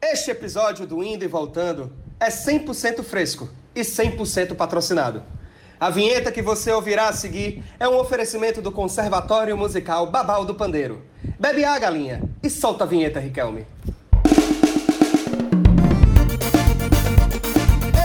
[0.00, 1.90] Este episódio do Indo e Voltando
[2.20, 5.22] é 100% fresco e 100% patrocinado.
[5.80, 10.54] A vinheta que você ouvirá a seguir é um oferecimento do Conservatório Musical Babal do
[10.54, 11.02] Pandeiro.
[11.40, 13.66] Bebe a galinha e solta a vinheta, Riquelme.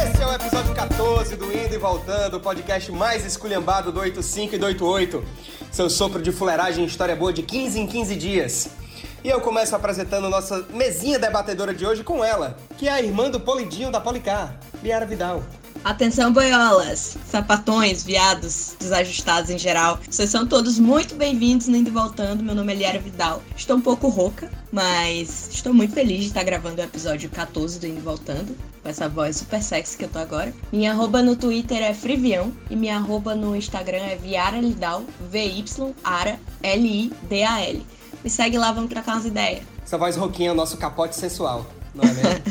[0.04, 4.56] Esse é o episódio 14 do Indo e Voltando, o podcast mais esculhambado do 85
[4.56, 5.24] e do 88.
[5.72, 8.81] Seu sopro de fuleiragem e história boa de 15 em 15 dias.
[9.24, 13.30] E eu começo apresentando nossa mesinha debatedora de hoje com ela, que é a irmã
[13.30, 15.44] do Polidinho da Policar, Liara Vidal.
[15.84, 20.00] Atenção, boiolas, sapatões, viados, desajustados em geral.
[20.10, 22.44] Vocês são todos muito bem-vindos no Indo e Voltando.
[22.44, 23.44] Meu nome é Liara Vidal.
[23.56, 27.86] Estou um pouco rouca, mas estou muito feliz de estar gravando o episódio 14 do
[27.86, 28.58] Indo e Voltando.
[28.82, 30.52] Com essa voz super sexy que eu tô agora.
[30.72, 36.40] Minha arroba no Twitter é Frivião e minha arroba no Instagram é Viara Lidal, V-Y-A-R-A
[36.64, 37.86] L-I-D-A-L.
[38.24, 39.64] Me segue lá, vamos trocar umas ideias.
[39.84, 42.42] Essa voz rouquinha é o nosso capote sensual, não é mesmo?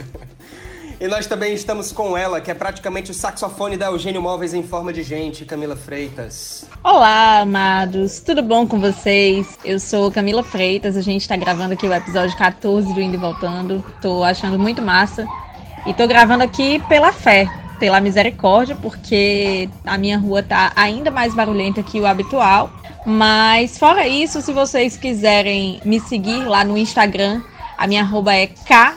[1.00, 4.64] e nós também estamos com ela, que é praticamente o saxofone da Eugênio Móveis em
[4.64, 6.66] forma de gente, Camila Freitas.
[6.82, 9.56] Olá, amados, tudo bom com vocês?
[9.64, 13.18] Eu sou Camila Freitas, a gente está gravando aqui o episódio 14 do Indo e
[13.18, 13.84] Voltando.
[14.02, 15.26] Tô achando muito massa.
[15.86, 17.48] E tô gravando aqui pela fé,
[17.80, 22.70] pela misericórdia, porque a minha rua tá ainda mais barulhenta que o habitual.
[23.04, 27.42] Mas fora isso, se vocês quiserem me seguir lá no Instagram,
[27.78, 28.94] a minha arroba é k.milafs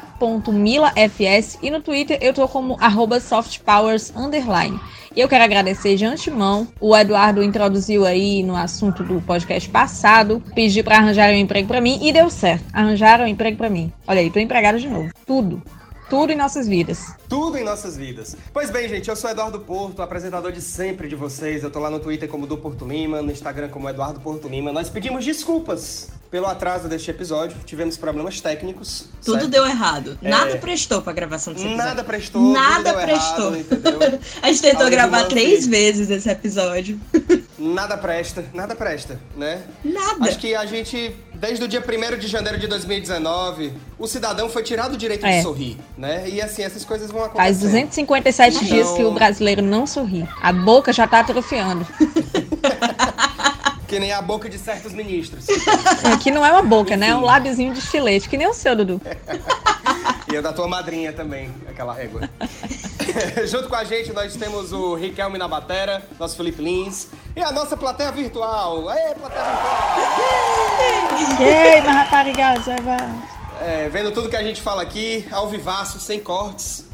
[1.64, 4.78] e no Twitter eu tô como arroba softpowers underline.
[5.16, 6.68] E eu quero agradecer de antemão.
[6.82, 11.80] O Eduardo introduziu aí no assunto do podcast passado, pediu para arranjar um emprego para
[11.80, 12.66] mim e deu certo.
[12.74, 13.94] Arranjaram um emprego para mim.
[14.06, 15.12] Olha aí, tô empregada de novo.
[15.26, 15.62] Tudo.
[16.14, 17.16] Tudo em nossas vidas.
[17.28, 18.38] Tudo em nossas vidas.
[18.54, 21.64] Pois bem, gente, eu sou Eduardo Porto, apresentador de sempre de vocês.
[21.64, 24.72] Eu tô lá no Twitter como do Porto Lima, no Instagram como Eduardo Porto Lima.
[24.72, 27.58] Nós pedimos desculpas pelo atraso deste episódio.
[27.66, 29.08] Tivemos problemas técnicos.
[29.26, 29.50] Tudo certo?
[29.50, 30.16] deu errado.
[30.22, 30.30] É.
[30.30, 31.88] Nada prestou pra gravação desse episódio.
[31.88, 32.42] Nada prestou.
[32.54, 33.56] Nada prestou.
[33.56, 34.20] Errado, entendeu?
[34.40, 37.00] A gente tentou gravar três vezes esse episódio.
[37.58, 39.62] Nada presta, nada presta, né?
[39.86, 40.26] Nada.
[40.26, 44.64] Acho que a gente, desde o dia 1 de janeiro de 2019, o cidadão foi
[44.64, 45.38] tirado o direito É.
[45.38, 46.24] de sorrir, né?
[46.30, 47.44] E assim, essas coisas vão acontecer.
[47.44, 50.26] Faz 257 Então- dias que o brasileiro não sorri.
[50.42, 51.86] A boca já tá atrofiando.
[53.86, 55.46] Que nem a boca de certos ministros.
[56.12, 57.10] Aqui não é uma boca, né?
[57.10, 59.00] É um lábiozinho de estilete, que nem o seu, Dudu.
[60.34, 62.28] e a da tua madrinha também, aquela régua.
[63.46, 67.52] Junto com a gente, nós temos o Riquelme na batera, nosso Felipe Lins, e a
[67.52, 68.90] nossa plateia virtual.
[68.90, 69.78] Aê, plateia virtual!
[71.40, 72.10] Ei, mas
[72.66, 72.98] já vai.
[73.62, 76.86] É, vendo tudo que a gente fala aqui, ao vivaço, sem cortes.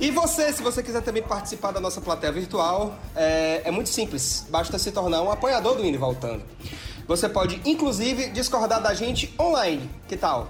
[0.00, 4.46] E você, se você quiser também participar da nossa plateia virtual, é, é muito simples.
[4.48, 6.42] Basta se tornar um apoiador do Indo Voltando.
[7.06, 9.90] Você pode, inclusive, discordar da gente online.
[10.08, 10.48] Que tal?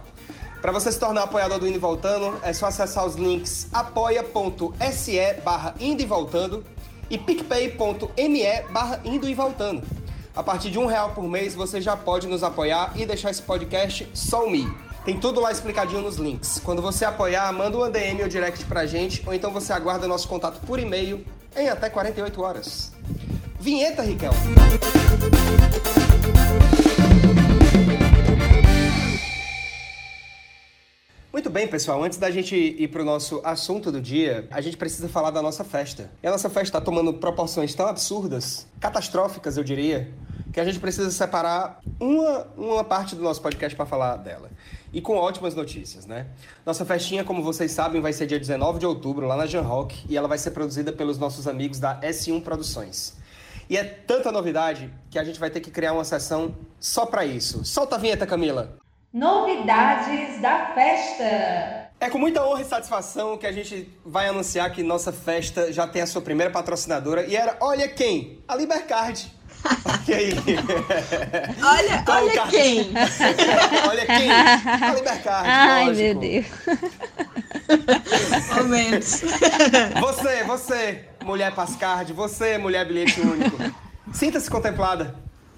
[0.64, 5.34] Para você se tornar apoiador do Indo e Voltando, é só acessar os links apoia.se
[5.44, 6.64] barra Indo e Voltando
[7.10, 9.82] e picpay.me barra Indo e Voltando.
[10.34, 13.42] A partir de um real por mês, você já pode nos apoiar e deixar esse
[13.42, 14.66] podcast só me.
[15.04, 16.62] Tem tudo lá explicadinho nos links.
[16.64, 20.26] Quando você apoiar, manda um ADM ou direct pra gente, ou então você aguarda nosso
[20.26, 21.22] contato por e-mail
[21.54, 22.90] em até 48 horas.
[23.60, 24.32] Vinheta, Riquel.
[31.34, 32.00] Muito bem, pessoal.
[32.00, 35.64] Antes da gente ir pro nosso assunto do dia, a gente precisa falar da nossa
[35.64, 36.08] festa.
[36.22, 40.14] E a nossa festa está tomando proporções tão absurdas, catastróficas, eu diria,
[40.52, 44.48] que a gente precisa separar uma, uma parte do nosso podcast para falar dela.
[44.92, 46.28] E com ótimas notícias, né?
[46.64, 50.06] Nossa festinha, como vocês sabem, vai ser dia 19 de outubro, lá na Jan Rock,
[50.08, 53.16] e ela vai ser produzida pelos nossos amigos da S1 Produções.
[53.68, 57.26] E é tanta novidade que a gente vai ter que criar uma sessão só para
[57.26, 57.64] isso.
[57.64, 58.83] Solta a vinheta, Camila!
[59.14, 61.88] Novidades da festa.
[62.00, 65.86] É com muita honra e satisfação que a gente vai anunciar que nossa festa já
[65.86, 68.40] tem a sua primeira patrocinadora e era, olha quem?
[68.48, 69.30] A Libercard.
[69.64, 70.34] Olha aí.
[71.64, 72.92] Olha, Então, olha cara- quem.
[73.88, 74.30] olha quem?
[74.30, 75.48] A Libercard.
[75.48, 76.02] Ai, lógico.
[76.02, 76.46] meu Deus.
[78.56, 79.22] Momentos.
[80.02, 83.56] Você, você, mulher Pascard, você, mulher bilhete único.
[84.12, 85.14] Sinta-se contemplada.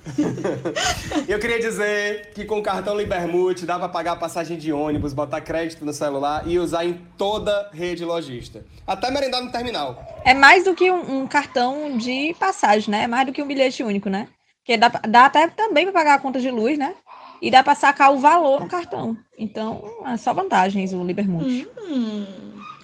[1.29, 5.13] Eu queria dizer que com o cartão Libermute dá pra pagar a passagem de ônibus,
[5.13, 8.65] botar crédito no celular e usar em toda rede lojista.
[8.87, 10.05] Até merendar no terminal.
[10.25, 13.05] É mais do que um, um cartão de passagem, né?
[13.05, 14.29] É mais do que um bilhete único, né?
[14.59, 16.95] Porque dá, dá até também para pagar a conta de luz, né?
[17.41, 19.17] E dá para sacar o valor no cartão.
[19.39, 21.69] Então, é só vantagens o Libermute.
[21.79, 22.27] Hum,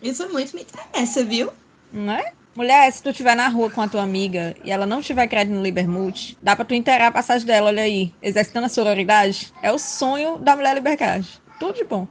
[0.03, 1.51] isso muito me interessa, viu?
[1.93, 2.33] Não é?
[2.55, 5.55] Mulher, se tu estiver na rua com a tua amiga e ela não tiver crédito
[5.55, 8.13] no Libermute, dá pra tu inteirar a passagem dela, olha aí.
[8.21, 9.51] Exercitando a sororidade.
[9.63, 11.27] É o sonho da mulher Libercard.
[11.59, 12.07] Tudo de bom.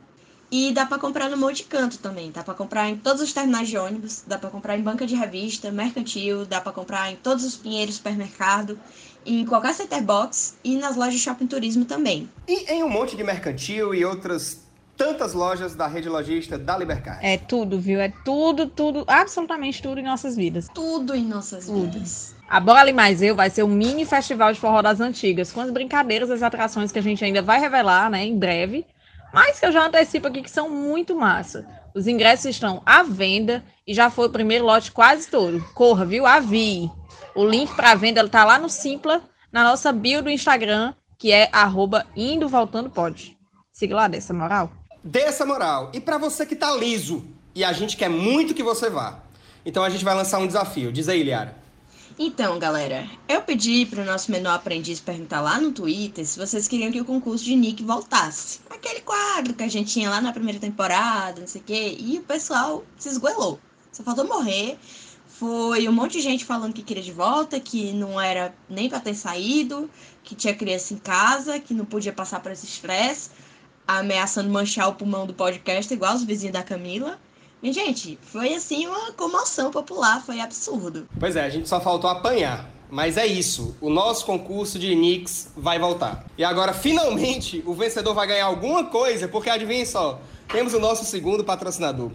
[0.51, 2.31] E dá para comprar no Monte Canto também.
[2.31, 5.15] Dá para comprar em todos os terminais de ônibus, dá para comprar em banca de
[5.15, 8.79] revista, mercantil, dá para comprar em todos os pinheiros supermercado,
[9.23, 12.27] em qualquer center box e nas lojas de shopping turismo também.
[12.47, 14.59] E em um monte de mercantil e outras
[14.97, 17.19] tantas lojas da rede lojista da Libercar.
[17.21, 17.99] É tudo, viu?
[17.99, 20.67] É tudo, tudo, absolutamente tudo em nossas vidas.
[20.73, 21.91] Tudo em nossas Tudo.
[21.91, 22.35] vidas.
[22.47, 25.61] A Bola Ali Mais Eu vai ser um mini festival de forró das antigas, com
[25.61, 28.85] as brincadeiras e as atrações que a gente ainda vai revelar, né, em breve.
[29.33, 31.65] Mas que eu já antecipo aqui que são muito massa.
[31.95, 35.63] Os ingressos estão à venda e já foi o primeiro lote quase todo.
[35.73, 36.25] Corra, viu?
[36.25, 36.91] Avie.
[37.33, 39.21] O link para venda tá lá no Simpla,
[39.51, 43.38] na nossa bio do Instagram, que é arroba indo voltando pode.
[43.71, 44.71] Siga lá dessa moral.
[45.03, 45.89] Dê essa moral.
[45.94, 47.25] E pra você que tá liso
[47.56, 49.19] e a gente quer muito que você vá.
[49.65, 50.92] Então a gente vai lançar um desafio.
[50.92, 51.62] Diz aí, Liara.
[52.19, 56.68] Então, galera, eu pedi para o nosso menor aprendiz perguntar lá no Twitter se vocês
[56.68, 58.59] queriam que o concurso de Nick voltasse.
[58.69, 62.19] Aquele quadro que a gente tinha lá na primeira temporada, não sei o quê, e
[62.19, 63.59] o pessoal se esgoelou.
[63.92, 64.77] Só faltou morrer.
[65.27, 69.00] Foi um monte de gente falando que queria de volta, que não era nem para
[69.00, 69.89] ter saído,
[70.24, 73.31] que tinha criança em casa, que não podia passar por esse estresse,
[73.99, 77.19] ameaçando manchar o pulmão do podcast, igual os vizinhos da Camila.
[77.61, 81.07] E, gente, foi assim uma comoção popular, foi absurdo.
[81.19, 82.69] Pois é, a gente só faltou apanhar.
[82.89, 86.25] Mas é isso, o nosso concurso de Knicks vai voltar.
[86.38, 91.05] E agora, finalmente, o vencedor vai ganhar alguma coisa, porque adivinha só, temos o nosso
[91.05, 92.11] segundo patrocinador.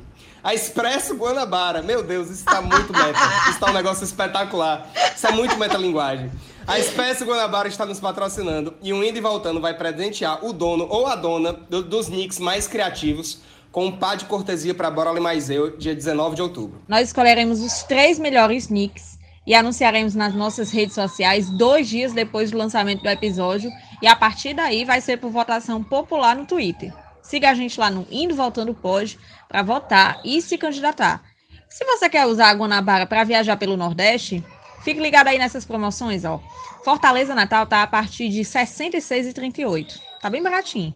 [0.47, 1.83] A Expresso Guanabara.
[1.83, 3.19] Meu Deus, isso tá muito meta.
[3.51, 4.89] Isso tá um negócio espetacular.
[5.17, 6.31] Isso é muito metalinguagem.
[6.67, 10.87] A Expresso Guanabara está nos patrocinando e o Indo e Voltando vai presentear o dono
[10.91, 13.41] ou a dona do- dos Knicks mais criativos
[13.71, 16.81] com um par de cortesia para Bora Ali Mais Eu, dia 19 de outubro.
[16.89, 19.17] Nós escolheremos os três melhores nicks
[19.47, 23.71] e anunciaremos nas nossas redes sociais dois dias depois do lançamento do episódio.
[24.03, 26.93] E a partir daí vai ser por votação popular no Twitter.
[27.23, 31.23] Siga a gente lá no Indo Voltando Pode para votar e se candidatar.
[31.69, 34.43] Se você quer usar a Guanabara para viajar pelo Nordeste,
[34.83, 36.41] fique ligado aí nessas promoções, ó.
[36.85, 40.01] Fortaleza Natal tá a partir de R$ 66,38.
[40.21, 40.95] Tá bem baratinho.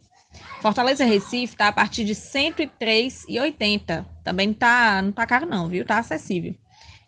[0.61, 4.05] Fortaleza Recife tá a partir de R$ 103,80.
[4.23, 5.85] Também tá, não tá caro não, viu?
[5.85, 6.55] Tá acessível.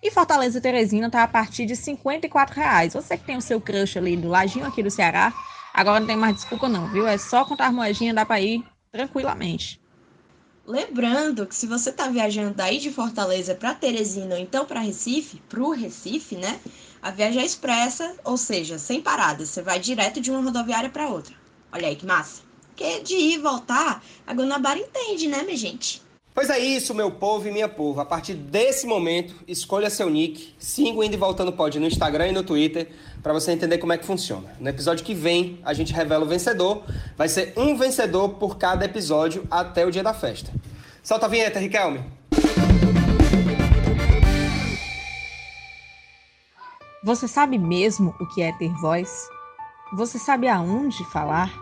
[0.02, 2.94] E Fortaleza Teresina tá a partir de 54 reais.
[2.94, 5.32] Você que tem o seu crush ali do ladinho aqui do Ceará,
[5.72, 7.06] agora não tem mais desculpa não, viu?
[7.06, 9.81] É só contar moedinha, dá para ir tranquilamente.
[10.72, 15.36] Lembrando que se você está viajando daí de Fortaleza para Teresina ou então para Recife,
[15.46, 16.58] para o Recife, né?
[17.02, 19.50] A viagem é expressa, ou seja, sem paradas.
[19.50, 21.34] Você vai direto de uma rodoviária para outra.
[21.70, 22.40] Olha aí que massa.
[22.68, 26.00] Porque de ir e voltar, a Guanabara entende, né, minha gente?
[26.34, 28.00] Pois é isso, meu povo e minha povo.
[28.00, 32.28] A partir desse momento, escolha seu nick, siga o Indo e Voltando Pod no Instagram
[32.28, 32.88] e no Twitter
[33.22, 34.48] para você entender como é que funciona.
[34.58, 36.84] No episódio que vem, a gente revela o vencedor.
[37.18, 40.50] Vai ser um vencedor por cada episódio até o dia da festa.
[41.02, 42.02] Solta a vinheta, Riquelme.
[47.04, 49.28] Você sabe mesmo o que é ter voz?
[49.94, 51.52] Você sabe aonde falar?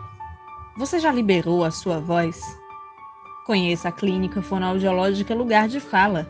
[0.77, 2.60] Você já liberou a sua voz?
[3.45, 6.27] Conheça a Clínica Fonoaudiológica Lugar de Fala,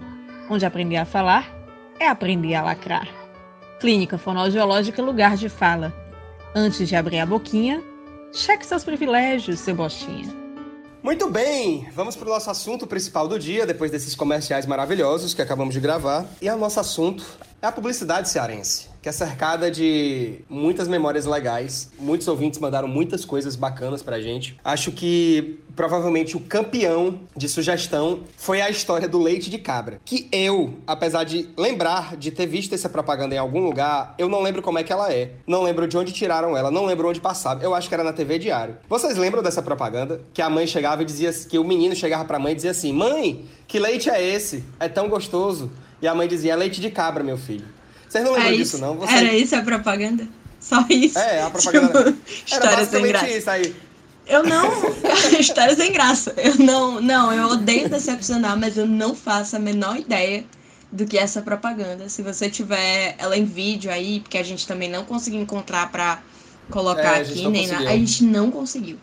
[0.50, 1.54] onde aprender a falar
[2.00, 3.08] é aprender a lacrar.
[3.82, 5.94] Clínica Fonoaudiológica Lugar de Fala.
[6.56, 7.84] Antes de abrir a boquinha,
[8.32, 10.34] cheque seus privilégios, seu bostinha.
[11.04, 15.42] Muito bem, vamos para o nosso assunto principal do dia, depois desses comerciais maravilhosos que
[15.42, 16.26] acabamos de gravar.
[16.42, 17.26] E o nosso assunto
[17.62, 21.92] é a publicidade cearense, que é cercada de muitas memórias legais.
[22.00, 24.58] Muitos ouvintes mandaram muitas coisas bacanas pra gente.
[24.64, 30.00] Acho que provavelmente o campeão de sugestão foi a história do leite de cabra.
[30.06, 34.42] Que eu, apesar de lembrar de ter visto essa propaganda em algum lugar, eu não
[34.42, 35.32] lembro como é que ela é.
[35.48, 37.64] Não lembro de onde tiraram ela, não lembro onde passava.
[37.64, 38.78] Eu acho que era na TV Diário.
[38.88, 40.22] Vocês lembram dessa propaganda?
[40.34, 42.94] Que a mãe chegava e dizia que o menino chegava pra mãe e dizia assim:
[42.94, 44.64] "Mãe, que leite é esse?
[44.80, 45.72] É tão gostoso".
[46.02, 47.81] E a mãe dizia: "É leite de cabra, meu filho".
[48.12, 48.78] Vocês não lembram É disso isso?
[48.80, 48.98] não?
[48.98, 49.14] Você...
[49.14, 50.28] Era isso a propaganda?
[50.60, 51.18] Só isso?
[51.18, 52.12] É, a propaganda.
[52.12, 53.30] Tipo, Era basicamente graça.
[53.30, 53.76] isso aí.
[54.28, 54.70] Eu não.
[55.40, 56.34] História sem graça.
[56.38, 57.00] Eu não.
[57.00, 60.44] Não, eu odeio decepcionar, mas eu não faço a menor ideia
[60.92, 62.10] do que é essa propaganda.
[62.10, 66.22] Se você tiver ela em vídeo aí, porque a gente também não conseguiu encontrar pra
[66.70, 67.90] colocar É, aqui, nem nada.
[67.90, 68.98] A gente não conseguiu.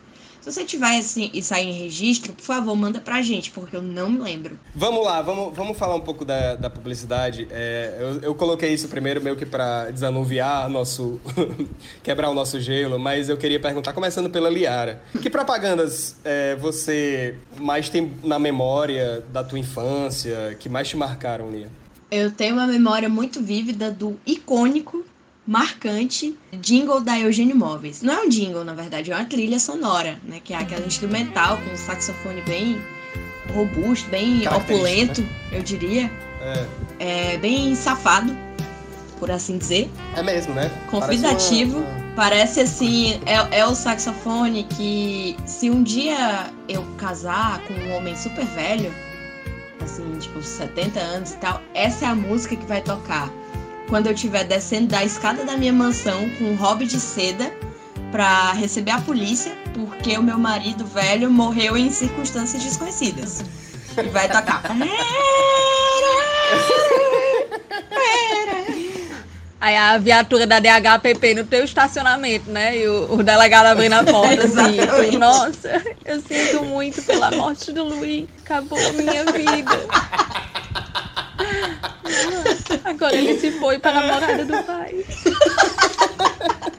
[0.48, 3.82] Se você tiver assim, isso aí em registro, por favor, manda pra gente, porque eu
[3.82, 4.58] não me lembro.
[4.74, 7.46] Vamos lá, vamos, vamos falar um pouco da, da publicidade.
[7.50, 11.20] É, eu, eu coloquei isso primeiro meio que para desanuviar nosso.
[12.02, 15.02] quebrar o nosso gelo, mas eu queria perguntar, começando pela Liara.
[15.20, 21.50] Que propagandas é, você mais tem na memória da tua infância, que mais te marcaram,
[21.50, 21.68] Lia?
[22.10, 25.04] Eu tenho uma memória muito vívida do icônico,
[25.48, 28.02] marcante jingle da Eugênio Móveis.
[28.02, 30.40] Não é um jingle, na verdade, é uma trilha sonora, né?
[30.44, 32.78] Que é aquela instrumental com um saxofone bem
[33.54, 35.28] robusto, bem opulento, né?
[35.52, 36.10] eu diria.
[36.42, 37.32] É.
[37.32, 37.38] é.
[37.38, 38.36] Bem safado,
[39.18, 39.90] por assim dizer.
[40.14, 40.70] É mesmo, né?
[40.90, 41.80] Convidativo.
[41.80, 42.14] Parece, uma...
[42.14, 48.14] Parece assim, é, é o saxofone que se um dia eu casar com um homem
[48.14, 48.94] super velho,
[49.82, 53.32] assim, tipo, 70 anos e tal, essa é a música que vai tocar.
[53.88, 57.50] Quando eu estiver descendo da escada da minha mansão com um hobby de seda
[58.12, 63.42] para receber a polícia, porque o meu marido velho morreu em circunstâncias desconhecidas.
[63.96, 64.62] E vai tocar.
[69.60, 72.78] Aí a viatura da DHPP no teu estacionamento, né?
[72.78, 74.76] E o, o delegado abrindo a porta, assim.
[75.18, 78.28] Nossa, eu sinto muito pela morte do Luiz.
[78.44, 79.78] Acabou a minha vida.
[82.88, 85.04] Agora ele se foi para a morada do pai.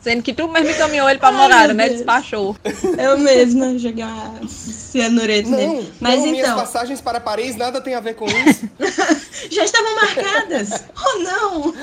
[0.00, 1.90] Sendo que tu mesmo encaminhou ele pra morada, né?
[1.90, 2.56] Despachou.
[2.96, 5.92] Eu mesma joguei uma cianureta nele.
[6.00, 6.32] Mas não, então.
[6.32, 8.66] Minhas passagens para Paris nada tem a ver com isso.
[9.50, 10.84] Já estavam marcadas!
[10.96, 11.74] Oh, não!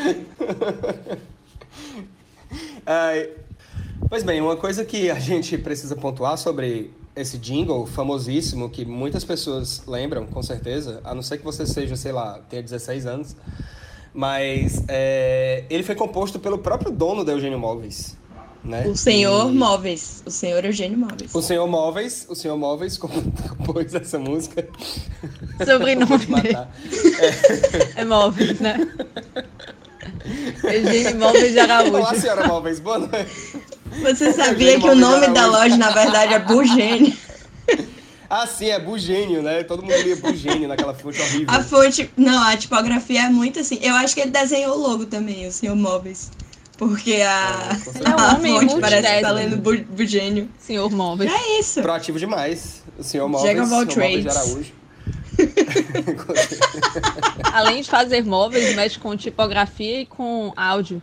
[2.84, 3.30] Ai,
[4.10, 9.26] pois bem, uma coisa que a gente precisa pontuar sobre esse jingle famosíssimo que muitas
[9.26, 13.36] pessoas lembram, com certeza, a não ser que você seja, sei lá, tenha 16 anos
[14.18, 18.18] mas é, ele foi composto pelo próprio dono da Eugênio Móveis.
[18.64, 18.88] Né?
[18.88, 19.54] O senhor e...
[19.54, 21.36] Móveis, o senhor Eugênio Móveis.
[21.36, 24.68] O senhor Móveis, o senhor Móveis compôs essa música.
[25.64, 26.26] Sobrenome
[27.96, 28.02] é.
[28.02, 28.76] é Móveis, né?
[30.66, 31.98] Eugênio Móveis de Araújo.
[31.98, 33.62] Olá, senhora Móveis, boa noite.
[34.02, 37.14] Você sabia que o nome da loja, na verdade, é Bugênio?
[38.30, 39.64] Ah, sim, é Bugênio, né?
[39.64, 41.48] Todo mundo lia Bugênio naquela fonte horrível.
[41.48, 42.12] A fonte.
[42.18, 43.80] Não, a tipografia é muito assim.
[43.82, 46.30] Eu acho que ele desenhou o logo também, o senhor Móveis.
[46.78, 50.50] Porque a, é, a fonte parece que tá lendo Bugênio.
[50.60, 51.32] Senhor Móveis.
[51.32, 51.82] É isso.
[51.82, 52.84] Proativo demais.
[53.00, 54.36] O senhor Móveis, Jack of all trades.
[54.36, 54.74] Araújo.
[57.54, 61.02] Além de fazer móveis, mexe com tipografia e com áudio.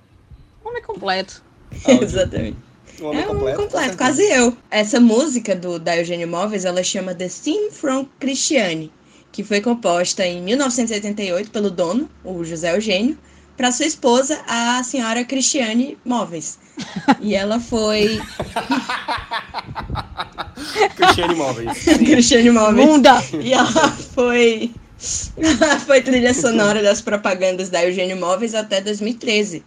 [0.62, 1.42] Homem completo.
[1.86, 2.58] Exatamente.
[3.00, 3.60] Um homem é completo.
[3.60, 4.56] Um completo, quase eu.
[4.70, 8.92] Essa música do, da Eugênio Móveis, ela chama The Theme from Christiane,
[9.32, 13.18] que foi composta em 1988 pelo dono, o José Eugênio,
[13.56, 16.58] para sua esposa, a senhora Cristiane Móveis.
[17.20, 18.18] E ela foi.
[20.96, 21.84] Cristiane Móveis.
[21.98, 22.86] Cristiane Móveis.
[22.86, 23.22] Munda!
[23.40, 24.72] E ela foi.
[25.36, 29.62] Ela foi trilha sonora das propagandas da Eugênio Móveis até 2013.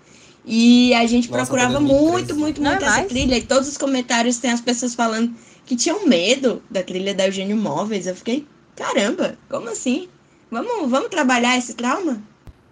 [0.49, 3.37] E a gente Nossa, procurava muito, muito, muito essa trilha.
[3.37, 5.35] E todos os comentários tem as pessoas falando
[5.65, 8.07] que tinham medo da trilha da Eugênio Móveis.
[8.07, 10.07] Eu fiquei, caramba, como assim?
[10.49, 12.23] Vamos, vamos trabalhar esse trauma?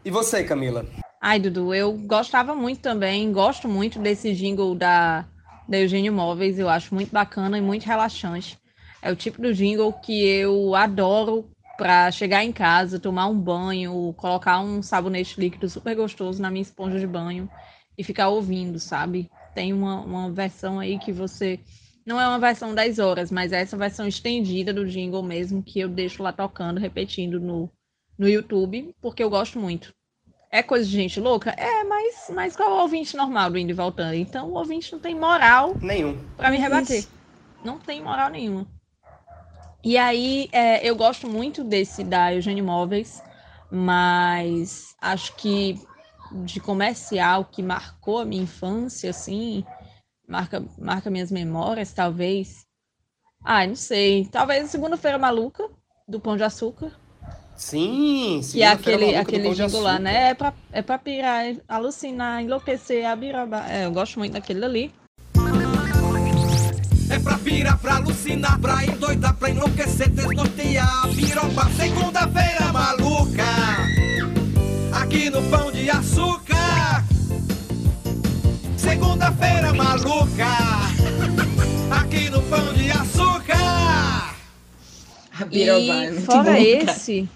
[0.06, 0.86] E você, Camila?
[1.22, 5.26] Ai, Dudu, eu gostava muito também, gosto muito desse jingle da,
[5.68, 8.58] da Eugênio Móveis, eu acho muito bacana e muito relaxante.
[9.02, 14.14] É o tipo do jingle que eu adoro para chegar em casa, tomar um banho,
[14.18, 17.50] colocar um sabonete líquido super gostoso na minha esponja de banho
[17.98, 19.30] e ficar ouvindo, sabe?
[19.54, 21.60] Tem uma, uma versão aí que você.
[22.06, 25.80] Não é uma versão 10 horas, mas é essa versão estendida do jingle mesmo, que
[25.80, 27.70] eu deixo lá tocando, repetindo no,
[28.18, 29.94] no YouTube, porque eu gosto muito.
[30.52, 31.50] É coisa de gente louca?
[31.58, 34.14] É, mas, mas qual é o ouvinte normal do indo e voltando?
[34.14, 37.00] Então o ouvinte não tem moral nenhum para me rebater.
[37.00, 37.12] Isso.
[37.64, 38.68] Não tem moral nenhuma.
[39.86, 43.22] E aí é, eu gosto muito desse da Eugênio Móveis,
[43.72, 45.80] mas acho que
[46.44, 49.64] de comercial que marcou a minha infância, assim,
[50.28, 52.66] marca, marca minhas memórias, talvez.
[53.44, 54.26] Ah, não sei.
[54.26, 55.70] Talvez Segunda-feira Maluca,
[56.08, 56.92] do Pão de Açúcar.
[57.56, 58.58] Sim, sim.
[58.58, 60.30] Que é aquele, aquele jingle lá, né?
[60.32, 63.72] É pra, é pra pirar, alucinar, enlouquecer, abirobar.
[63.72, 64.92] É, eu gosto muito daquele ali.
[67.10, 73.44] É pra pirar, pra alucinar, pra endoidar, pra enlouquecer, desnortear, piroba, segunda-feira maluca
[74.92, 77.06] aqui no Pão de Açúcar.
[78.76, 80.48] Segunda-feira maluca,
[81.92, 84.36] aqui no Pão de Açúcar.
[85.52, 87.30] E fora esse,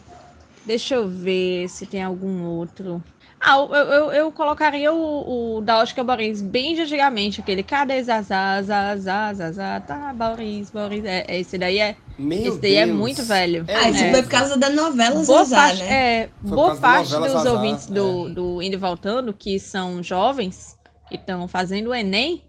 [0.65, 3.03] deixa eu ver se tem algum outro.
[3.41, 8.03] Ah, eu, eu, eu colocaria o, o da Oscar Boris bem de antigamente, aquele cadê
[8.03, 13.23] Zazá, Zazá, Zazá, tá, Boris, Boris, é, esse daí é meu Esse daí é muito
[13.23, 13.63] velho.
[13.65, 14.11] É, ah, isso é.
[14.11, 15.93] foi por causa da novela boa Zazá, parte, né?
[15.93, 18.31] É, boa parte dos Zazá, ouvintes do, é.
[18.31, 20.77] do Indo e Voltando, que são jovens,
[21.07, 22.43] que estão fazendo o Enem,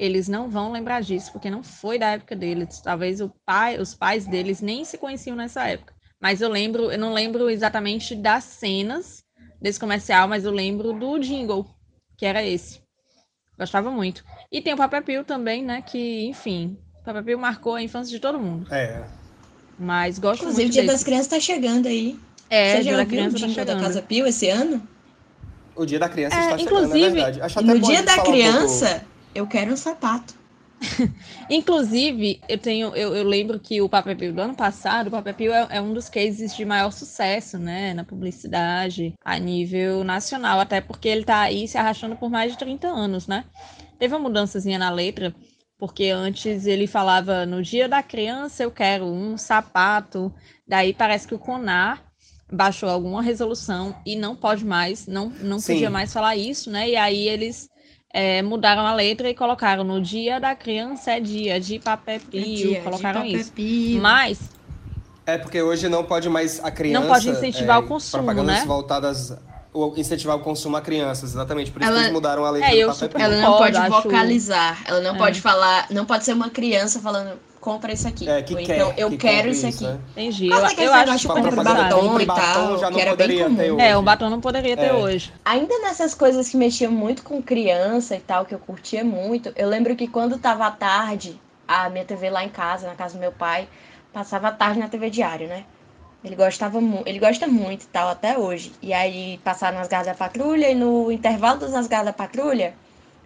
[0.00, 2.80] eles não vão lembrar disso, porque não foi da época deles.
[2.80, 5.94] Talvez o pai, os pais deles nem se conheciam nessa época.
[6.18, 9.25] Mas eu lembro, eu não lembro exatamente das cenas
[9.60, 11.66] desse comercial, mas eu lembro do jingle,
[12.16, 12.80] que era esse.
[13.58, 14.22] Gostava muito.
[14.52, 15.82] E tem o Papel Pio também, né?
[15.82, 18.66] Que, enfim, Peppa Pig marcou a infância de todo mundo.
[18.72, 19.02] É.
[19.78, 20.94] Mas gosto Inclusive, o muito Dia desse.
[20.94, 22.18] das Crianças tá chegando aí.
[22.48, 23.80] É, Você Dia já da ouviu o Criança tá da chegando.
[23.82, 24.86] Casa Pio esse ano?
[25.74, 27.40] O dia da criança É, está chegando, inclusive, é verdade.
[27.42, 30.34] Acho até no Dia da falar um pouco- Criança, eu quero um sapato.
[31.48, 35.32] Inclusive, eu tenho, eu, eu lembro que o Papa Pio do ano passado, o Papa
[35.32, 40.60] Pio é, é um dos cases de maior sucesso, né, na publicidade a nível nacional,
[40.60, 43.44] até porque ele tá aí se arrastando por mais de 30 anos, né?
[43.98, 45.34] Teve uma mudançazinha na letra,
[45.78, 50.32] porque antes ele falava no dia da criança eu quero um sapato,
[50.66, 52.02] daí parece que o CONAR
[52.52, 55.72] baixou alguma resolução e não pode mais, não, não Sim.
[55.72, 56.88] podia mais falar isso, né?
[56.90, 57.68] E aí eles
[58.18, 62.40] é, mudaram a letra e colocaram no dia da criança é dia de papel pio,
[62.72, 63.52] de colocaram Papel isso.
[63.52, 64.00] Pio.
[64.00, 64.38] Mas
[65.26, 67.06] É porque hoje não pode mais a criança.
[67.08, 68.64] pode incentivar é, o consumo, propagandas né?
[68.66, 69.36] voltadas.
[69.74, 71.70] o- Incentivar o consumo a crianças, exatamente.
[71.70, 73.22] Por isso Ela- que eles mudaram a letra É, do papel super-.
[73.22, 75.18] Ela não pode acho- vocalizar, ela não É.
[75.18, 77.32] pode falar, não pode ser uma criança falando,
[77.66, 78.28] compra isso aqui.
[78.28, 78.76] É, que Ou quer.
[78.76, 79.82] então, eu que quero isso aqui.
[79.82, 79.98] né?
[80.12, 80.48] entendi.
[80.48, 83.42] Mas Eu, eu acho de Pra compra batom e tal, batom que não era bem
[83.42, 83.56] comum.
[83.56, 83.84] ter hoje.
[83.84, 84.92] É, o batom não poderia ter É.
[84.92, 85.32] hoje.
[85.44, 89.68] Ainda nessas coisas que mexiam muito com criança e tal, que eu curtia muito, eu
[89.68, 93.20] lembro que quando tava à tarde, a minha TV lá em casa, na casa do
[93.20, 93.66] meu pai,
[94.12, 95.64] passava a tarde na TV Diário, né?
[96.24, 98.70] Ele gostava ele gosta muito e tal até hoje.
[98.80, 102.74] E aí passaram nas garras da patrulha e no intervalo das nas garras da patrulha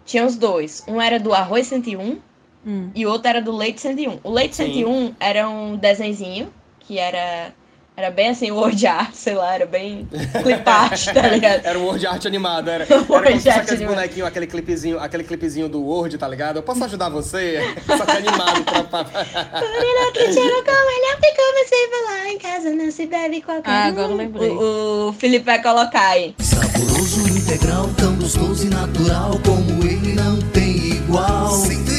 [0.03, 0.83] tinha os dois.
[0.87, 2.19] Um era do Arroz 101
[2.65, 2.89] Hum.
[2.93, 4.19] e o outro era do Leite 101.
[4.23, 4.65] O Leite Sim.
[4.73, 7.53] 101 era um desenzinho que era
[7.97, 10.07] era bem assim, word art, sei lá, era bem
[10.41, 11.65] clip art, tá ligado?
[11.65, 12.87] Era o Word Art animado, era.
[13.09, 13.95] Word Era como se animado.
[13.95, 16.55] bonequinhos, aquele clipezinho, aquele clipezinho do Word, tá ligado?
[16.55, 17.59] Eu posso ajudar você?
[17.85, 19.03] Só que animado pra.
[19.03, 23.69] Menino que tira com melhor ficou você vai lá em casa, não se bebe qualquer
[23.69, 23.89] Ah, um.
[23.89, 24.49] agora eu lembrei.
[24.49, 26.33] O, o Felipe vai colocar aí.
[26.39, 31.49] Saboroso, integral, tão gostoso e natural como ele não tem igual.
[31.51, 31.90] 101.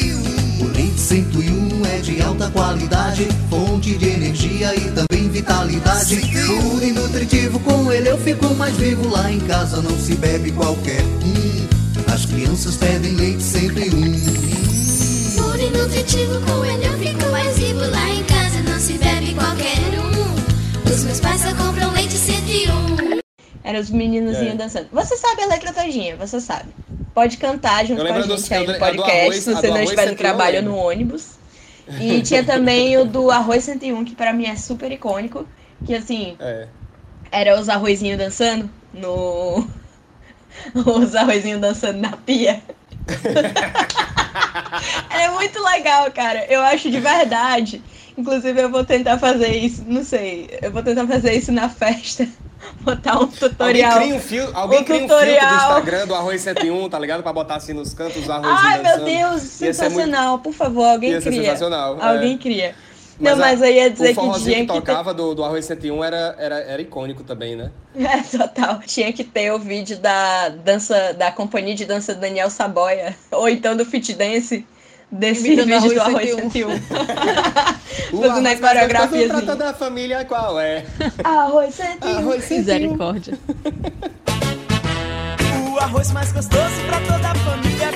[1.12, 6.16] O leite 101 é de alta qualidade, fonte de energia e também vitalidade.
[6.16, 9.10] Puro e nutritivo, com ele eu fico mais vivo.
[9.10, 12.10] Lá em casa não se bebe qualquer um.
[12.10, 13.91] As crianças pedem leite 101.
[15.36, 17.80] Puro e nutritivo, com ele eu fico mais vivo.
[17.91, 20.91] Lá em casa não se bebe qualquer um.
[20.91, 22.01] Os meus pais só compram leite
[23.62, 23.64] 101.
[23.64, 24.56] Era os meninozinhos É.
[24.56, 24.88] dançando.
[24.92, 26.68] Você sabe a letra todinha, você sabe.
[27.14, 30.02] Pode cantar junto com a gente do- aí no podcast, arroz- se você não estiver
[30.02, 31.32] no 101 trabalho ou no ônibus.
[32.00, 35.46] E tinha também o do Arroz 101, que pra mim é super icônico.
[35.84, 36.66] Que assim, É.
[37.30, 39.66] era os arrozinhos dançando no.
[40.75, 42.62] Os arrozinhos dançando na pia.
[45.10, 46.44] é muito legal, cara.
[46.48, 47.82] Eu acho de verdade.
[48.16, 49.84] Inclusive, eu vou tentar fazer isso.
[49.86, 50.48] Não sei.
[50.60, 52.28] Eu vou tentar fazer isso na festa.
[52.82, 54.00] Botar um Alguém tutorial.
[54.00, 55.48] cria um, fio, alguém Um cria um filtro tutorial.
[55.50, 57.22] do Instagram do Arroz 101, tá ligado?
[57.22, 59.04] Pra botar assim nos cantos os arrozinhos Ai, meu.
[59.04, 60.38] Deus, ser muito- sensacional.
[60.38, 61.42] Por favor, alguém Ia cria.
[61.42, 62.04] sensacional, é.
[62.08, 62.75] Alguém cria.
[63.20, 64.80] não, a- mas eu ia dizer o que tinha que que ter...
[64.80, 67.70] tocava do, do Arroz 101 era, era, era icônico também, né?
[67.94, 68.80] É, total.
[68.86, 73.14] Tinha que ter o vídeo da dança, da companhia de dança do Daniel Saboia.
[73.30, 74.66] Ou então do Fit Dance.
[75.12, 76.50] Desse Imitando vídeo do Arroz Arroz 101.
[76.50, 76.72] 101.
[78.12, 79.28] O Fazendo a arroz mais coreografia gostoso assim.
[79.28, 80.84] prata da família qual é?
[81.22, 82.16] Arroz 101.
[82.18, 82.58] Arroz 101.
[82.58, 83.38] Misericórdia.
[85.70, 87.92] O arroz mais gostoso pra toda a família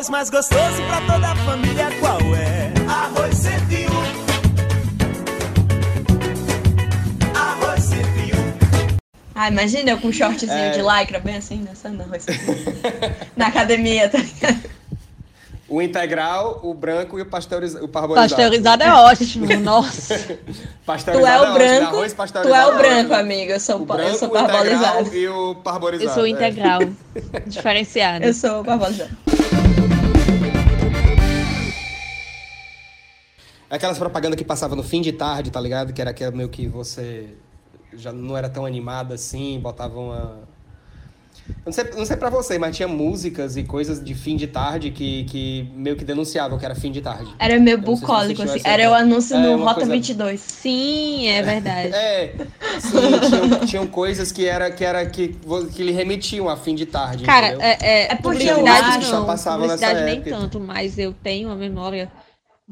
[0.00, 2.72] arroz mais gostoso pra toda a família qual é?
[2.88, 3.90] Arroz 101.
[7.38, 8.00] Arroz 101.
[9.34, 10.70] Ah, imagina eu com um shortzinho É.
[10.70, 12.54] de lycra, bem assim, dançando arroz 101.
[13.36, 14.70] Na academia, tá ligado?
[15.68, 18.30] O integral, o branco e o, pasteuriza, o parboilizado.
[18.30, 20.18] Pasteurizado é ótimo, nossa.
[20.42, 20.44] Tu
[20.86, 23.14] Pasteurizado é o ótimo, branco, arroz tu pasteurizado é o é branco, ótimo.
[23.14, 23.52] amigo.
[23.52, 25.14] Eu sou, O branco, eu sou o integral parbolizado.
[25.14, 26.10] e o parboilizado.
[26.10, 26.28] Eu sou é.
[26.30, 26.80] integral.
[27.46, 28.24] Diferenciado.
[28.24, 29.10] Eu sou parbolizado.
[33.70, 35.92] Aquelas propagandas que passava no fim de tarde, tá ligado?
[35.92, 37.28] Que era aquela meio que você
[37.94, 40.50] já não era tão animada assim, botava uma.
[41.66, 44.90] Não sei, não sei pra você, mas tinha músicas e coisas de fim de tarde
[44.92, 47.32] que, que meio que denunciavam que era fim de tarde.
[47.40, 48.82] Era meio se bucólico, assistiu assim.
[48.82, 50.40] Era o anúncio É, no Rota coisa- 22.
[50.40, 51.92] Sim, é verdade.
[51.92, 52.34] É,
[52.80, 55.36] sim, tinham, tinham coisas que era que era que,
[55.74, 57.24] que lhe remetiam a fim de tarde.
[57.24, 57.66] Cara, entendeu?
[57.66, 60.30] é, é, É porque eu acho que só passava nessa nem época.
[60.30, 62.10] tanto, mas eu tenho uma memória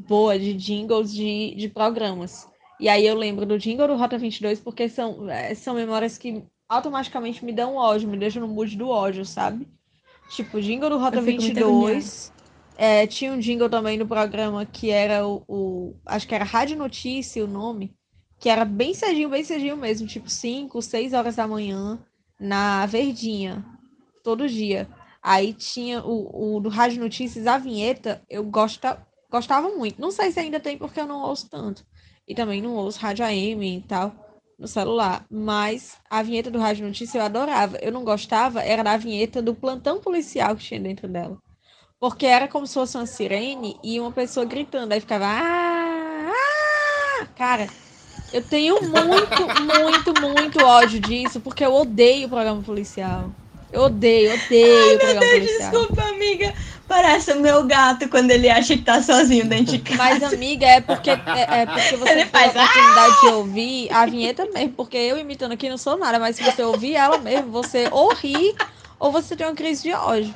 [0.07, 2.47] boa de jingles de, de programas.
[2.79, 6.43] E aí eu lembro do jingle do Rota 22 porque são, é, são memórias que
[6.67, 9.67] automaticamente me dão ódio, me deixam no mood do ódio, sabe?
[10.29, 12.31] Tipo, jingle do Rota Eu fico muito 22
[12.77, 16.77] É, tinha um jingle também no programa que era o, o- Acho que era Rádio
[16.77, 17.93] Notícia o nome.
[18.39, 20.07] Que era bem cedinho, bem cedinho mesmo.
[20.07, 21.99] Tipo 5, 6 horas da manhã.
[22.39, 23.65] Na Verdinha.
[24.23, 24.87] Todo dia.
[25.21, 28.21] Aí tinha o, o do Rádio Notícias, a vinheta.
[28.29, 29.99] Eu gosta, gostava muito.
[30.01, 31.85] Não sei se ainda tem porque eu não ouço tanto.
[32.27, 34.13] E também não ouço Rádio AM e tal.
[34.57, 35.25] No celular.
[35.29, 37.77] Mas a vinheta do Rádio Notícia eu adorava.
[37.81, 41.37] Eu não gostava, era da vinheta do plantão policial que tinha dentro dela.
[41.99, 44.93] Porque era como se fosse uma sirene e uma pessoa gritando.
[44.93, 45.25] Aí ficava.
[45.25, 47.25] Ah, ah!
[47.35, 47.67] Cara,
[48.31, 53.31] eu tenho muito, muito, muito ódio disso, porque eu odeio o programa policial.
[53.71, 55.71] Eu odeio, odeio o programa policial.
[55.71, 56.53] Desculpa, amiga.
[56.89, 59.97] Parece o meu gato quando ele acha que tá sozinho dentro de casa.
[59.97, 64.05] Mas, amiga, é porque, é, é porque você Ele faz, a oportunidade de ouvir a
[64.07, 67.51] vinheta mesmo, porque eu imitando aqui não sou nada, mas se você ouvir ela mesmo,
[67.51, 68.55] você ou ri
[68.99, 70.33] ou você tem uma crise de ódio.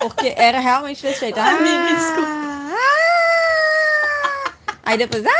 [0.00, 1.38] Porque era realmente desse jeito.
[1.38, 2.28] Amiga, desculpa.
[2.30, 2.74] ah!
[4.84, 5.24] Aí depois.
[5.26, 5.30] ah!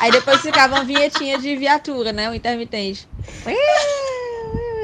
[0.00, 2.28] Aí depois ficava uma vinhetinha de viatura, né?
[2.30, 3.08] O intermitente.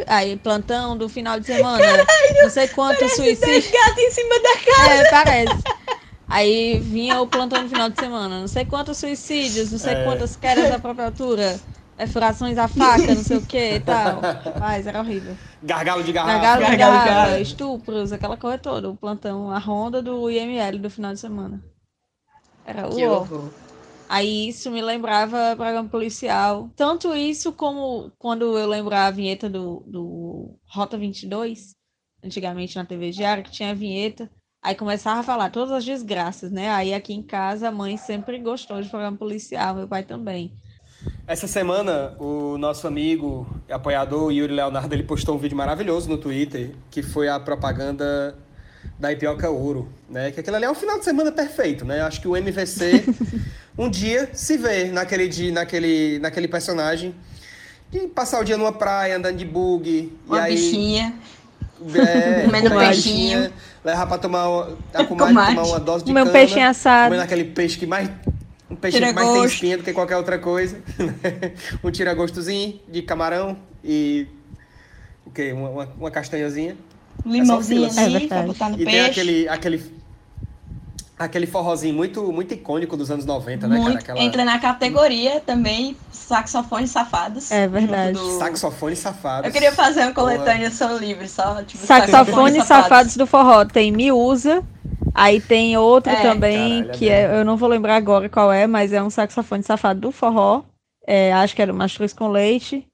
[0.07, 1.85] Aí, plantão do final de semana.
[2.43, 3.71] não sei quantos suicídios.
[3.71, 4.93] gato em cima da casa.
[4.95, 5.62] É, parece.
[6.29, 8.41] Aí vinha o plantão no final de semana.
[8.41, 10.05] Não sei quantos suicídios, não sei É.
[10.05, 11.61] quantas quedas da própria altura,
[11.97, 14.21] perfurações à faca, não sei o que e tal.
[14.59, 15.37] Mas era horrível.
[15.62, 16.38] Gargalo de garrafa.
[16.38, 18.88] Gargalo de gargalo de garrafa, estupros, aquela coisa toda.
[18.88, 21.62] O plantão, a ronda do IML do final de semana.
[22.65, 23.51] Era horror.
[24.12, 26.70] Aí isso me lembrava programa policial.
[26.77, 31.70] Tanto isso como quando eu lembro a vinheta do, do Rota 22,
[32.22, 34.31] antigamente na TV Diário, que tinha a vinheta.
[34.62, 36.68] Aí começava a falar todas as desgraças, né?
[36.68, 40.53] Aí aqui em casa a mãe sempre gostou de programa policial, meu pai também.
[41.27, 46.18] Essa semana, o nosso amigo e apoiador Yuri Leonardo ele postou um vídeo maravilhoso no
[46.18, 48.37] Twitter, que foi a propaganda
[48.98, 50.31] da Ipioca Ouro, né?
[50.31, 52.03] Que aquilo ali é um final de semana perfeito, né?
[52.03, 53.05] Acho que o MVC
[53.79, 57.15] um dia se vê naquele dia, naquele, naquele personagem
[57.91, 61.15] de passar o dia numa praia, andando de bug, Uma e aí bichinha.
[61.95, 63.39] é, Comendo peixinho.
[63.41, 63.53] bichinha,
[63.85, 67.07] levar pra tomar uma, a comadre tomar uma dose de meu cana, peixinho assado.
[67.09, 68.09] comendo aquele peixe que mais
[68.71, 70.81] um peixe Tira que mais tem espinha do que qualquer outra coisa.
[71.85, 74.27] um tira-gostozinho de camarão e
[75.27, 75.53] o quê?
[75.53, 76.75] Uma, uma, uma castanhazinha.
[77.27, 79.11] Limãozinho É É pra botar no E tem peixe.
[79.11, 79.83] aquele, aquele,
[81.18, 83.98] aquele forrozinho muito, muito icônico dos anos 90, né, Muito, cara?
[84.01, 87.51] Aquela Entra na categoria também saxofones safados.
[87.51, 88.12] É verdade.
[88.18, 89.46] do- saxofone safado.
[89.46, 93.64] Eu queria fazer uma coletânea São Livre, só tipo Saxofones safados do forró.
[93.64, 94.62] Tem Miúza.
[95.14, 96.22] Aí tem outro É.
[96.22, 99.11] também, Caralho, que é é, eu não vou lembrar agora qual é, mas é um
[99.11, 100.62] saxofone safado do forró.
[101.07, 102.87] É, acho que era o Mastruz com Leite.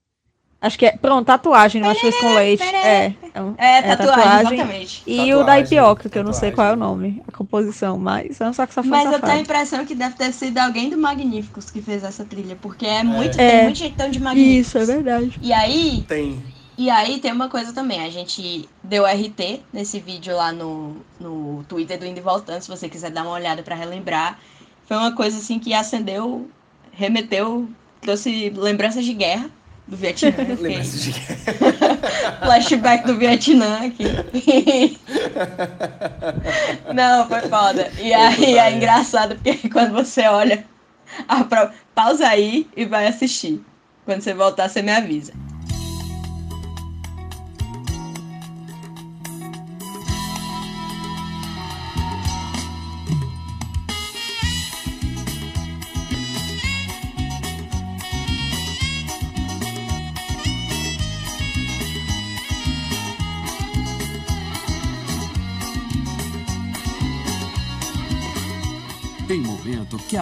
[0.60, 0.92] Acho que é.
[0.92, 2.62] Pronto, tatuagem do Mastruz com Leite.
[2.64, 3.14] É, é,
[3.56, 5.02] É, é tatuagem, exatamente.
[5.06, 6.54] E o da Tatuagem, Ipioca, que eu não sei tatuagem.
[6.54, 9.26] qual é o nome, a composição, mas é um saxofone Mas eu safado.
[9.26, 12.84] tenho a impressão que deve ter sido alguém do Magníficos que fez essa trilha, porque
[12.86, 13.50] é muito, É.
[13.50, 14.66] tem muito jeitão de Magníficos.
[14.66, 15.38] Isso, é verdade.
[15.40, 16.42] E aí, Tem.
[16.76, 21.62] e aí tem uma coisa também, a gente deu RT nesse vídeo lá no, no
[21.68, 24.40] Twitter do Indo e Voltando, se você quiser dar uma olhada pra relembrar.
[24.86, 26.48] Foi uma coisa assim que acendeu,
[26.90, 27.68] remeteu,
[28.00, 29.48] trouxe lembranças de guerra
[29.88, 30.32] do Vietnã.
[30.60, 31.20] Lembra-se de
[32.44, 34.04] flashback do Vietnã aqui.
[36.94, 37.90] Não, foi foda.
[37.98, 40.64] E aí é engraçado porque quando você olha,
[41.26, 43.60] a pro- pausa aí e vai assistir.
[44.04, 45.32] Quando você voltar, você me avisa.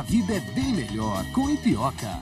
[0.08, 2.20] Vida é bem melhor com Ipioca.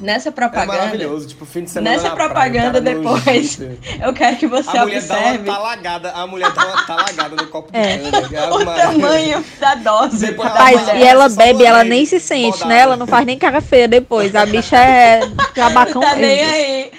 [0.00, 3.60] Nessa É propaganda, maravilhoso, tipo, fim de semana Nessa na praia, propaganda no depois,
[4.02, 7.36] eu quero que você A mulher dá uma observe talagada, a mulher dá uma talagada
[7.36, 7.98] no copo de É.
[7.98, 8.50] cana.
[8.56, 10.96] o tamanho da dose Depois da ela Rapaz, mulher.
[10.96, 12.80] e ela bebe, ela nem se sente, né?
[12.80, 14.34] Ela não faz nem cara feia depois.
[14.34, 15.20] A bicha é
[15.54, 16.90] trabacão Tá nem aí.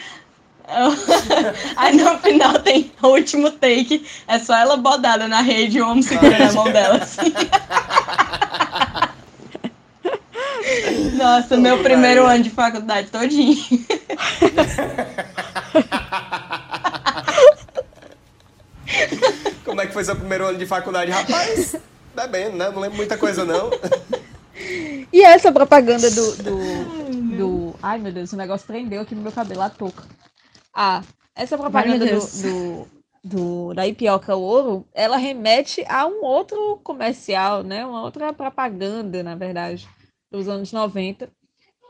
[1.75, 5.89] Aí no final tem o último take, é só ela bodada na rede e o
[5.89, 7.33] homem segurando a mão dela assim.
[11.17, 13.57] Nossa, meu primeiro ano de faculdade todinho.
[19.65, 21.11] Como é que foi seu primeiro ano de faculdade?
[21.11, 21.75] Rapaz,
[22.15, 22.69] bebendo, né?
[22.69, 23.71] Não lembro muita coisa, não.
[25.11, 26.57] E essa propaganda do, do,
[27.37, 30.03] do- Ai, meu Deus, o negócio prendeu aqui no meu cabelo, a touca.
[30.73, 31.01] Ah,
[31.35, 32.87] essa propaganda do, do,
[33.23, 37.85] do, da Ipioca Ouro, ela remete a um outro comercial, né?
[37.85, 39.87] Uma outra propaganda, na verdade,
[40.31, 41.29] dos anos 90,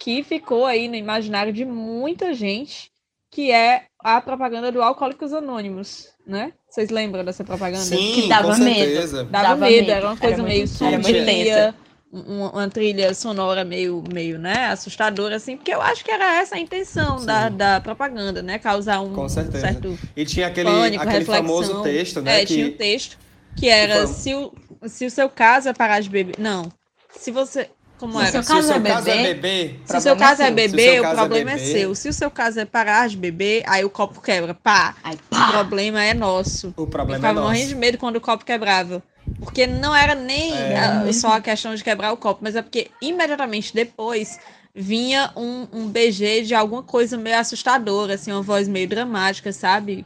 [0.01, 2.91] que ficou aí no imaginário de muita gente,
[3.31, 6.53] que é a propaganda do Alcoólicos Anônimos, né?
[6.69, 7.83] Vocês lembram dessa propaganda?
[7.83, 8.75] Sim, Que dava com medo.
[8.75, 9.23] certeza.
[9.23, 9.91] Dava, Dava medo, medo.
[9.91, 11.75] era uma coisa Era meio muito-
[12.13, 16.03] era muito sombria, um- uma trilha sonora meio, meio, né, assustadora, assim, porque eu acho
[16.03, 17.57] que era essa a intenção da, Sim.
[17.57, 19.59] da propaganda, né, causar um Com certeza.
[19.59, 21.45] certo E tinha aquele, pânico, aquele reflexão.
[21.45, 22.41] famoso texto, né?
[22.41, 22.53] É, que...
[22.53, 23.17] tinha um texto
[23.55, 24.51] que era se o,
[24.87, 26.71] se o seu caso é parar de beber, não,
[27.11, 27.69] se você,
[28.03, 28.31] como Se o era?
[28.31, 30.41] seu Se o caso seu é caso é bebê, beber, Se o seu problema caso
[30.41, 30.55] é é seu.
[30.55, 31.95] beber, Se o seu o caso é problema é, beber- seu.
[31.95, 34.53] Se o seu caso é parar de beber, aí o copo quebra.
[34.53, 34.95] Pá!
[35.03, 35.51] Aí, O pá!
[35.51, 36.73] problema é nosso.
[36.75, 37.47] o Eu problema é ficava nosso.
[37.53, 39.01] morrendo de medo quando o copo quebrava.
[39.39, 40.77] Porque não era nem É.
[40.77, 44.37] a- só a questão de quebrar o copo, mas é porque imediatamente depois
[44.75, 50.05] vinha um, um BG de alguma coisa meio assustadora, assim, uma voz meio dramática, sabe?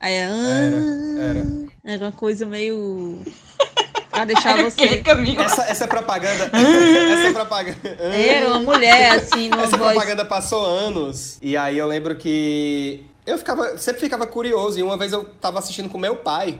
[0.00, 1.46] Aí, ah, Era, era.
[1.84, 3.20] era uma coisa meio.
[4.18, 5.02] pra deixar você.
[5.44, 6.50] Essa, essa propaganda.
[6.52, 7.88] essa propaganda.
[7.98, 9.92] Era uma mulher, assim, numa Essa voz.
[9.92, 11.38] propaganda passou anos.
[11.40, 14.78] E aí eu lembro que eu ficava, sempre ficava curioso.
[14.78, 16.58] E uma vez eu tava assistindo com meu pai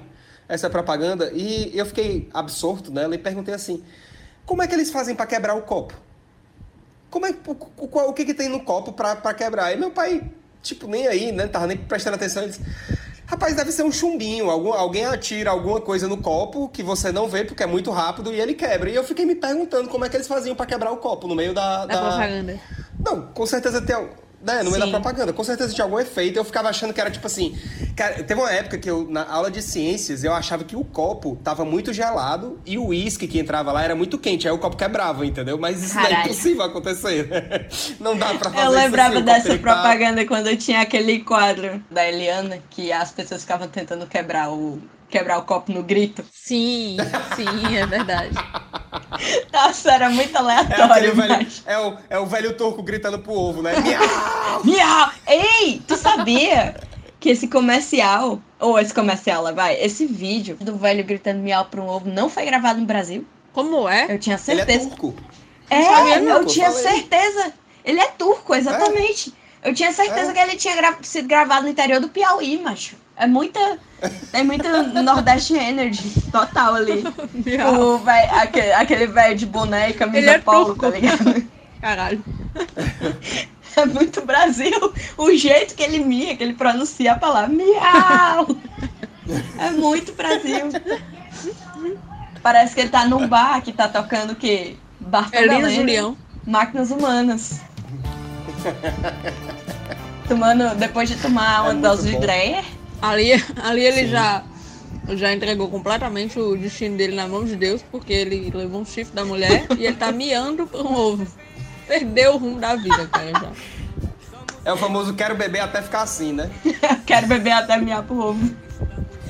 [0.48, 3.82] essa propaganda e eu fiquei absorto nela e perguntei assim:
[4.46, 5.94] como é que eles fazem pra quebrar o copo?
[7.10, 9.72] Como é, o, o, o que que tem no copo pra, pra quebrar?
[9.72, 10.22] E meu pai,
[10.62, 11.46] tipo, nem aí, né?
[11.46, 12.42] Tava nem prestando atenção.
[12.42, 12.62] Ele disse,
[13.28, 14.50] Rapaz, deve ser um chumbinho.
[14.50, 18.32] Algum, alguém atira alguma coisa no copo que você não vê porque é muito rápido
[18.32, 18.88] e ele quebra.
[18.88, 21.34] E eu fiquei me perguntando como é que eles faziam pra quebrar o copo no
[21.34, 21.84] meio da.
[21.84, 22.58] Da propaganda.
[22.98, 23.94] Não, com certeza tem.
[24.40, 24.92] Né, no meio Sim.
[24.92, 26.36] da propaganda, com certeza tinha algum efeito.
[26.38, 27.58] Eu ficava achando que era tipo assim.
[27.96, 31.36] Cara, teve uma época que eu, na aula de ciências, eu achava que o copo
[31.42, 34.46] tava muito gelado e o uísque que entrava lá era muito quente.
[34.46, 35.58] Aí o copo quebrava, entendeu?
[35.58, 37.28] Mas isso não é impossível acontecer.
[37.98, 42.06] Não dá pra fazer Eu lembrava assim, dessa tá- propaganda quando tinha aquele quadro da
[42.06, 46.24] Eliana que as pessoas ficavam tentando quebrar o quebrar o copo no grito.
[46.32, 46.96] Sim,
[47.36, 48.34] sim, é verdade.
[49.52, 51.62] Nossa, era muito É, aleatório, velho, mas...
[51.66, 53.72] é, o, é o velho turco gritando pro ovo, né?
[53.80, 54.64] Miau!
[54.64, 55.10] Miau!
[55.26, 56.76] Ei, tu sabia
[57.20, 61.80] que esse comercial, ou esse comercial lá, vai, esse vídeo do velho gritando miau para
[61.80, 63.26] um ovo não foi gravado no Brasil?
[63.52, 64.06] Como é?
[64.08, 64.90] Eu tinha Ele é certeza.
[64.90, 65.14] turco.
[65.70, 66.82] É, sabia, não, eu tinha falei.
[66.92, 67.52] certeza.
[67.84, 69.34] Ele é turco, exatamente.
[69.62, 70.34] Eu tinha certeza É.
[70.34, 72.94] que ele tinha gra- sido gravado no interior do Piauí, macho.
[73.18, 73.78] É muita.
[74.32, 77.02] É muita Nordeste Energy total ali.
[77.76, 81.44] O véi- aquele, aquele velho de boné e camisa é polo, tá ligado?
[81.80, 82.24] Caralho.
[83.76, 84.92] É muito Brasil.
[85.16, 88.48] O jeito que ele mia, que ele pronuncia a palavra miau.
[89.58, 90.68] É muito Brasil.
[92.42, 94.76] Parece que ele tá num bar que tá tocando o quê?
[95.00, 95.74] Bartol Elina Galeno.
[95.76, 96.16] Julião.
[96.46, 97.60] Máquinas humanas.
[100.28, 102.16] Tomando, depois de tomar uma muito dose de.
[102.18, 102.64] Dreyer.
[103.00, 103.32] Ali,
[103.62, 104.08] ali ele Sim.
[104.08, 104.42] já,
[105.10, 109.14] já entregou completamente o destino dele na mão de Deus, porque ele levou um chifre
[109.14, 111.26] da mulher e ele tá miando por um ovo.
[111.86, 113.50] Perdeu o rumo da vida, cara, já.
[114.64, 116.50] É o famoso quero beber até ficar assim, né?
[117.06, 118.50] Quero beber até miar pro ovo.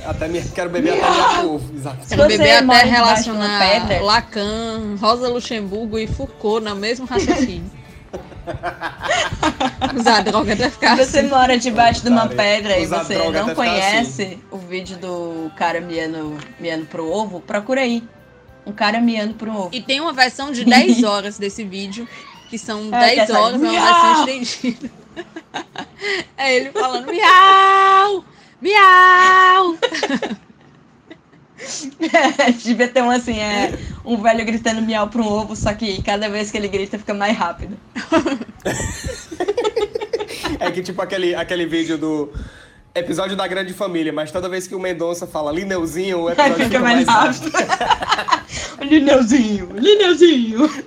[0.05, 1.75] Até me, quero beber até miar pro ovo.
[1.77, 2.09] Exato.
[2.09, 7.71] Quero beber até relacionar pedra- Lacan, Rosa Luxemburgo e Foucault no mesmo raciocínio.
[9.97, 11.29] Usar droga até ficar Se você assim.
[11.29, 15.81] mora debaixo de uma pedra e Usar você droga não conhece o vídeo do cara
[15.81, 18.03] miando, miando pro ovo, procura aí.
[18.67, 19.71] Um cara miando pro ovo.
[19.73, 22.07] E tem uma versão de 10 horas desse vídeo,
[22.51, 24.25] que são É, que 10 essa- horas, é uma Miau!
[24.25, 24.91] versão estendida.
[26.37, 28.25] É ele falando miau!
[28.63, 29.77] Miau!
[32.63, 33.77] Devia ter um assim, é
[34.09, 37.15] um velho gritando miau pro um ovo, só que cada vez que ele grita fica
[37.15, 37.77] mais rápido.
[40.61, 42.33] É que tipo aquele, aquele vídeo do
[42.95, 46.81] episódio da Grande Família, mas toda vez que o Mendonça fala Lineuzinho, o episódio Fica
[46.81, 47.53] mais rápido.
[48.83, 50.69] Lineuzinho, Lineuzinho.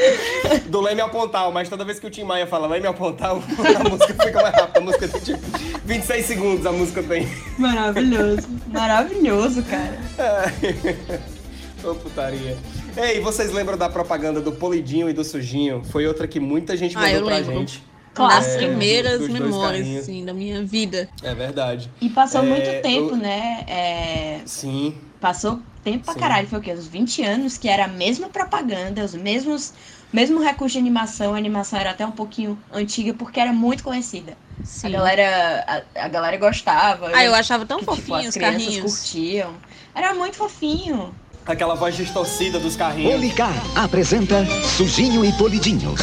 [0.68, 3.42] Do Leme ao Pontal, mas toda vez que o Tim Maia fala Leme ao Pontal,
[3.84, 4.78] a música fica mais rápida.
[4.78, 5.40] A música tem tipo
[5.84, 7.28] 26 segundos, a música tem.
[7.58, 8.48] Maravilhoso.
[8.68, 9.98] Maravilhoso, cara.
[11.84, 12.56] Ô putaria.
[12.96, 15.82] Ei, vocês lembram da propaganda do Polidinho e do Sujinho?
[15.90, 17.52] Foi outra que muita gente Ah, mandou eu pra lembro.
[17.58, 17.82] gente.
[18.14, 18.56] Das Clássico.
[18.56, 21.06] primeiras dos memórias, assim, da minha vida.
[21.22, 21.90] É verdade.
[22.00, 23.64] E passou É, muito tempo, eu- né?
[23.68, 24.94] É, Sim.
[25.20, 26.20] Passou tempo pra Sim.
[26.20, 26.48] caralho.
[26.48, 26.72] Foi o quê?
[26.72, 29.72] Uns 20 anos que era a mesma propaganda, os mesmos.
[30.12, 34.36] Mesmo recurso de animação, a animação era até um pouquinho antiga porque era muito conhecida.
[34.62, 34.90] A Sim.
[34.92, 35.64] galera,
[35.96, 37.10] a, a galera gostava.
[37.12, 38.92] Ah, eu achava tão que, tipo, fofinho as os crianças carrinhos.
[38.98, 39.54] curtiam.
[39.94, 41.12] Era muito fofinho.
[41.44, 43.12] Aquela voz distorcida dos carrinhos.
[43.14, 44.44] Policar apresenta
[44.76, 45.94] Sujinho e Polidinho.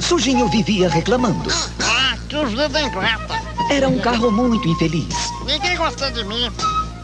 [0.00, 1.50] Sujinho vivia reclamando.
[1.82, 3.34] Ah, que os dedos ingrata.
[3.70, 5.14] Era um carro muito infeliz.
[5.44, 6.50] Ninguém gosta de mim.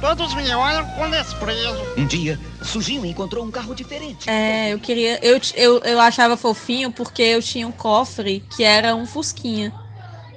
[0.01, 1.77] Todos me olham com desprezo.
[1.97, 4.31] Um dia, surgiu e encontrou um carro diferente.
[4.31, 5.19] É, eu queria.
[5.25, 9.73] Eu, eu, eu achava fofinho porque eu tinha um cofre que era um Fusquinha.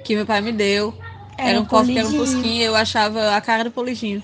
[0.04, 0.92] Que meu pai me deu.
[1.38, 2.10] Era, Era um cofre que era um.
[2.12, 2.64] Fusquinha.
[2.64, 4.22] Eu achava a cara do Polidinho.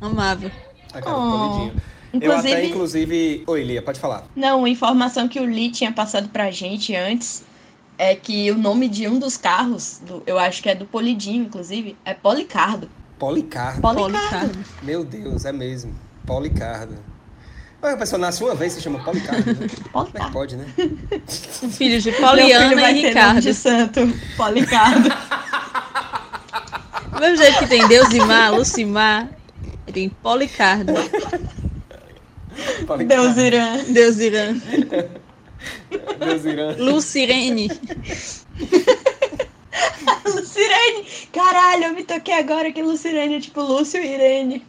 [0.00, 0.52] Amava.
[0.92, 1.48] A cara do Oh.
[1.48, 1.82] Polidinho.
[2.20, 3.44] Eu até, Inclusive- inclusive...
[3.46, 4.24] Oi, Lia, pode falar.
[4.34, 7.44] Não, informação que o Lee tinha passado pra gente antes
[7.98, 11.44] é que o nome de um dos carros, do- eu acho que é do Polidinho,
[11.44, 12.88] inclusive, é Policardo.
[13.18, 13.80] Policardo.
[13.80, 14.58] Policardo.
[14.82, 15.94] Meu Deus, é mesmo.
[16.26, 16.96] Policardo.
[17.80, 19.52] Mas a pessoa nasce uma vez e se chama Policardo.
[19.54, 19.68] Né?
[19.92, 20.66] Como é que pode, né?
[21.62, 23.40] Um filho de Poliana filho e Ricardo.
[23.40, 24.00] de santo,
[24.36, 25.08] Policardo.
[27.12, 29.28] Do mesmo jeito que tem Deusimar, Lucimar,
[29.92, 30.92] tem Policardo.
[32.86, 33.06] Policardo.
[33.06, 33.78] Deus irã.
[33.88, 34.54] Deus Irã.
[36.18, 36.76] Deus irã.
[36.78, 37.70] Lucirene.
[40.58, 41.06] Lucirene!
[41.32, 44.66] Caralho, eu me toquei agora que Lucirene é tipo Lúcio e Irene.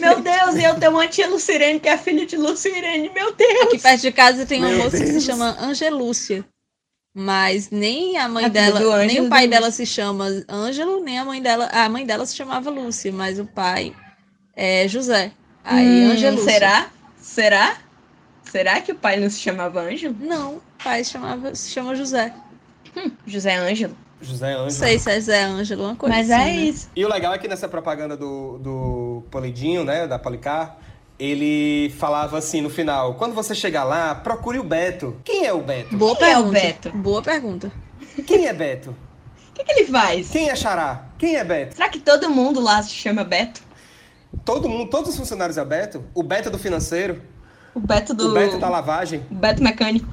[0.00, 3.10] Meu Deus, e eu tenho uma tia Lucirene que é filha de Lúcio e Irene.
[3.14, 3.62] Meu Deus!
[3.62, 6.44] Aqui perto de casa tem uma Meu moça que se chama Angelúcia.
[7.14, 11.24] Mas nem a mãe A dela, nem o pai dela se chama Ângelo, nem a
[11.24, 11.68] mãe dela.
[11.72, 13.94] A mãe dela se chamava Lúcia, mas o pai
[14.54, 15.32] é José.
[15.64, 16.52] Aí Hum, Angelúcia.
[16.52, 16.90] será?
[17.20, 17.76] Será?
[18.50, 20.16] Será que o pai não se chamava Ângelo?
[20.20, 22.34] Não, o pai se, chamava, se chama José.
[23.26, 23.96] José Ângelo.
[24.22, 24.70] José Não Ângelo.
[24.70, 26.54] sei se é Zé Ângelo, uma coisa Mas assim, é né?
[26.56, 26.88] isso.
[26.94, 30.76] E o legal é que nessa propaganda do, do Polidinho, né, da Policar,
[31.18, 35.16] ele falava assim no final: quando você chegar lá, procure o Beto.
[35.24, 35.96] Quem é o Beto?
[35.96, 36.60] Boa Quem é o pergunta.
[36.60, 36.90] Beto?
[36.96, 37.72] Boa pergunta.
[38.26, 38.90] Quem é Beto?
[38.90, 40.30] O que, que ele faz?
[40.30, 41.06] Quem é Xará?
[41.18, 41.74] Quem é Beto?
[41.74, 43.60] Será que todo mundo lá se chama Beto?
[44.44, 46.02] Todo mundo, todos os funcionários é Beto?
[46.14, 47.20] O Beto do financeiro?
[47.74, 48.30] O Beto do.
[48.30, 49.24] O Beto da lavagem?
[49.30, 50.08] o Beto mecânico.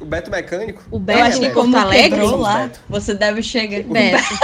[0.00, 0.82] O Beto mecânico?
[0.90, 2.10] O Eu Beto acho que como Porto Alegre.
[2.20, 3.82] quebrou lá, você deve chegar.
[3.84, 4.38] Beto.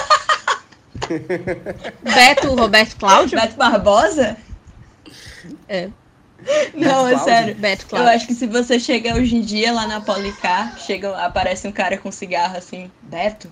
[2.02, 3.38] Beto Roberto Cláudio?
[3.38, 4.36] Beto Barbosa?
[5.68, 5.88] É.
[6.74, 7.24] Não, é Cláudio?
[7.24, 7.54] sério.
[7.54, 8.10] Beto Eu Cláudio.
[8.12, 11.98] acho que se você chega hoje em dia lá na Policar, chega, aparece um cara
[11.98, 13.50] com cigarro assim, Beto?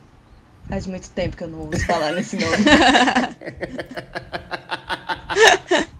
[0.68, 2.56] Faz muito tempo que eu não ouço falar nesse nome.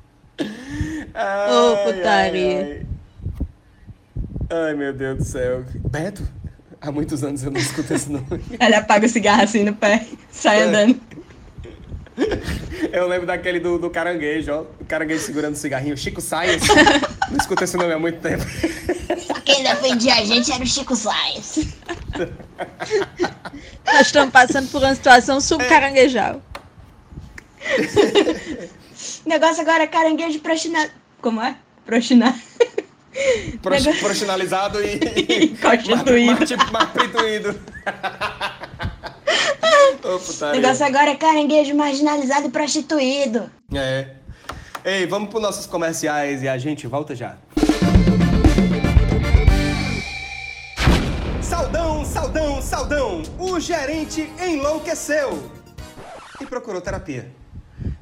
[1.15, 2.61] Ô, putaria.
[2.61, 2.87] Ai, ai.
[4.51, 5.65] Ai, meu Deus do céu.
[5.91, 6.27] Beto?
[6.81, 8.27] Há muitos anos eu não escuto esse nome.
[8.59, 10.63] Ele apaga o cigarro assim no pé, sai É.
[10.65, 11.01] andando.
[12.93, 14.61] Eu lembro daquele do, do caranguejo, ó.
[14.81, 15.97] O caranguejo segurando o cigarrinho.
[15.97, 16.69] Chico Science.
[17.31, 18.45] Não escuto esse nome há muito tempo.
[19.45, 21.69] Quem defendia a gente era o Chico Sainz.
[23.87, 26.43] Nós estamos passando por uma situação subcaranguejal.
[29.25, 30.91] O negócio agora é caranguejo proxina...
[31.23, 31.57] Como é?
[31.87, 32.39] Proxinar.
[33.61, 35.57] Profissionalizado e.
[35.61, 36.47] Constituído.
[36.47, 36.65] Tipo.
[40.03, 43.51] Ô, O negócio agora é caranguejo marginalizado e prostituído.
[43.75, 44.09] É.
[44.85, 47.37] Ei, vamos para nossos comerciais e a gente volta já.
[51.43, 53.23] Saudão, saudão, saudão!
[53.39, 55.51] O gerente enlouqueceu
[56.41, 57.31] e procurou terapia.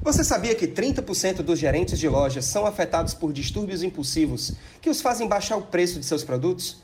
[0.01, 5.01] Você sabia que 30% dos gerentes de lojas são afetados por distúrbios impulsivos que os
[5.01, 6.81] fazem baixar o preço de seus produtos?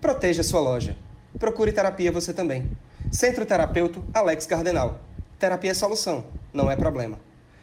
[0.00, 0.96] Proteja sua loja.
[1.38, 2.70] Procure terapia você também.
[3.12, 4.98] Centro Terapeuto Alex Cardenal.
[5.38, 6.24] Terapia é solução,
[6.54, 7.18] não é problema.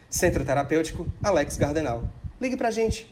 [0.07, 2.03] Centro Terapêutico Alex Cardenal.
[2.39, 3.11] Ligue pra gente.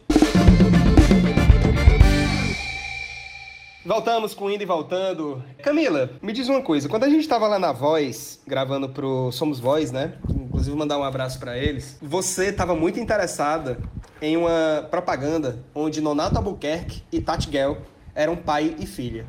[3.84, 5.44] Voltamos com Indo e Voltando.
[5.64, 6.88] Camila, me diz uma coisa.
[6.88, 10.14] Quando a gente tava lá na Voz, gravando pro Somos Voz, né?
[10.50, 11.98] Inclusive mandar um abraço pra eles.
[12.02, 13.78] Você tava muito interessada
[14.22, 17.78] em uma propaganda onde Nonato Albuquerque e Tati Gell
[18.16, 19.26] eram pai e filha.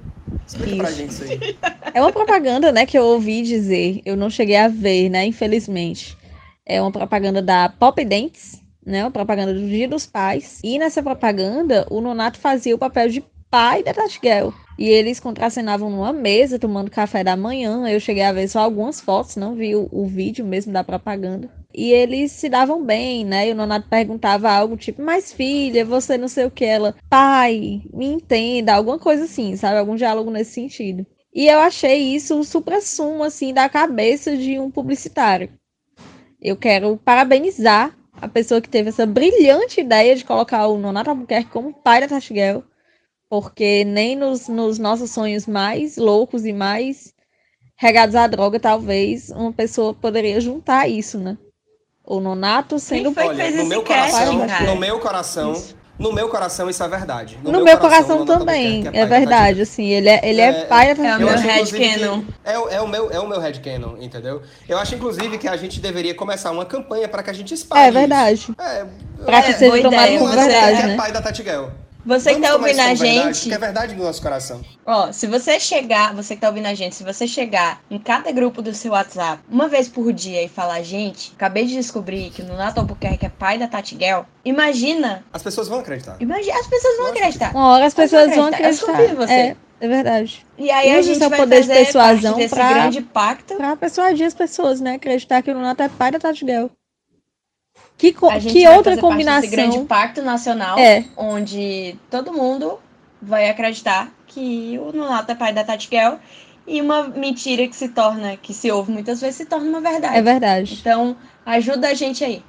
[0.47, 0.99] Explica pra Isso.
[0.99, 1.57] gente isso aí.
[1.93, 6.17] É uma propaganda, né, que eu ouvi dizer, eu não cheguei a ver, né, infelizmente.
[6.65, 10.61] É uma propaganda da Pop Dentes, né, uma propaganda do Dia dos Pais.
[10.63, 14.55] E nessa propaganda, o Nonato fazia o papel de pai da Tati Gell.
[14.79, 17.87] E eles contracenavam numa mesa, tomando café da manhã.
[17.89, 21.51] Eu cheguei a ver só algumas fotos, não vi o, o vídeo mesmo da propaganda.
[21.75, 23.49] E eles se davam bem, né?
[23.49, 26.65] E o Nonato perguntava algo tipo, mas filha, você não sei o que.
[26.65, 29.79] Ela, pai, me entenda, alguma coisa assim, sabe?
[29.79, 31.05] Algum diálogo nesse sentido.
[31.33, 35.51] E eu achei isso o supra-sumo, assim, da cabeça de um publicitário.
[36.41, 41.51] Eu quero parabenizar a pessoa que teve essa brilhante ideia de colocar o Nonato Albuquerque
[41.51, 42.65] como pai da Tati Gell,
[43.31, 47.15] porque nem nos, nos nossos sonhos mais loucos e mais
[47.77, 51.39] regados à droga, talvez, uma pessoa poderia juntar isso, né?
[52.05, 54.67] O Nonato sendo Foi que Olha, fez no meu coração, cara?
[54.67, 55.63] no meu coração,
[55.99, 57.39] No meu coração isso é verdade.
[57.45, 61.07] No, meu coração, Nonata também, é, da verdade, assim, ele é, ele é, pai da
[61.07, 62.23] é o eu meu acho, head inclusive, que- canon.
[62.43, 64.43] É, o- é o meu, é o meu headcanon, entendeu?
[64.67, 67.89] Eu acho, inclusive, que a gente deveria começar uma campanha para que a gente espalhe
[67.89, 68.41] É verdade.
[68.41, 68.55] isso.
[68.59, 68.87] É,
[69.27, 70.97] Pra que É, seja tomado ideia, como verdade, que é né?
[70.97, 71.43] pai da Tati
[72.05, 74.23] Você que Vamos tá tomar isso ouvindo a verdade, gente, Que é verdade do nosso
[74.23, 74.61] coração.
[74.87, 78.33] Ó, se você chegar, você que tá ouvindo a gente, se você chegar em cada
[78.33, 82.43] grupo do seu WhatsApp uma vez por dia e falar, gente, acabei de descobrir que
[82.43, 86.17] o Nonato Albuquerque é pai da Tati Gell, imagina, As pessoas vão acreditar.
[86.21, 87.51] imagina, as pessoas vão acreditar.
[87.55, 88.87] Uma hora as pessoas vão acreditar.
[88.87, 88.93] Eu acreditar.
[88.93, 89.33] confio em você.
[89.33, 90.47] É, é verdade.
[90.59, 93.55] E aí a gente vai poder de fazer persuasão parte desse pra- grande pacto.
[93.57, 94.95] Pra persuadir as pessoas, né?
[94.95, 96.71] Acreditar que o Nonato é pai da Tati Gell.
[98.01, 99.87] Que, que outra fazer parte grande combinação.
[99.87, 101.05] pacto nacional, É.
[101.17, 102.79] onde todo mundo
[103.21, 106.19] vai acreditar que o Nonato é pai da Tati Gell
[106.67, 110.17] e uma mentira que se torna, que se ouve muitas vezes, se torna uma verdade.
[110.17, 110.79] É verdade.
[110.81, 112.43] Então, ajuda a gente aí.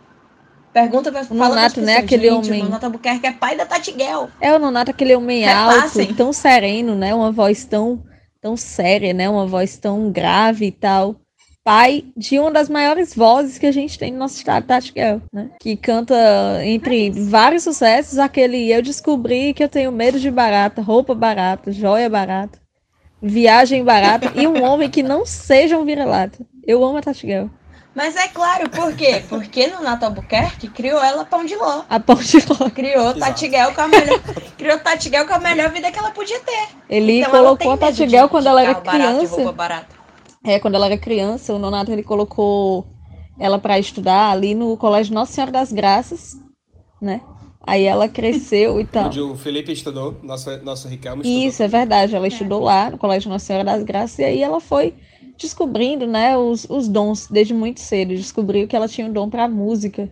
[0.73, 3.93] Pergunta pra fala Nonato, né, aquele gente, homem- O Nonato Albuquerque é pai da Tati
[3.97, 4.29] Gell.
[4.39, 6.03] É o Nonato aquele homem Repassem.
[6.05, 7.13] alto, tão sereno, né?
[7.13, 8.01] Uma voz tão,
[8.39, 9.27] tão séria, né?
[9.27, 11.17] Uma voz tão grave e tal.
[11.63, 15.21] Pai de uma das maiores vozes que a gente tem no nosso estado, Tati Gell,
[15.31, 15.51] né?
[15.59, 16.15] Que canta
[16.65, 22.09] entre vários sucessos aquele Eu descobri que eu tenho medo de barata, roupa barata, joia
[22.09, 22.59] barata,
[23.21, 26.39] viagem barata e um homem que não seja um vira-lata.
[26.65, 27.49] Eu amo a Tati Gell.
[27.93, 29.21] Mas é claro, por quê?
[29.29, 31.83] Porque Nonato Albuquerque criou ela pão de ló.
[31.89, 32.69] A pão de ló.
[32.71, 34.19] Criou Tati Gell com a melhor,
[34.57, 36.69] criou Tati Gell com a melhor vida que ela podia ter.
[36.89, 39.35] Ele Então, colocou a tem medo Tati de- Gell quando ela era carro barato, criança.
[39.35, 40.00] roupa barata.
[40.43, 42.87] É, quando ela era criança, o Nonato ele colocou
[43.39, 46.39] ela para estudar ali no Colégio Nossa Senhora das Graças,
[47.01, 47.21] né?
[47.65, 49.05] Aí ela cresceu e tal.
[49.07, 51.47] Onde o Felipe estudou, nosso, nosso Riquelme estudou.
[51.47, 52.15] Isso, é verdade.
[52.15, 54.95] Ela estudou lá no Colégio Nossa Senhora das Graças e aí ela foi
[55.37, 58.15] descobrindo, né, os, os dons desde muito cedo.
[58.15, 60.09] Descobriu que ela tinha um dom para música.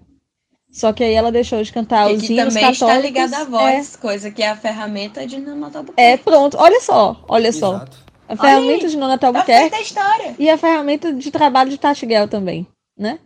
[0.72, 2.82] Só que aí ela deixou de cantar E os que hinos também católicos.
[2.82, 5.94] está ligada à voz, coisa que é a ferramenta de Albuquerque.
[5.98, 6.58] É, é, pronto.
[6.60, 7.86] Olha só, olha só.
[8.30, 10.36] A ferramenta de Nonato Tá Albuquerque feita a história.
[10.38, 13.18] e a ferramenta de trabalho de Tati Gell também, né?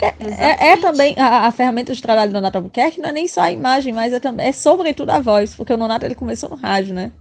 [0.00, 0.80] É, é Exatamente.
[0.80, 3.92] também a, a ferramenta de trabalho do Nonato Albuquerque, não é nem só a imagem,
[3.92, 7.12] mas é, também, é sobretudo a voz, porque o Nonato ele começou no rádio, né?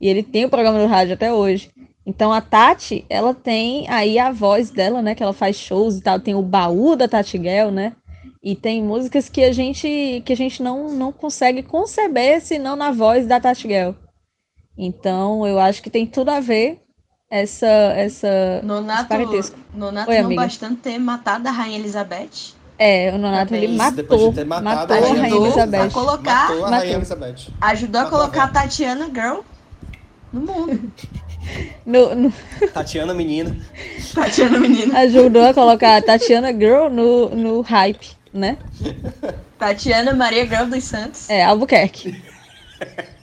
[0.00, 1.70] E ele tem o programa no rádio até hoje.
[2.06, 5.14] Então a Tati, ela tem aí a voz dela, né?
[5.14, 7.92] Que ela faz shows e tal, tem o baú da Tati Gell, né?
[8.42, 12.90] E tem músicas que a gente que a gente não, não consegue conceber senão na
[12.90, 13.94] voz da Tati Gell.
[14.82, 16.80] Então eu acho que tem tudo a ver
[17.30, 19.58] essa essa Nonato, parentesco.
[19.74, 20.42] Nonato Oi, não amiga.
[20.42, 22.54] bastante ter matado a Rainha Elizabeth.
[22.78, 25.78] É, o Nonato ele Isso, matou, depois de ter matado matou a a Rainha Elizabeth.
[25.82, 26.78] a colocar, Matou a Matou.
[26.78, 27.34] Rainha Elizabeth.
[27.60, 28.62] ajudou a Matou a colocar a velha.
[28.62, 29.40] Tatiana Girl
[30.32, 30.92] no mundo.
[31.86, 32.32] No- no-
[32.72, 33.56] Tatiana Menina.
[34.14, 34.98] Tatiana menina.
[35.00, 38.58] ajudou a colocar a Tatiana Girl no, no hype, né?
[39.58, 41.28] Tatiana Maria Girl dos Santos.
[41.30, 42.22] É, Albuquerque.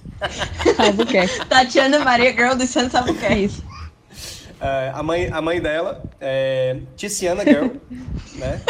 [0.77, 1.45] Albuquerque.
[1.47, 3.45] Tatiana Maria Girl dos Santos Albuquerque.
[3.45, 3.63] Isso.
[4.59, 7.67] É, a, mãe, a mãe dela é Tiziana Girl,
[8.35, 8.61] né?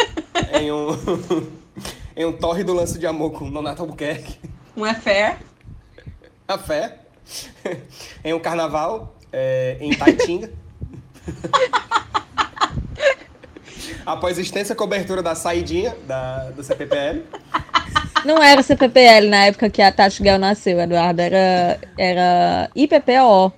[0.60, 0.88] Em um,
[2.14, 4.38] em um tórrido lance de amor com Nonato Albuquerque.
[4.76, 5.38] Um affair.
[6.46, 6.98] A fé.
[8.24, 10.50] em um carnaval é, em Taitinga.
[14.04, 17.22] Após extensa cobertura da saidinha da, do CPPL.
[18.24, 21.20] Não era CPPL na época que a Tati Gell nasceu, Eduardo.
[21.20, 23.52] Era, era IPPO.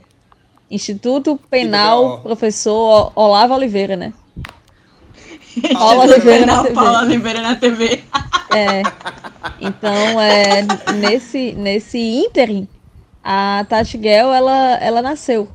[0.71, 2.23] Instituto Penal IPPO.
[2.23, 4.13] Professor Olavo Oliveira, né?
[5.73, 6.75] Paula Paula Oliveira na TV.
[6.75, 8.05] Paula Oliveira na TV.
[8.53, 8.83] É.
[9.61, 10.63] Então, é,
[10.95, 12.67] nesse, nesse ínterim,
[13.23, 15.49] a Tati Gell, ela, ela nasceu.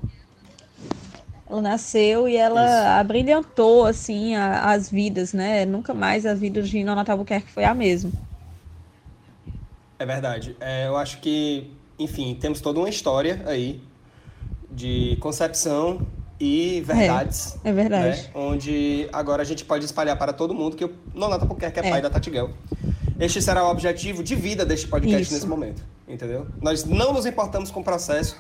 [1.50, 5.66] Ela nasceu e ela abrilhantou, assim, a- as vidas, né?
[5.66, 8.12] Nunca mais a vida de Nonato Albuquerque foi a mesma.
[10.00, 10.56] É verdade.
[10.60, 13.82] É, eu acho que, enfim, temos toda uma história aí
[14.70, 16.06] de concepção
[16.40, 17.58] e verdades.
[17.64, 18.22] É verdade.
[18.24, 18.30] né?
[18.34, 21.90] Onde agora a gente pode espalhar para todo mundo que o Nonato Albuquerque é, É.
[21.90, 22.50] pai da Tati Gell.
[23.20, 25.34] Este será o objetivo de vida deste podcast Isso.
[25.34, 26.48] nesse momento, entendeu?
[26.62, 28.36] Nós não nos importamos com o processo,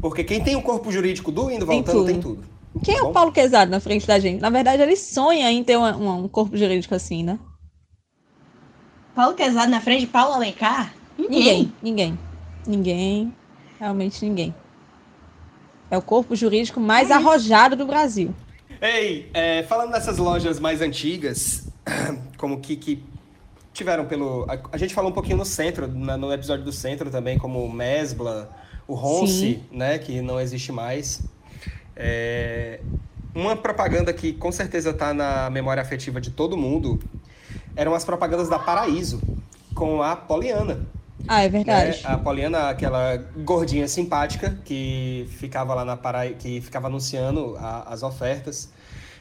[0.00, 2.06] porque quem tem o corpo jurídico do indo Tem voltando tudo.
[2.06, 2.44] tem tudo.
[2.84, 3.12] Quem é Tá o bom?
[3.12, 4.40] Paulo Quezado na frente da gente?
[4.40, 7.38] Na verdade, ele sonha em ter uma- uma- um corpo jurídico assim, né?
[9.14, 10.94] Paulo Quezado na frente de Paulo Alencar?
[11.18, 12.18] Ninguém, ninguém.
[12.66, 13.34] Ninguém.
[13.78, 14.54] Realmente ninguém.
[15.90, 18.34] É o corpo jurídico mais arrojado do Brasil.
[18.80, 21.68] Ei, é, falando dessas lojas mais antigas,
[22.38, 23.04] como que, que
[23.72, 24.46] tiveram pelo.
[24.48, 27.62] A, a gente falou um pouquinho no centro, na- no episódio do centro também, como
[27.64, 28.50] o Mesbla,
[28.88, 31.22] o Ronce, né, que não existe mais.
[31.94, 32.80] É,
[33.34, 36.98] uma propaganda que com certeza está na memória afetiva de todo mundo
[37.76, 39.20] eram as propagandas da Paraíso
[39.74, 40.80] com a Poliana.
[41.28, 42.02] Ah, é verdade.
[42.02, 42.04] Né?
[42.04, 48.02] A Poliana, aquela gordinha simpática que ficava lá na Paraíba, que ficava anunciando a- as
[48.02, 48.68] ofertas.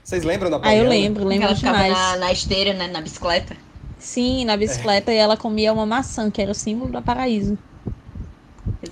[0.04, 0.84] Vocês lembram da Ah, Poliana?
[0.84, 1.94] eu lembro, lembro Ela ficava demais.
[1.94, 2.88] na, na esteira, né?
[2.88, 3.56] Na bicicleta.
[4.00, 7.56] Sim, na bicicleta e ela comia uma maçã, que era o símbolo da paraíso.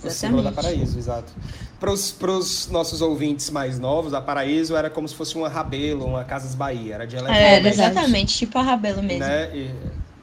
[0.04, 1.32] O símbolo da Paraíso, exato.
[1.80, 6.24] Para os nossos ouvintes mais novos, a Paraíso era como se fosse uma Rabelo, uma
[6.26, 6.96] Casas Bahia.
[6.96, 9.20] Era de É, eletrônica, exatamente, tipo a Rabelo mesmo.
[9.20, 9.50] né?
[9.56, 9.72] E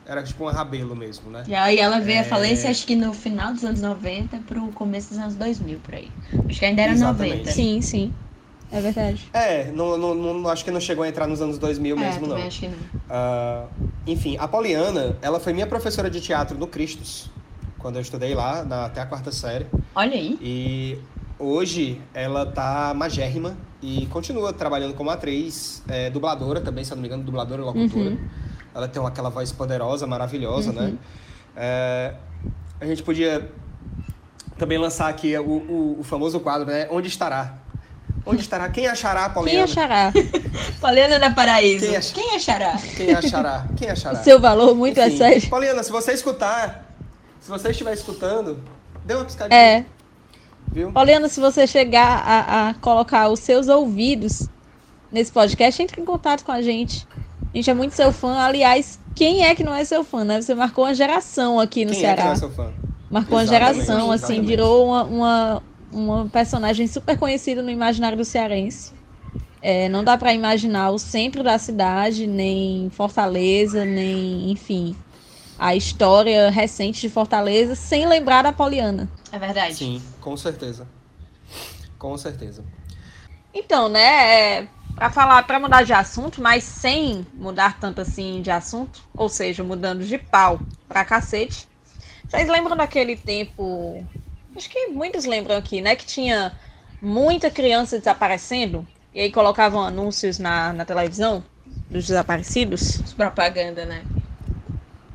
[0.04, 1.44] era tipo uma Rabelo mesmo, né?
[1.48, 2.20] E aí ela veio É.
[2.20, 5.94] a falência, acho que no final dos anos 90 pro começo dos anos 2000, por
[5.94, 6.11] aí.
[6.48, 7.32] Acho que ainda era Exatamente.
[7.38, 7.50] 90.
[7.52, 8.12] Sim, sim.
[8.70, 9.26] É verdade.
[9.32, 12.26] É, não, não, não- acho que não chegou a entrar nos anos 2000 É, mesmo,
[12.26, 12.36] não.
[12.36, 12.76] acho que não.
[13.09, 13.64] Ah,
[14.07, 17.30] enfim, a Poliana, ela foi minha professora de teatro no Cristos,
[17.78, 19.66] quando eu estudei lá, na- até a quarta série.
[19.94, 20.36] Olha aí.
[20.42, 20.98] E
[21.39, 27.03] hoje ela tá magérrima e continua trabalhando como atriz, é, dubladora também, se eu não
[27.03, 28.11] me engano, dubladora e locutora.
[28.11, 28.18] Uhum.
[28.74, 30.82] Ela tem aquela voz poderosa, maravilhosa, né?
[30.89, 30.99] Uhum.
[31.57, 32.14] É,
[32.80, 33.51] a gente podia
[34.59, 36.87] também lançar aqui o, o- o famoso quadro, né?
[36.91, 37.55] Onde estará?
[38.24, 38.68] Onde estará?
[38.68, 39.64] Quem achará a Quem Poliana?
[39.64, 40.12] achará
[40.80, 41.87] Poliana da Paraíso.
[41.87, 42.76] Quem ach- Quem achará?
[42.97, 43.66] Quem achará?
[43.76, 44.20] Quem achará?
[44.20, 45.49] o seu valor muito é Enfim, sério?
[45.49, 46.84] Poliana, se você escutar,
[47.41, 48.59] se você estiver escutando,
[49.05, 49.59] dê uma piscadinha.
[49.61, 49.84] É.
[50.77, 50.93] Viu?
[50.93, 54.47] Poliana, se você chegar a, a colocar os seus ouvidos
[55.11, 57.09] nesse podcast, entre em contato com a gente.
[57.51, 58.37] A gente é muito seu fã.
[58.37, 60.39] Aliás, quem é que não é seu fã, né?
[60.39, 62.24] Você marcou uma geração aqui no Quem é que Ceará.
[62.24, 62.70] não é seu fã?
[63.11, 64.47] Marcou uma Exatamente, geração, assim, exatamente.
[64.47, 68.93] virou uma, uma, uma personagem super conhecida no imaginário do cearense.
[69.62, 74.95] É, não dá pra imaginar o centro da cidade, nem Fortaleza, nem, enfim,
[75.59, 79.09] a história recente de Fortaleza, sem lembrar da Poliana.
[79.32, 79.74] É verdade.
[79.74, 80.86] Sim, com certeza.
[81.98, 82.64] Com certeza.
[83.52, 88.50] Então, né, é, pra falar, para mudar de assunto, mas sem mudar tanto assim de
[88.50, 91.66] assunto, ou seja, mudando de pau pra cacete.
[92.28, 94.04] Vocês lembram daquele tempo?
[94.54, 96.52] Acho que muitos lembram aqui, né, que tinha
[97.00, 101.42] muita criança desaparecendo e aí colocavam anúncios na, na televisão
[101.90, 103.00] dos desaparecidos.
[103.16, 104.02] Propaganda, né?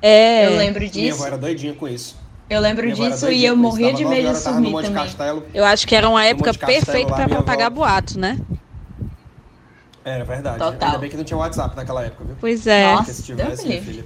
[0.02, 0.48] É.
[0.48, 1.16] Eu lembro Minha disso.
[1.18, 2.16] avó era doidinha com isso.
[2.50, 4.94] Eu lembro Minha disso e eu morria de medo de sumir também.
[4.94, 5.46] Castelo.
[5.54, 8.40] Eu acho que era uma época perfeita minha propagar avó- boato, né?
[10.04, 10.58] Era verdade.
[10.58, 10.88] Total.
[10.90, 12.36] Ainda bem que não tinha WhatsApp naquela época, viu?
[12.40, 12.90] Pois é.
[12.90, 14.06] Se Nossa, Deus tivesse, minha filha.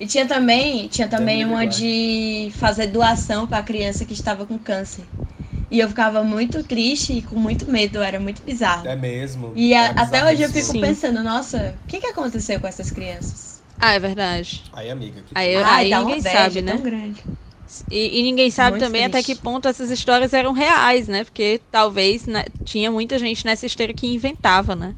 [0.00, 5.04] E tinha também, tinha também uma de fazer doação pra criança que estava com câncer.
[5.70, 8.86] E eu ficava muito triste e com muito medo, era muito bizarro.
[8.88, 9.52] É mesmo.
[9.54, 10.80] E a- É até hoje eu fico Sim.
[10.80, 13.53] pensando, nossa, o que, que aconteceu com essas crianças?
[13.80, 14.62] Ah, é verdade.
[14.72, 15.22] Aí, amiga.
[15.22, 15.34] Que...
[15.34, 16.72] Aí, Ai, aí ninguém sabe, né?
[16.72, 17.22] tão grande.
[17.90, 19.34] E, e ninguém sabe Muito também até triste.
[19.34, 21.24] que ponto essas histórias eram reais, né?
[21.24, 24.94] Porque talvez né, tinha muita gente nessa esteira que inventava, né?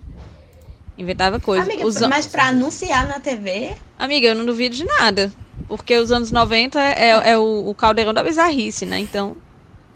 [0.98, 1.68] Inventava coisas.
[1.68, 5.32] Amiga, Os mas pra anunciar na TV, Amiga, eu não duvido de nada.
[5.68, 8.98] Porque os anos 90 é, é- é o, o caldeirão da bizarrice, né?
[9.00, 9.36] Então,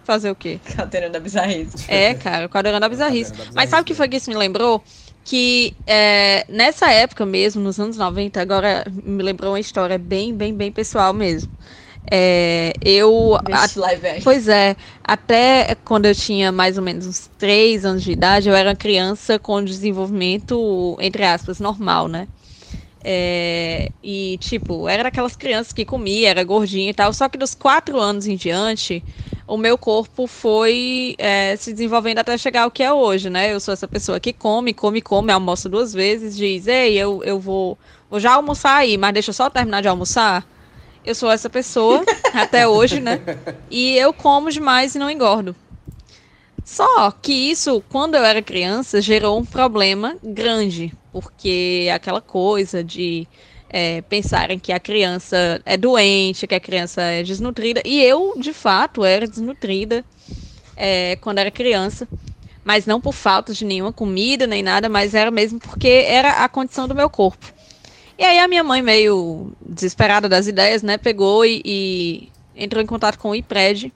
[0.04, 0.60] fazer o quê?
[0.76, 1.84] Caldeirão da Bizarrice.
[1.88, 3.32] É, cara, o caldeirão da bizarrice.
[3.32, 4.82] Caldeirão da Mas sabe o que bizarrice, foi que isso me lembrou?
[5.24, 10.54] Que é, nessa época mesmo, nos anos 90, agora me lembrou uma história bem, bem,
[10.54, 11.50] bem pessoal mesmo.
[12.10, 13.36] É, eu.
[13.52, 13.82] a- action.
[14.24, 18.54] Pois é, até quando eu tinha mais ou menos uns 3 anos de idade, eu
[18.54, 22.28] era criança com desenvolvimento, entre aspas, normal, né?
[23.02, 27.54] É, e, tipo, era daquelas crianças que comia, era gordinha e tal, só que dos
[27.54, 29.02] 4 anos em diante,
[29.50, 33.52] o meu corpo foi é, se desenvolvendo até chegar ao que é hoje, né?
[33.52, 37.40] Eu sou essa pessoa que come, come, come, almoça duas vezes, diz, ei, eu, eu
[37.40, 37.76] vou,
[38.08, 40.46] vou já almoçar aí, mas deixa eu só terminar de almoçar.
[41.04, 43.20] Eu sou essa pessoa, até hoje, né?
[43.68, 45.56] E eu como demais e não engordo.
[46.64, 53.26] Só que isso, quando eu era criança, gerou um problema grande, porque aquela coisa de
[53.70, 58.52] é, pensarem que a criança é doente, que a criança é desnutrida, e eu, de
[58.52, 60.04] fato, era desnutrida
[60.76, 62.08] é, quando era criança,
[62.64, 66.48] mas não por falta de nenhuma comida nem nada, mas era mesmo porque era a
[66.48, 67.46] condição do meu corpo.
[68.18, 72.86] E aí a minha mãe, meio desesperada das ideias, né, pegou e, e entrou em
[72.86, 73.92] contato com o IPRED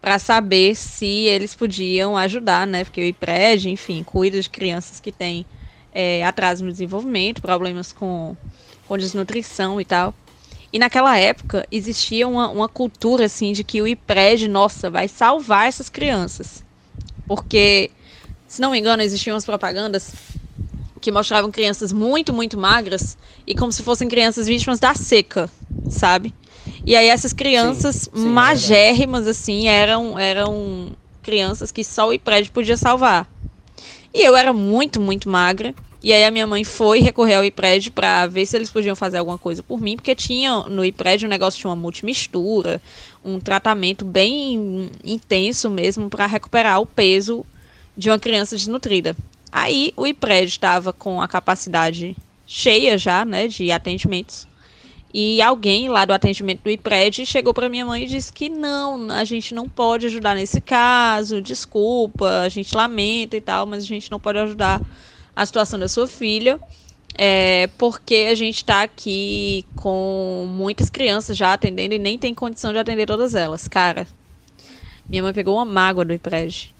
[0.00, 2.84] para saber se eles podiam ajudar, né?
[2.84, 5.44] Porque o IPRED, enfim, cuida de crianças que têm
[5.92, 8.36] é, atraso no desenvolvimento, problemas com,
[8.88, 10.14] com desnutrição e tal.
[10.72, 15.68] E naquela época existia uma, uma cultura assim de que o IPRED, nossa, vai salvar
[15.68, 16.64] essas crianças.
[17.26, 17.90] Porque,
[18.46, 20.12] se não me engano, existiam umas propagandas
[21.00, 23.16] que mostravam crianças muito, muito magras
[23.46, 25.48] e como se fossem crianças vítimas da seca,
[25.88, 26.34] sabe?
[26.84, 30.90] E aí essas crianças Sim, sim, é magérrimas, assim, eram, eram
[31.22, 33.26] crianças que só o IPRED podia salvar.
[34.12, 35.74] E eu era muito, muito magra.
[36.02, 39.18] E aí a minha mãe foi recorrer ao IPRED para ver se eles podiam fazer
[39.18, 42.80] alguma coisa por mim, porque tinha no IPRED um negócio tinha uma multimistura,
[43.24, 47.44] um tratamento bem intenso mesmo para recuperar o peso
[47.96, 49.16] de uma criança desnutrida.
[49.50, 54.46] Aí o IPRED estava com a capacidade cheia já, né, de atendimentos.
[55.12, 59.10] E alguém lá do atendimento do IPRED chegou para minha mãe e disse que não,
[59.10, 63.86] a gente não pode ajudar nesse caso, desculpa, a gente lamenta e tal, mas a
[63.86, 64.80] gente não pode ajudar
[65.38, 66.58] a situação da sua filha,
[67.14, 72.72] é, porque a gente está aqui com muitas crianças já atendendo e nem tem condição
[72.72, 73.68] de atender todas elas.
[73.68, 74.04] Cara,
[75.08, 76.74] minha mãe pegou uma mágoa do IPRED.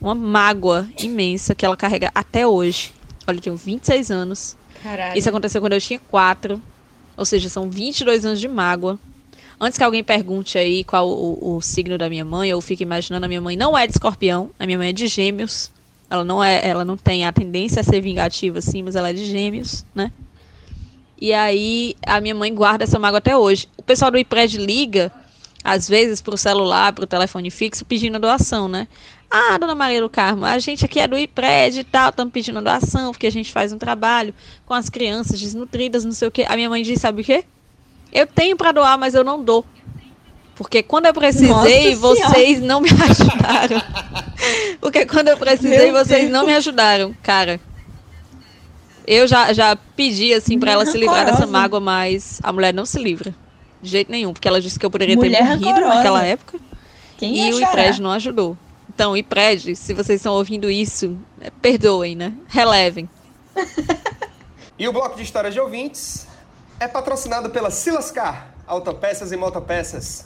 [0.00, 2.92] Uma mágoa imensa que ela carrega até hoje.
[3.24, 4.56] Olha, eu tenho 26 anos.
[4.82, 5.16] Caralho.
[5.16, 6.60] Isso aconteceu quando eu tinha 4.
[7.16, 8.98] Ou seja, são 22 anos de mágoa.
[9.60, 13.26] Antes que alguém pergunte aí qual o, o, signo da minha mãe, eu fico imaginando
[13.26, 15.70] a minha mãe não é de escorpião, a minha mãe é de gêmeos.
[16.10, 19.12] Ela não é, ela não tem a tendência a ser vingativa assim, mas ela é
[19.12, 20.12] de gêmeos, né?
[21.20, 23.68] E aí a minha mãe guarda essa mágoa até hoje.
[23.76, 25.12] O pessoal do IPRED liga
[25.62, 28.88] às vezes para o celular, para o telefone fixo, pedindo doação, né?
[29.30, 32.60] Ah, dona Maria do Carmo, a gente aqui é do IPRED e tal, estamos pedindo
[32.60, 34.34] doação, porque a gente faz um trabalho
[34.66, 36.44] com as crianças desnutridas, não sei o quê.
[36.48, 37.44] A minha mãe disse, sabe o quê?
[38.12, 39.64] Eu tenho para doar, mas eu não dou.
[40.60, 41.48] Porque quando eu precisei,
[41.96, 43.82] Nossa vocês não me ajudaram.
[44.78, 46.30] Porque quando eu precisei, Meu vocês Deus.
[46.30, 47.58] não me ajudaram, cara.
[49.06, 52.84] Eu já, já pedi, assim, para ela se livrar dessa mágoa, mas a mulher não
[52.84, 53.34] se livra.
[53.80, 55.94] De jeito nenhum, porque ela disse que eu poderia Mulher ter morrido rancorosa.
[55.94, 56.58] naquela época.
[57.16, 57.70] Quem e o achará?
[57.72, 58.54] IPRED não ajudou.
[58.94, 62.34] Então, IPRED, se vocês estão ouvindo isso, é, perdoem, né?
[62.48, 63.08] Relevem.
[64.78, 66.26] E o bloco de histórias de ouvintes
[66.78, 70.24] é patrocinado pela Silascar, Autopeças e Motopeças.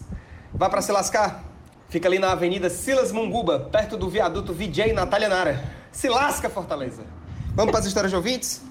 [0.56, 1.42] Vá pra Silascar.
[1.88, 5.64] Fica ali na Avenida Silas Munguba, perto do viaduto VJ Natália Nara.
[5.90, 7.02] Se lasca, Fortaleza.
[7.56, 8.62] Vamos para as histórias de ouvintes?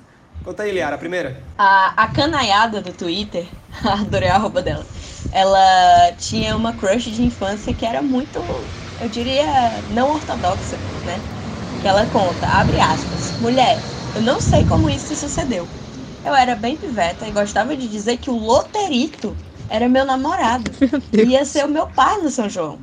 [0.45, 1.43] Conta aí, Liara, a primeira.
[1.57, 3.45] A, a canaiada do Twitter,
[3.83, 4.85] adorei a roupa dela.
[5.33, 8.39] Ela tinha uma crush de infância que era muito,
[9.01, 11.21] eu diria, não ortodoxa, né?
[11.81, 13.77] Que ela conta, abre aspas, mulher,
[14.15, 15.67] eu não sei como isso sucedeu.
[16.23, 19.35] Eu era bem piveta e gostava de dizer que o loterito
[19.69, 20.71] era meu namorado.
[21.13, 22.79] Ia ser o meu pai no São João.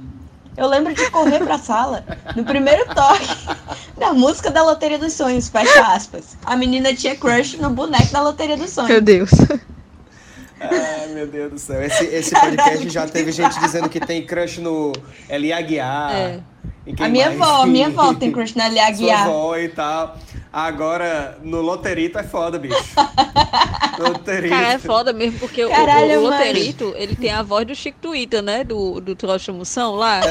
[0.57, 2.05] Eu lembro de correr pra sala
[2.37, 3.57] no primeiro toque
[3.97, 6.37] da música da Loteria dos Sonhos, fecha aspas.
[6.45, 9.01] A menina tinha crush no boneco da Loteria dos Sonhos.
[9.01, 9.31] Deus.
[10.61, 11.83] Ai, meu Deus do céu.
[11.83, 14.93] Esse, esse podcast já teve gente dizendo que tem crush no
[15.28, 16.12] Eli Aguiar.
[16.12, 16.41] É.
[16.99, 17.41] A minha mais?
[17.41, 19.22] avó, a minha avó tem crush na Lia Sua Aguiar.
[19.26, 20.16] avó e tal.
[20.53, 22.74] Agora, no loterito é foda, bicho.
[23.99, 24.49] loterito.
[24.55, 26.31] Cara, é foda mesmo, porque o- Caralho, o, o.
[26.31, 28.64] Loterito, ele tem a voz do Chico Twitter, né?
[28.64, 30.20] Do, do Trocha Moção lá.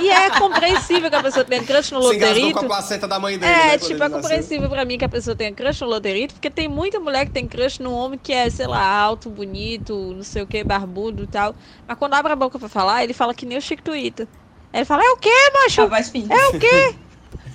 [0.00, 2.58] E é compreensível que a pessoa tenha crush no Se engasgou com Loterito.
[2.58, 4.10] a placenta da mãe dele, É, né, tipo, é nasceu.
[4.20, 7.30] compreensível pra mim que a pessoa tenha crush no loterito, porque tem muita mulher que
[7.30, 11.22] tem crush num homem que é, sei lá, alto, bonito, não sei o que, barbudo
[11.22, 11.54] e tal.
[11.86, 14.26] Mas quando abre a boca pra falar, ele fala que nem o Chico Twitter.
[14.74, 15.82] Ele fala, é o quê, macho?
[15.82, 16.34] A voz fina.
[16.34, 16.94] É o quê?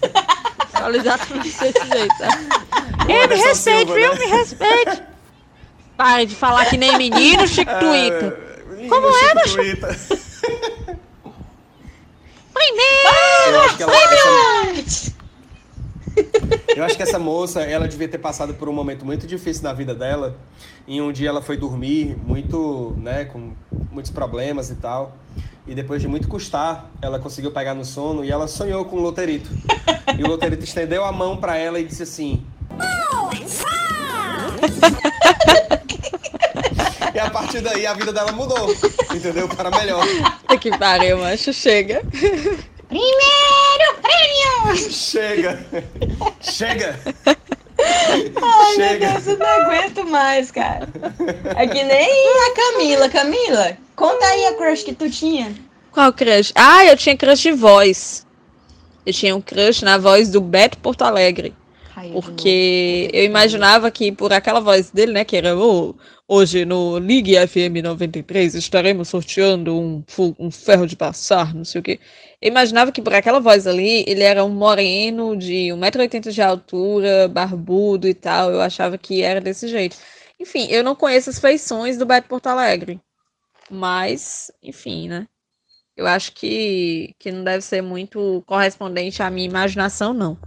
[0.72, 2.16] Fala exatamente desse jeito?
[3.06, 4.14] O Ei, me respeite, viu?
[4.14, 4.20] né?
[4.20, 5.04] Me respeite.
[5.98, 8.38] Pare de falar que nem menino, Chico Twitter.
[8.40, 9.56] Ah, menino Como é, macho?
[9.56, 10.00] Twitter.
[12.54, 13.50] Primeiro!
[13.52, 13.94] Eu acho que ela-
[14.82, 15.14] essa-
[16.76, 19.74] Eu acho que essa moça, ela devia ter passado por um momento muito difícil na
[19.74, 20.38] vida dela.
[20.88, 23.52] Em um dia ela foi dormir muito, né, com
[23.92, 25.16] muitos problemas e tal.
[25.70, 29.02] E depois de muito custar, ela conseguiu pegar no sono e ela sonhou com o
[29.02, 29.52] loterito.
[30.18, 32.44] E o loterito estendeu a mão pra ela e disse assim:
[37.14, 38.74] E a partir daí a vida dela mudou,
[39.14, 39.48] entendeu?
[39.48, 40.04] Para melhor.
[40.60, 42.02] Que pariu, macho, chega.
[42.88, 44.76] Primeiro prêmio!
[44.92, 45.64] Chega!
[46.42, 47.00] Chega!
[48.42, 49.00] Ai, Chega.
[49.00, 50.88] meu Deus, eu não aguento mais, cara.
[51.56, 53.10] É que nem a Camila.
[53.10, 55.54] Camila, conta aí a crush que tu tinha.
[55.92, 56.52] Qual crush?
[56.56, 58.26] Ah, eu tinha crush de voz.
[59.06, 61.54] Eu tinha um crush na voz do Beto Porto Alegre.
[62.22, 65.94] Porque eu imaginava que por aquela voz dele, né, que era "Ô,
[66.28, 70.04] hoje no Ligue FM 93 estaremos sorteando um,
[70.40, 72.00] um ferro de passar, não sei o quê.
[72.42, 77.28] Eu imaginava que por aquela voz ali, ele era um moreno de 1,80m de altura,
[77.28, 78.52] barbudo e tal.
[78.52, 79.98] Eu achava que era desse jeito.
[80.40, 83.00] Enfim, eu não conheço as feições do Beto Porto Alegre.
[83.70, 85.28] Mas, enfim, né?
[85.98, 90.38] Eu acho que, que não deve ser muito correspondente à minha imaginação, não.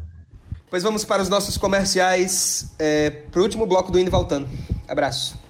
[0.71, 4.49] Pois vamos para os nossos comerciais, é, pro último bloco do Indo e Voltando.
[4.89, 5.42] Abraço.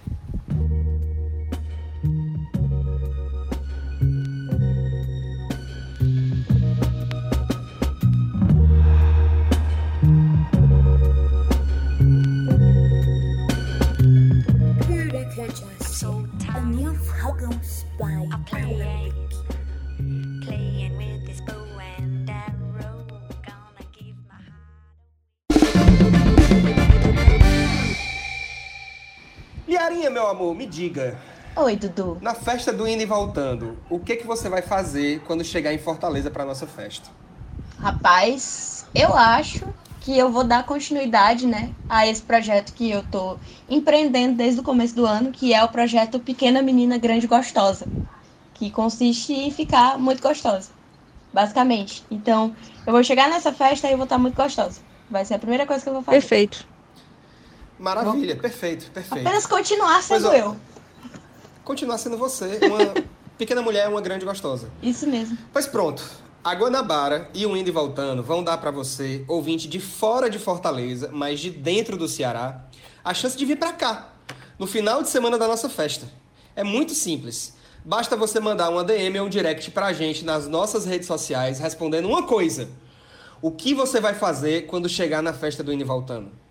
[29.83, 31.19] Aninha, meu amor, me diga.
[31.57, 32.19] Oi, Dudu.
[32.21, 35.79] Na festa do indo e voltando, o que que você vai fazer quando chegar em
[35.79, 37.11] Fortaleza para nossa festa?
[37.81, 39.67] Rapaz, eu acho
[40.01, 43.37] que eu vou dar continuidade, né, a esse projeto que eu tô
[43.69, 47.87] empreendendo desde o começo do ano, que é o projeto Pequena Menina Grande Gostosa,
[48.55, 50.71] que consiste em ficar muito gostosa,
[51.33, 52.05] basicamente.
[52.11, 52.55] Então,
[52.87, 54.81] eu vou chegar nessa festa e eu vou estar muito gostosa.
[55.11, 56.21] Vai ser a primeira coisa que eu vou fazer.
[56.21, 56.72] Perfeito.
[57.83, 59.27] Maravilha, perfeito, perfeito.
[59.27, 60.57] Apenas continuar sendo ó, eu.
[61.65, 62.95] Continuar sendo você, uma
[63.37, 64.71] pequena mulher, uma grande gostosa.
[64.81, 65.37] Isso mesmo.
[65.53, 66.01] Pois pronto.
[66.45, 70.39] A Guanabara e o Indo e Voltando vão dar pra você, ouvinte de fora de
[70.39, 72.67] Fortaleza, mas de dentro do Ceará,
[73.05, 74.13] a chance de vir pra cá,
[74.61, 76.07] no final de semana da nossa festa.
[76.55, 77.55] É muito simples.
[77.85, 82.07] Basta você mandar uma DM ou um direct pra gente nas nossas redes sociais respondendo
[82.07, 82.69] uma coisa.
[83.41, 86.42] O que você vai fazer quando chegar na festa do Indo e Voltando?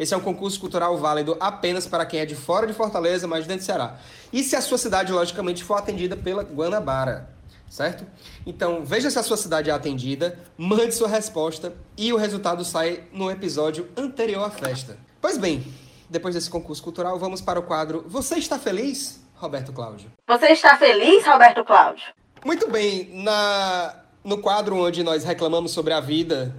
[0.00, 3.46] Esse é um concurso cultural válido apenas para quem é de fora de Fortaleza, mas
[3.46, 3.98] dentro do Ceará.
[4.32, 7.28] E se a sua cidade, logicamente, for atendida pela Guanabara,
[7.68, 8.06] certo?
[8.46, 13.04] Então, veja se a sua cidade é atendida, mande sua resposta e o resultado sai
[13.12, 14.96] no episódio anterior à festa.
[15.20, 15.62] Pois bem,
[16.08, 20.10] depois desse concurso cultural, vamos para o quadro Você está feliz, Roberto Cláudio?
[20.26, 22.06] Você está feliz, Roberto Cláudio?
[22.42, 26.56] Muito bem, na, no quadro onde nós reclamamos sobre a vida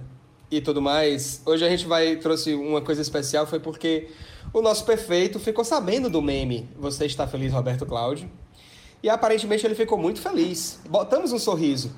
[0.52, 4.08] e tudo mais, hoje a gente vai trouxe uma coisa especial, foi porque
[4.52, 8.30] o nosso prefeito ficou sabendo do meme Você está feliz, Roberto Cláudio?
[9.02, 10.78] E aparentemente ele ficou muito feliz.
[10.88, 11.90] Botamos um sorriso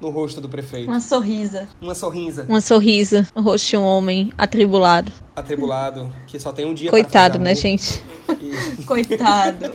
[0.00, 0.88] no rosto do prefeito.
[0.90, 1.68] Uma sorrisa.
[1.80, 2.46] Uma sorrisa.
[2.48, 5.12] Uma sorrisa no rosto de um homem atribulado.
[5.36, 7.60] Atribulado, que só tem um dia Coitado, né, amor.
[7.62, 8.02] gente?
[8.40, 9.72] E- Coitado.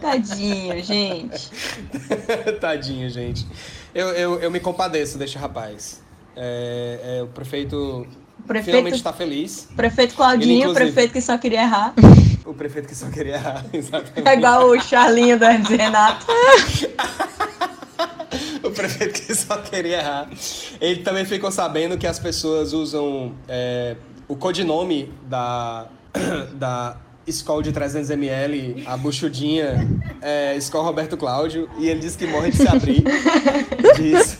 [0.00, 1.50] Tadinho, gente.
[2.60, 3.46] Tadinho, gente.
[3.94, 6.02] Eu, eu, eu me compadeço deste rapaz.
[6.40, 8.06] É, é, o prefeito,
[8.46, 9.68] prefeito, finalmente está feliz.
[9.74, 11.94] prefeito Ele, Claudinho, o inclusive- prefeito que só queria errar.
[12.46, 14.26] O prefeito que só queria errar, exatamente.
[14.28, 16.26] É igual o Charlinho do Hermes Renato.
[18.62, 20.28] O prefeito que só queria errar.
[20.80, 25.86] Ele também ficou sabendo que as pessoas usam é, o codinome da,
[26.54, 29.88] da Skol de 300ml, a buchudinha,
[30.20, 33.02] é Skol Roberto Cláudio, e ele disse que morre de se abrir
[33.96, 34.38] disso.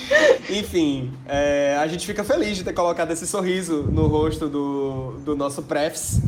[0.50, 5.36] Enfim, é, a gente fica feliz de ter colocado esse sorriso no rosto do, do
[5.36, 6.20] nosso Prefs.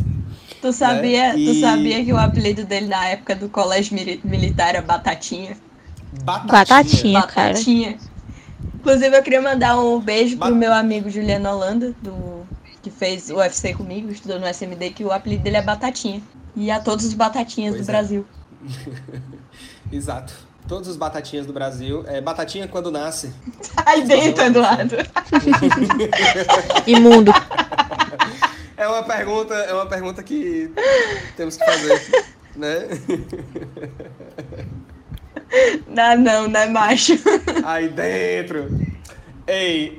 [0.60, 4.20] Tu sabia, É, e- tu sabia que o apelido dele na época do colégio mili-
[4.24, 5.56] militar era Batatinha?
[6.24, 6.52] Batatinha.
[6.52, 7.48] Batatinha, cara.
[7.48, 7.98] Batatinha.
[8.76, 12.46] Inclusive, eu queria mandar um beijo pro meu amigo Juliano Holanda, do,
[12.82, 16.22] que fez o UFC comigo, estudou no SMD, que o apelido dele é Batatinha.
[16.56, 17.92] E a todos os Batatinhas Pois do é.
[17.92, 18.26] Brasil.
[19.92, 20.34] Exato.
[20.66, 22.04] Todos os batatinhas do Brasil.
[22.06, 23.32] É, batatinha quando nasce.
[23.84, 24.96] Aí dentro, Eduardo.
[26.86, 27.32] Imundo.
[28.76, 30.72] É uma pergunta, é uma pergunta que
[31.36, 32.88] temos que fazer, né?
[35.86, 37.12] Não, não, não é macho.
[37.64, 38.68] Aí dentro.
[39.46, 39.96] Ei.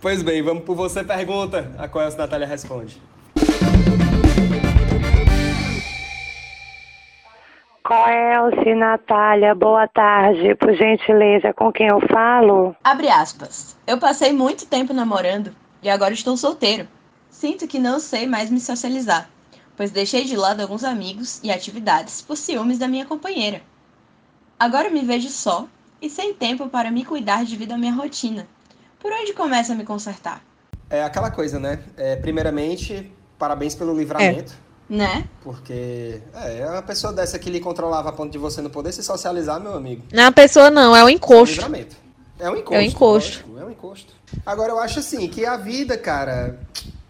[0.00, 2.98] Pois bem, vamos por você pergunta, a qual a Natália responde.
[7.90, 10.54] Coelce, Natália, boa tarde.
[10.54, 12.72] Por gentileza, com quem eu falo?
[12.84, 13.76] Abre aspas.
[13.84, 16.86] Eu passei muito tempo namorando e agora estou solteiro.
[17.28, 19.28] Sinto que não sei mais me socializar,
[19.76, 23.60] pois deixei de lado alguns amigos e atividades por ciúmes da minha companheira.
[24.56, 25.66] Agora me vejo só
[26.00, 28.46] e sem tempo para me cuidar devido à minha rotina.
[29.00, 30.40] Por onde começo a me consertar?
[30.88, 31.80] É aquela coisa, né?
[31.96, 34.69] É, primeiramente, parabéns pelo livramento.
[34.90, 35.24] Né?
[35.44, 39.04] Porque é uma pessoa dessa que lhe controlava a ponto de você não poder se
[39.04, 40.02] socializar, meu amigo.
[40.12, 41.54] Não é uma pessoa, não, é um encosto.
[41.54, 41.96] Livramento.
[42.40, 42.74] É um encosto.
[42.74, 43.38] É um encosto.
[43.38, 44.14] lógico, É um encosto.
[44.44, 46.58] Agora, eu acho assim, que a vida, cara,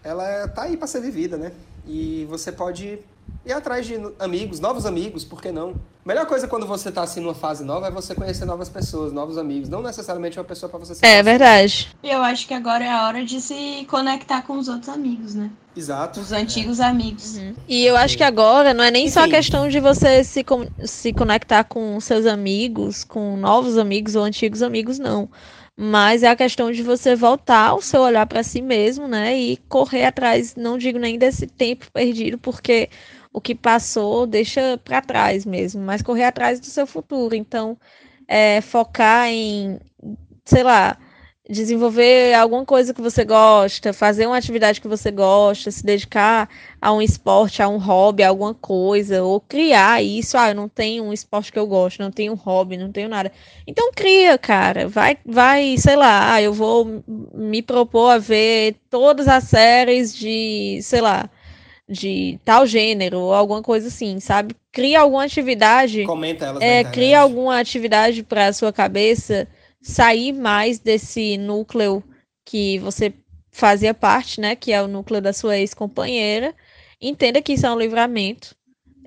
[0.03, 1.51] ela tá aí pra ser vivida, né?
[1.87, 2.99] E você pode
[3.45, 5.73] ir atrás de amigos, novos amigos, por que não?
[6.05, 9.37] Melhor coisa quando você tá assim numa fase nova é você conhecer novas pessoas, novos
[9.37, 9.69] amigos.
[9.69, 11.31] Não necessariamente uma pessoa pra você se É relacionar.
[11.37, 11.89] verdade.
[12.01, 15.35] E eu acho que agora é a hora de se conectar com os outros amigos,
[15.35, 15.51] né?
[15.75, 16.19] Exato.
[16.19, 17.37] Os antigos amigos.
[17.67, 19.35] E eu acho que agora não é nem só a Enfim.
[19.35, 24.63] questão de você se, con- se conectar com seus amigos, com novos amigos ou antigos
[24.63, 25.29] amigos, não.
[25.77, 29.37] Mas é a questão de você voltar o seu olhar para si mesmo, né?
[29.39, 32.89] E correr atrás, não digo nem desse tempo perdido, porque
[33.33, 37.35] o que passou deixa para trás mesmo, mas correr atrás do seu futuro.
[37.35, 37.77] Então,
[38.27, 39.79] é, focar em,
[40.45, 40.97] sei lá,
[41.49, 46.49] desenvolver alguma coisa que você gosta, fazer uma atividade que você gosta, se dedicar
[46.81, 50.37] a um esporte, a um hobby, a alguma coisa, ou criar isso.
[50.37, 53.09] Ah, eu não tenho um esporte que eu gosto, não tenho um hobby, não tenho
[53.09, 53.31] nada.
[53.67, 54.87] Então cria, cara.
[54.87, 57.03] Vai, vai, sei lá, ah, eu vou
[57.33, 61.29] me propor a ver todas as séries de, sei lá,
[61.91, 64.55] de tal gênero ou alguma coisa assim, sabe?
[64.71, 66.05] Cria alguma atividade.
[66.05, 69.47] Comenta elas na É, cria alguma atividade para a sua cabeça
[69.81, 72.03] sair mais desse núcleo
[72.45, 73.13] que você
[73.51, 74.55] fazia parte, né?
[74.55, 76.55] Que é o núcleo da sua ex-companheira.
[77.01, 78.55] Entenda que isso é um livramento.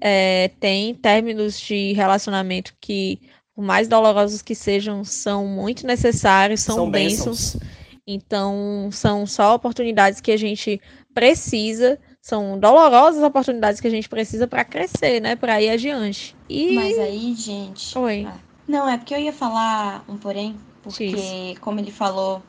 [0.00, 3.20] É, tem términos de relacionamento que,
[3.54, 7.54] por mais dolorosos que sejam, são muito necessários, são, São bênçãos.
[7.54, 7.74] bênçãos.
[8.06, 10.78] Então, são só oportunidades que a gente
[11.14, 15.36] precisa, são dolorosas oportunidades que a gente precisa para crescer, né?
[15.36, 16.34] Para ir adiante.
[16.48, 17.96] E Mas aí, gente.
[17.98, 18.26] Oi.
[18.26, 22.40] Ah, Não, é porque eu ia falar um porém, porque, como ele falou,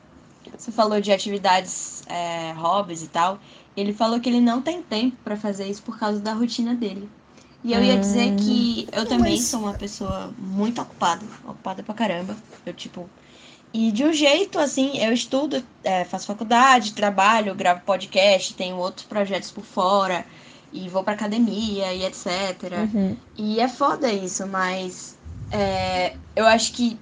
[0.58, 3.38] você falou de atividades, é, hobbies e tal.
[3.76, 7.10] Ele falou que ele não tem tempo pra fazer isso por causa da rotina dele.
[7.62, 8.36] E eu ia dizer Hum.
[8.38, 12.34] que eu também Mas- sou uma pessoa muito ocupada, ocupada pra caramba.
[12.66, 13.10] Eu, tipo.
[13.78, 19.06] E de um jeito, assim, eu estudo, é, faço faculdade, trabalho, gravo podcast, tenho outros
[19.06, 20.26] projetos por fora,
[20.72, 22.26] e vou pra academia e etc.
[22.94, 23.18] Uhum.
[23.36, 25.18] E é foda isso, mas
[25.52, 26.98] é, eu acho que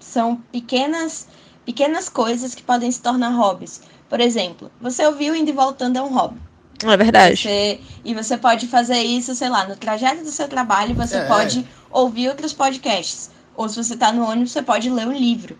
[0.00, 1.28] são pequenas,
[1.64, 3.82] pequenas coisas que podem se tornar hobbies.
[4.08, 6.40] Por exemplo, você ouviu indo e voltando é um hobby.
[6.84, 7.42] É verdade.
[7.42, 11.26] Você- e você pode fazer isso, sei lá, no trajeto do seu trabalho, você É.
[11.26, 13.30] pode ouvir outros podcasts.
[13.54, 15.56] Ou se você tá no ônibus, você pode ler um livro.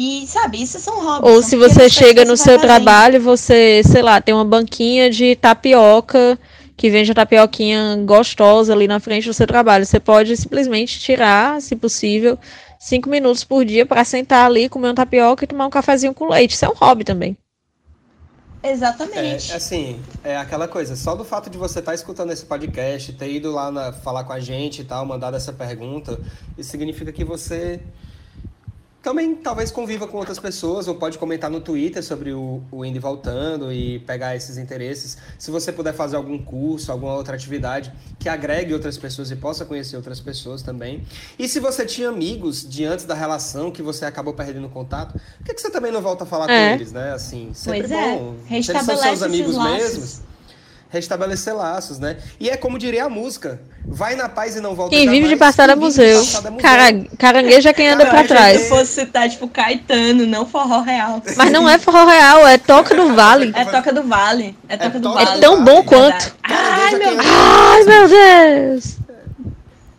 [0.00, 1.28] E, sabe, isso são hobbies.
[1.28, 5.10] Ou são se você chega no você seu trabalho, você, sei lá, tem uma banquinha
[5.10, 6.38] de tapioca
[6.76, 9.84] que vende a tapioquinha gostosa ali na frente do seu trabalho.
[9.84, 12.38] Você pode simplesmente tirar, se possível,
[12.78, 16.28] cinco minutos por dia para sentar ali, comer um tapioca e tomar um cafezinho com
[16.28, 16.54] leite.
[16.54, 17.36] Isso é um hobby também.
[18.62, 19.50] Exatamente.
[19.50, 23.32] É, assim, é aquela coisa, só do fato de você estar escutando esse podcast, ter
[23.32, 26.20] ido lá na- falar com a gente e tal, mandado essa pergunta,
[26.56, 27.80] isso significa que você
[29.02, 32.98] também talvez conviva com outras pessoas, ou pode comentar no Twitter sobre o, o Indy
[32.98, 35.16] voltando e pegar esses interesses.
[35.38, 39.64] Se você puder fazer algum curso, alguma outra atividade que agregue outras pessoas e possa
[39.64, 41.04] conhecer outras pessoas também.
[41.38, 45.44] E se você tinha amigos de antes da relação que você acabou perdendo contato, por
[45.46, 46.70] que, que você também não volta a falar É.
[46.70, 47.12] com eles, né?
[47.12, 48.34] Assim, sempre Pois é, bom.
[48.48, 50.20] Se eles são seus amigos mesmos,
[50.90, 52.16] restabelecer laços, né?
[52.40, 55.34] E é como diria a música: vai na paz e não volta Quem vive de
[55.34, 56.16] é vive de museu.
[56.18, 56.62] passado é museu.
[56.62, 58.62] Cara, caranguejo é quem anda achei trás.
[58.62, 61.22] que fosse citar, tipo, Caetano, não forró real.
[61.36, 63.52] Mas não é forró real, é toca do vale.
[63.54, 64.56] É Toca do Vale.
[64.68, 65.38] É Toca do Toca Vale.
[65.38, 66.34] É tão bom quanto.
[66.42, 67.26] Ai, meu Deus.
[67.26, 68.96] Ai, meu Deus!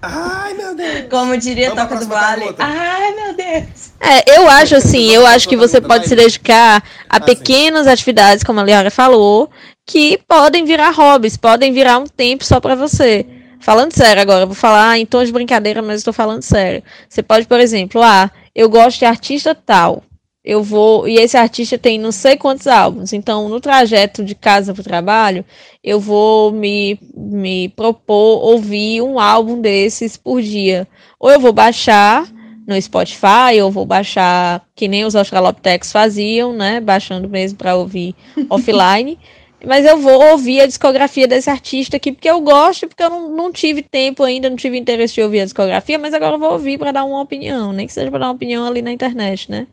[0.01, 1.05] Ai, meu Deus!
[1.09, 2.41] Como diria Vamos Toca do Vale.
[2.41, 2.63] pergunta.
[2.65, 3.91] Ai, meu Deus.
[3.99, 8.43] É, eu acho assim, eu acho que você pode se dedicar a Ah, pequenas atividades,
[8.43, 9.49] como a Liara falou,
[9.89, 13.25] que podem virar hobbies, podem virar um tempo só pra você.
[13.59, 16.83] Falando sério agora, vou falar em tom de brincadeira, mas estou falando sério.
[17.09, 20.03] Você pode, por exemplo, ah, eu gosto de artista tal.
[20.45, 23.13] Eu vou, e esse artista tem não sei quantos álbuns.
[23.13, 25.43] Então, no trajeto de casa para o trabalho,
[25.83, 30.87] eu vou me, me propor ouvir um álbum desses por dia.
[31.19, 32.27] Ou eu vou baixar
[32.67, 36.79] no Spotify, ou vou baixar que nem os Australopithecus faziam, né?
[36.79, 38.13] Baixando mesmo para ouvir
[38.51, 39.17] offline.
[39.65, 43.29] Mas eu vou ouvir a discografia desse artista aqui porque eu gosto, porque eu não,
[43.29, 46.53] não tive tempo ainda, não tive interesse de ouvir a discografia, mas agora eu vou
[46.53, 49.51] ouvir para dar uma opinião, nem que seja para dar uma opinião ali na internet,
[49.51, 49.67] né?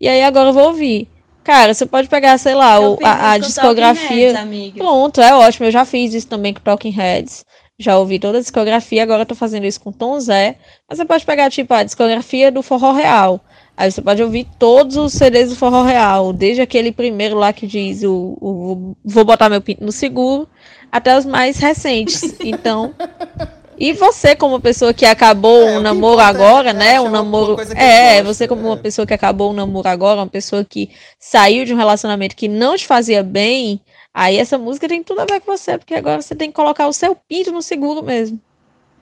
[0.00, 1.08] E aí agora eu vou ouvir.
[1.44, 4.28] Cara, você pode pegar, sei lá, o- a, a discografia.
[4.28, 4.78] Heads, amiga.
[4.78, 5.66] Pronto, é ótimo.
[5.66, 7.44] Eu já fiz isso também com Talking Heads.
[7.78, 10.56] Já ouvi toda a discografia, agora eu tô fazendo isso com Tom Zé.
[10.88, 13.40] Mas você pode pegar, tipo, a discografia do Forró Real.
[13.78, 17.64] Aí você pode ouvir todos os CDs do Forró Real, desde aquele primeiro lá que
[17.64, 20.48] diz o, o Vou botar meu pinto no seguro,
[20.90, 22.34] até os mais recentes.
[22.40, 22.92] Então.
[23.80, 27.00] E você, como pessoa que acabou É, um namoro é agora, né?
[27.00, 27.54] Um uma- namoro.
[27.54, 28.78] uma É, gosta, você, como uma é.
[28.78, 32.76] pessoa que acabou um namoro agora, uma pessoa que saiu de um relacionamento que não
[32.76, 33.80] te fazia bem,
[34.12, 36.88] aí essa música tem tudo a ver com você, porque agora você tem que colocar
[36.88, 38.40] o seu pinto no seguro mesmo.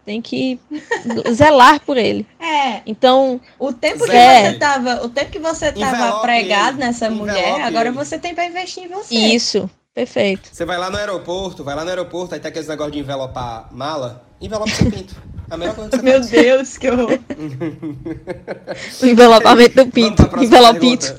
[0.07, 0.59] Tem que
[1.35, 2.25] zelar por ele.
[2.41, 4.53] É, Então, o tempo que É.
[4.53, 6.87] você tava, o tempo que você tava Envelope pregado ele.
[6.87, 9.15] nessa Envelope mulher, agora você tem pra investir em você.
[9.15, 9.69] isso.
[9.93, 10.49] Perfeito.
[10.53, 13.69] Você vai lá no aeroporto, vai lá no aeroporto, aí tem aqueles negócio de envelopar
[13.73, 15.17] mala, envelopa seu pinto.
[15.51, 16.31] A melhor coisa que você Meu faz.
[16.31, 17.19] Deus, que horror.
[19.03, 20.23] O envelopamento do pinto.
[20.29, 21.17] pergunta.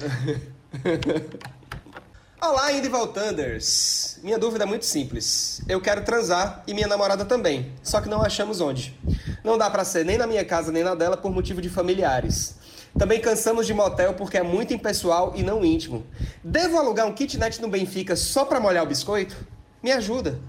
[2.39, 4.19] Olá, Indy Voltanders!
[4.21, 5.59] Minha dúvida é muito simples.
[5.67, 8.95] Eu quero transar e minha namorada também, só que não achamos onde.
[9.43, 12.55] Não dá pra ser nem na minha casa nem na dela por motivo de familiares.
[12.97, 16.05] Também cansamos de motel porque é muito impessoal e não íntimo.
[16.43, 19.35] Devo alugar um kitnet no Benfica só pra molhar o biscoito?
[19.81, 20.39] Me ajuda.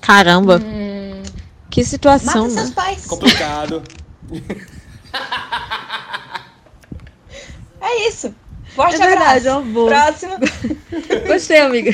[0.00, 0.60] Caramba.
[1.70, 2.60] Que situação, Mata né?
[2.62, 3.06] seus pais.
[3.06, 3.82] Complicado.
[7.84, 8.34] É isso.
[8.74, 9.48] Forte É verdade, abraço.
[9.48, 9.90] é uma boa.
[9.90, 10.34] Próximo.
[11.26, 11.90] Gostei, amiga.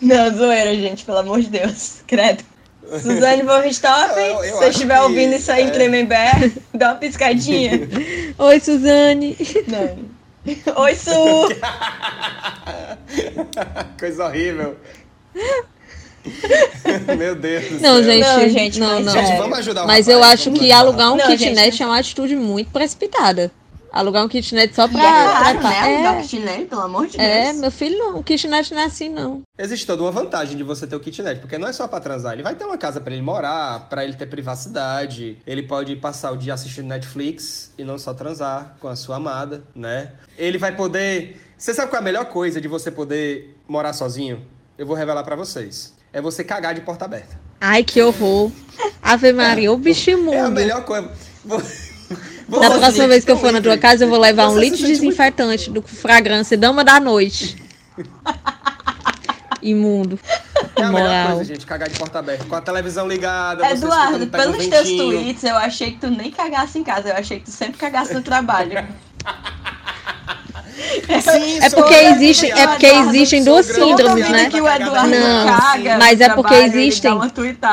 [0.00, 2.02] Não, zoeira, gente, pelo amor de Deus.
[2.06, 2.44] Credo.
[3.00, 5.70] Suzane von Richthofen, se você estiver que, ouvindo isso aí em é.
[5.70, 6.30] Tremembé,
[6.74, 7.88] dá uma piscadinha.
[8.36, 9.36] Oi, Suzane.
[9.68, 10.12] Não.
[10.82, 11.10] Oi, Su!
[13.98, 14.76] Coisa horrível.
[17.16, 18.02] Meu Deus do Não, céu.
[18.04, 19.12] gente, Não, gente, não, não.
[19.12, 21.86] Gente, vamos ajudar o Mas rapaz, eu acho que alugar um Não, kitnet gente, é
[21.86, 23.50] uma atitude muito precipitada.
[23.92, 24.98] Alugar um kitnet só pra.
[24.98, 25.76] é caro, pra- né?
[25.76, 27.56] é, Alugar o kitnet, pelo amor de é, Deus.
[27.58, 28.16] meu filho não.
[28.18, 29.42] O kitnet não é assim, não.
[29.58, 32.32] Existe toda uma vantagem de você ter o kitnet, porque não é só pra transar.
[32.32, 35.36] Ele vai ter uma casa pra ele morar, pra ele ter privacidade.
[35.46, 39.62] Ele pode passar o dia assistindo Netflix e não só transar com a sua amada,
[39.74, 40.12] né?
[40.38, 41.38] Ele vai poder.
[41.58, 44.44] Você sabe qual é a melhor coisa de você poder morar sozinho?
[44.78, 45.92] Eu vou revelar pra vocês.
[46.12, 47.38] É você cagar de porta aberta.
[47.60, 48.50] Ai, que horror.
[49.02, 50.50] Ave Maria, o bicho É a imundo.
[50.50, 51.10] melhor coisa.
[52.52, 54.92] Você próxima vez que eu for na tua casa, eu vou levar um litro muito-
[54.92, 57.56] desinfetante do fragrância Dama da Noite.
[59.62, 60.18] Imundo.
[60.76, 61.36] É a melhor Moral.
[61.36, 62.44] coisa, gente, cagar de porta aberta.
[62.44, 66.30] Com a televisão ligada, você Eduardo, um pelos teus tweets, eu achei que tu nem
[66.32, 67.10] cagasse em casa.
[67.10, 68.86] Eu achei que tu sempre cagasse no trabalho.
[71.22, 74.50] Sim, É porque eu, existem, é porque existem duas síndromes, né?
[74.50, 77.18] que o Eduardo Não, caga mas é porque existem-.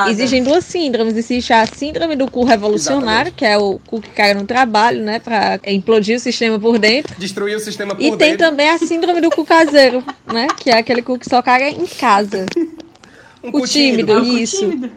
[0.10, 1.16] Existem duas síndromes.
[1.16, 3.36] Existe a síndrome do cu revolucionário, Exatamente.
[3.36, 5.20] que é o cu que caga no trabalho, né?
[5.20, 7.16] Pra implodir o sistema por dentro.
[7.18, 8.38] Destruir o sistema por E tem dentro.
[8.48, 10.48] também a síndrome do cu caseiro, né?
[10.58, 12.46] Que é aquele cu que só caga em casa.
[13.44, 14.60] Um o cu tímido, É o cu isso.
[14.60, 14.92] tímido.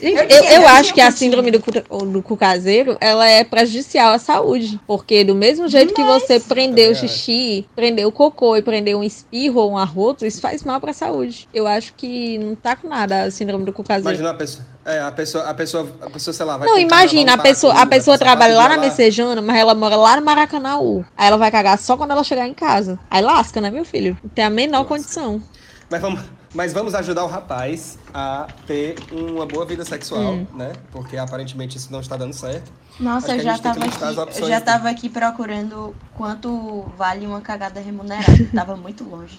[0.00, 1.70] Gente, Eu Eu, acho que a síndrome do cu,
[2.06, 4.80] do cu caseiro, ela é prejudicial à saúde.
[4.86, 9.04] Porque do mesmo jeito que você prendeu o xixi, prendeu o cocô e prendeu um
[9.04, 11.48] espirro ou um arroto, isso faz mal pra saúde.
[11.52, 14.08] Eu acho que não tá com nada a síndrome do cu caseiro.
[14.08, 14.66] Imagina a pessoa.
[14.84, 17.84] É, a pessoa, a pessoa, a pessoa, sei lá, vai Não, imagina, a pessoa, a
[17.84, 21.04] pessoa trabalha lá na Messejana, mas ela mora lá no Maracanãú.
[21.14, 22.98] Aí ela vai cagar só quando ela chegar em casa.
[23.10, 24.16] Aí lasca, né, meu filho?
[24.34, 25.42] Tem a menor condição.
[25.90, 26.22] Mas vamos,
[26.58, 30.46] mas vamos ajudar o rapaz a ter uma boa vida sexual, Hum.
[30.54, 30.72] né?
[30.90, 32.72] Porque aparentemente isso não está dando certo.
[33.00, 35.94] Nossa, eu a já gente tem que tava listar as aqui, já tava aqui procurando
[36.16, 38.26] quanto vale uma cagada remunerada.
[38.52, 39.38] tava muito longe.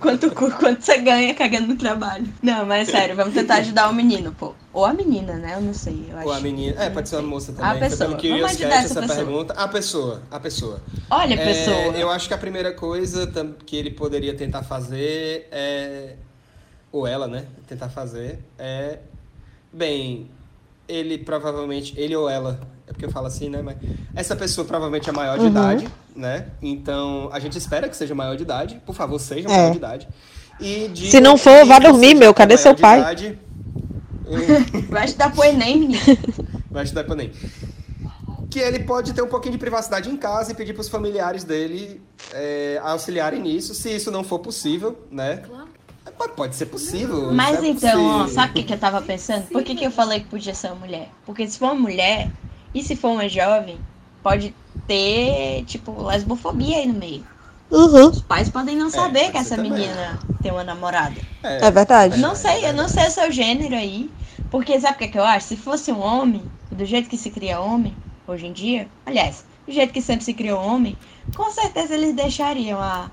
[0.00, 2.26] quanto, quanto você ganha cagando no trabalho.
[2.42, 4.54] Não, mas sério, vamos tentar ajudar o menino, pô.
[4.72, 5.56] Ou a menina, né?
[5.56, 6.06] Eu não sei.
[6.10, 6.26] Eu.
[6.26, 6.82] Ou a menina.
[6.82, 7.70] É, pode ser uma moça também.
[7.70, 8.16] A pessoa.
[8.16, 9.16] que Vamos ajudar essa essa pessoa.
[9.18, 9.52] pergunta.
[9.54, 10.22] A pessoa.
[10.30, 10.82] A pessoa.
[11.10, 11.76] Olha, É, pessoa.
[11.98, 13.30] eu acho que a primeira coisa
[13.66, 16.14] que ele poderia tentar fazer é.
[16.90, 17.44] Ou ela, né?
[17.66, 19.00] Tentar fazer é.
[19.70, 20.30] Bem,
[20.92, 21.94] ele provavelmente.
[21.96, 22.60] Ele ou ela.
[22.86, 23.62] É porque eu falo assim, né?
[23.62, 23.76] Mas
[24.14, 25.50] essa pessoa provavelmente é maior de Uhum.
[25.50, 26.46] idade, né?
[26.60, 28.80] Então a gente espera que seja maior de idade.
[28.84, 29.52] Por favor, seja É.
[29.56, 30.08] maior de idade.
[30.60, 32.32] E diga Se não for, vá dormir, meu.
[32.34, 33.00] Cadê seu de pai?
[33.00, 33.38] idade.
[34.88, 36.00] Vai estudar pro Enem, menino.
[36.70, 37.32] Vai estudar pro Enem.
[38.50, 41.42] Que ele pode ter um pouquinho de privacidade em casa e pedir para os familiares
[41.44, 42.00] dele
[42.32, 45.42] é, auxiliarem nisso, se isso não for possível, né?
[46.18, 47.32] Pode, pode ser possível.
[47.32, 48.34] Mas é então, ó, possível.
[48.34, 49.46] sabe o que, que eu tava pensando?
[49.48, 51.08] Por que, que eu falei que podia ser uma mulher?
[51.26, 52.30] Porque se for uma mulher,
[52.74, 53.78] e se for uma jovem,
[54.22, 54.54] pode
[54.86, 57.24] ter, tipo, lesbofobia aí no meio.
[57.70, 58.08] Uhum.
[58.10, 59.72] Os pais podem não É, saber pode que essa também.
[59.72, 61.16] menina tem uma namorada.
[61.42, 62.18] É verdade.
[62.18, 64.10] Não sei, eu não sei o seu gênero aí.
[64.50, 65.46] Porque sabe o que, que eu acho?
[65.48, 67.96] Se fosse um homem, do jeito que se cria homem,
[68.28, 70.94] hoje em dia, aliás, do jeito que sempre se criou homem,
[71.34, 73.10] com certeza eles deixariam a,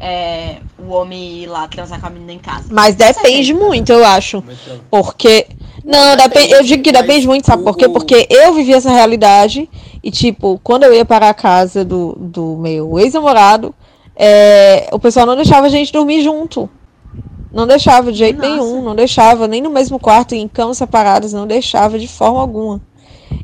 [0.00, 2.64] é, o homem ir lá transar com a menina em casa.
[2.70, 4.42] Mas depende muito, eu acho.
[4.42, 5.46] Muito- Porque.
[5.84, 7.88] Não, depende, eu digo que depende muito, sabe por quê?
[7.88, 9.68] Porque eu vivi essa realidade
[10.02, 13.74] e, tipo, quando eu ia para a casa do, do meu ex-namorado,
[14.14, 16.68] é, o pessoal não deixava a gente dormir junto.
[17.52, 18.50] Não deixava de jeito Nossa.
[18.50, 22.80] nenhum, não deixava, nem no mesmo quarto, em camas separadas, não deixava de forma alguma.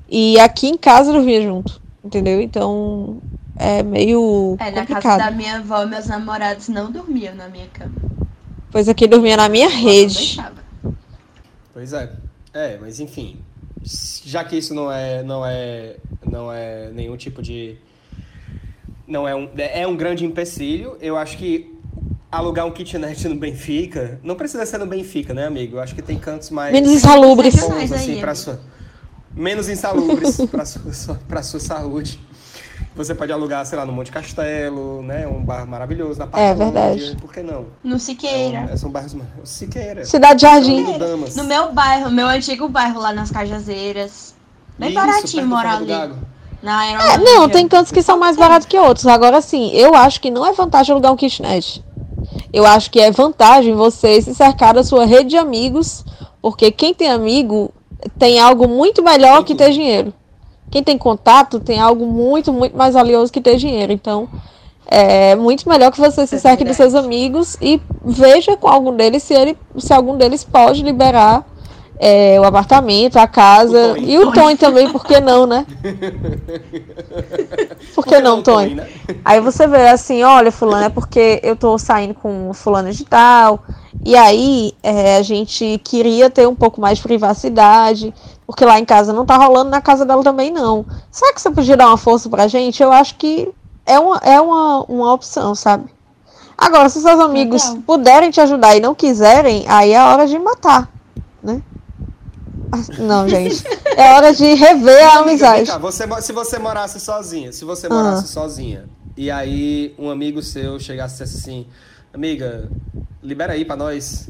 [0.09, 2.41] E aqui em casa eu dormia junto, entendeu?
[2.41, 3.17] Então
[3.59, 5.19] é meio É, na casa complicado.
[5.19, 7.93] da minha avó, meus namorados não dormiam na minha cama.
[8.71, 10.39] Pois aqui dormia na minha rede.
[11.73, 12.11] Pois é.
[12.53, 13.39] É, mas enfim.
[13.83, 15.97] Já que isso não é, não é,
[16.29, 17.77] não é nenhum tipo de.
[19.07, 19.49] Não é um.
[19.57, 20.97] É um grande empecilho.
[21.01, 21.73] Eu acho que
[22.33, 24.19] alugar um kitnet no Benfica.
[24.23, 25.77] Não precisa ser no Benfica, né, amigo?
[25.77, 26.73] Eu acho que tem cantos mais.
[26.73, 27.55] Menos insalubres.
[27.55, 28.45] bons, Mais aí, assim, pra amigo.
[28.45, 28.61] sua,
[29.35, 32.19] menos insalubres para sua, sua- pra sua saúde.
[32.97, 35.26] Você pode alugar, sei lá, no Monte Castelo, né?
[35.26, 36.64] Um bar maravilhoso na É Patagônia.
[36.72, 37.16] verdade.
[37.20, 37.66] Por que não?
[37.84, 38.70] No É Siqueira.
[38.72, 39.14] um, são bairros.
[39.44, 40.05] Siqueira.
[40.07, 40.82] Cidade Jardim.
[41.36, 44.34] No meu bairro, meu antigo bairro lá nas Cajazeiras.
[44.78, 45.86] Bem Isso, baratinho morar ali.
[45.86, 46.14] Gago.
[46.62, 49.07] Na É, não, tem cantos que são mais baratos que outros.
[49.07, 51.84] Agora sim, eu acho que não é vantagem alugar um kitnet.
[52.51, 56.03] Eu acho que é vantagem você se cercar da sua rede de amigos,
[56.40, 57.72] porque quem tem amigo
[58.18, 60.14] tem algo muito melhor que ter dinheiro.
[60.77, 63.93] Quem tem contato tem algo muito, muito mais valioso que ter dinheiro.
[63.93, 64.29] Então,
[64.87, 69.22] É muito melhor que você se cerque dos seus amigos e veja com algum deles
[69.22, 71.45] se, ele, se algum deles pode liberar
[71.99, 75.66] é, o apartamento, a casa O e o Tony também, por que não, né?
[77.95, 78.74] Por que não, Tony?
[78.74, 78.87] né?
[79.24, 83.64] Aí você vê assim, olha, fulano, é porque eu tô saindo com fulano de tal,
[84.05, 88.12] e aí é, a gente queria ter um pouco mais de privacidade,
[88.47, 90.86] porque lá em casa não tá rolando, na casa dela também não.
[91.11, 92.82] Será que você podia dar uma força pra gente?
[92.82, 93.53] Eu acho que
[93.84, 95.90] é uma, é uma, uma opção, sabe?
[96.57, 97.82] Agora, se seus amigos Legal.
[97.82, 100.90] puderem te ajudar e não quiserem, aí é hora de matar,
[101.42, 101.61] né?
[102.72, 103.62] Ah, Não, gente.
[103.97, 105.70] É hora de rever a Amiga, amizade.
[105.70, 110.78] cá, você se você morasse sozinha, se você morasse sozinha, e aí um amigo seu
[110.80, 111.66] chegasse e dissesse assim,
[112.12, 112.70] amiga,
[113.22, 114.28] libera aí pra nós,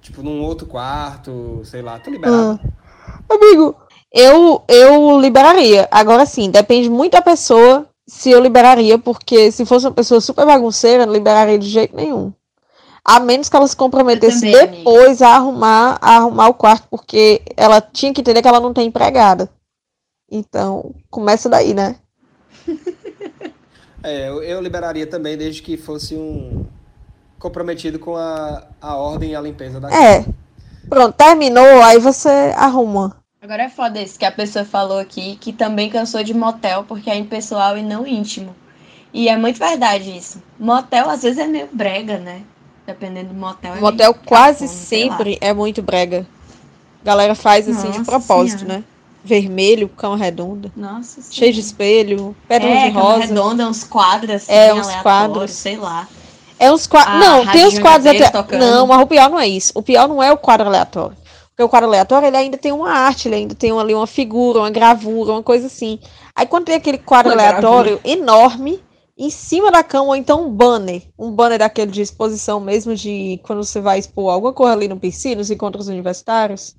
[0.00, 2.60] tipo, num outro quarto, sei lá, tá liberado.
[2.64, 2.68] Ah.
[3.28, 3.76] Amigo,
[4.12, 5.86] eu, eu liberaria.
[5.90, 10.46] Agora sim, depende muito da pessoa se eu liberaria, porque se fosse uma pessoa super
[10.46, 12.32] bagunceira, não liberaria de jeito nenhum.
[13.04, 14.76] A menos que ela se comprometesse também, amiga.
[14.76, 18.72] depois a arrumar, a arrumar o quarto, porque ela tinha que entender que ela não
[18.74, 19.48] tem empregada.
[20.30, 21.96] Então, começa daí, né?
[24.00, 26.64] É, eu, eu liberaria também, desde que fosse um
[27.38, 30.18] comprometido com a, a ordem e a limpeza da É.
[30.22, 30.34] casa.
[30.88, 33.16] Pronto, terminou, aí você arruma.
[33.40, 37.08] Agora é foda isso que a pessoa falou aqui, que também cansou de motel porque
[37.10, 38.54] é impessoal e não íntimo.
[39.12, 40.42] E é muito verdade isso.
[40.58, 42.42] Motel às vezes é meio brega, né?
[42.86, 43.74] Dependendo do motel.
[43.74, 46.26] é Motel quase sempre é muito brega.
[47.04, 48.78] Galera faz assim de Nossa propósito, Senhora.
[48.78, 48.84] né?
[49.24, 50.70] Vermelho, cama redonda.
[50.76, 53.26] Nossa Cheio de espelho, pétalas é, de cama rosa.
[53.26, 55.50] redonda, uns quadros assim, É, uns quadros.
[55.52, 56.08] sei lá.
[56.58, 57.14] É uns quadros.
[57.14, 58.60] A Não, tem os quadros tocando.
[58.60, 59.72] Não, mas o pior não é isso.
[59.74, 61.16] O pior não é o quadro aleatório.
[61.50, 64.60] Porque o quadro aleatório ele ainda tem uma arte, ele ainda tem ali uma figura,
[64.60, 65.98] uma gravura, uma coisa assim.
[66.34, 68.80] Aí quando tem aquele quadro Uma aleatório enorme,
[69.18, 71.02] em cima da cama, ou então um banner.
[71.18, 75.00] Um banner daquele de exposição mesmo, de quando você vai expor alguma coisa ali no
[75.00, 76.76] PC, nos encontros universitários.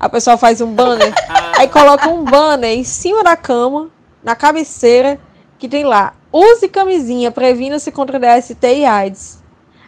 [0.00, 1.12] A pessoa faz um banner,
[1.58, 3.90] aí coloca um banner em cima da cama,
[4.24, 5.20] na cabeceira,
[5.58, 9.42] que tem lá, use camisinha, previna-se contra DST e AIDS.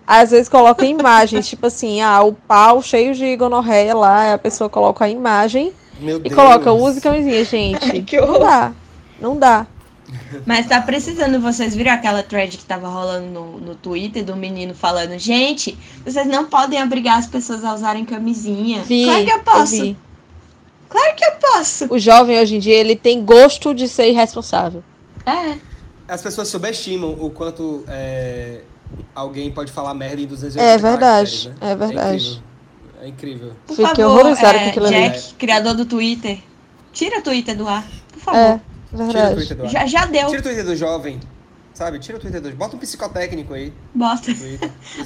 [0.07, 4.69] Às vezes coloca imagens, tipo assim, ah, o pau cheio de gonorreia lá, a pessoa
[4.69, 6.35] coloca a imagem Meu e Deus.
[6.35, 8.05] coloca, use camisinha, gente.
[8.21, 8.73] não dá,
[9.21, 9.67] não dá.
[10.47, 14.75] Mas tá precisando, vocês viram aquela thread que tava rolando no, no Twitter do menino
[14.75, 18.83] falando, gente, vocês não podem obrigar as pessoas a usarem camisinha.
[18.83, 19.73] Vi, claro que eu posso.
[19.73, 19.97] vi.
[20.89, 21.93] Claro que eu posso.
[21.93, 24.85] O jovem hoje em dia, ele tem gosto de ser irresponsável.
[25.27, 25.57] É.
[26.07, 28.61] As pessoas subestimam o quanto é,
[29.15, 31.55] alguém pode falar merda em 280 É verdade, né?
[31.61, 32.17] é verdade.
[32.17, 32.43] incrível.
[33.01, 33.53] É incrível.
[33.67, 34.95] Por Fiquei favor, horrorizada é, com aquilo ali.
[35.11, 36.39] Jack, criador do Twitter,
[36.93, 38.39] tira o Twitter do ar, por favor.
[38.39, 39.35] É, Tira o verdade.
[39.37, 39.69] Twitter do ar.
[39.71, 40.27] Já, já deu.
[40.29, 41.21] Tira o Twitter do jovem.
[41.73, 41.99] Sabe?
[41.99, 43.73] Tira o Twitter do Bota um psicotécnico aí.
[43.95, 44.31] Bota.
[44.31, 44.59] é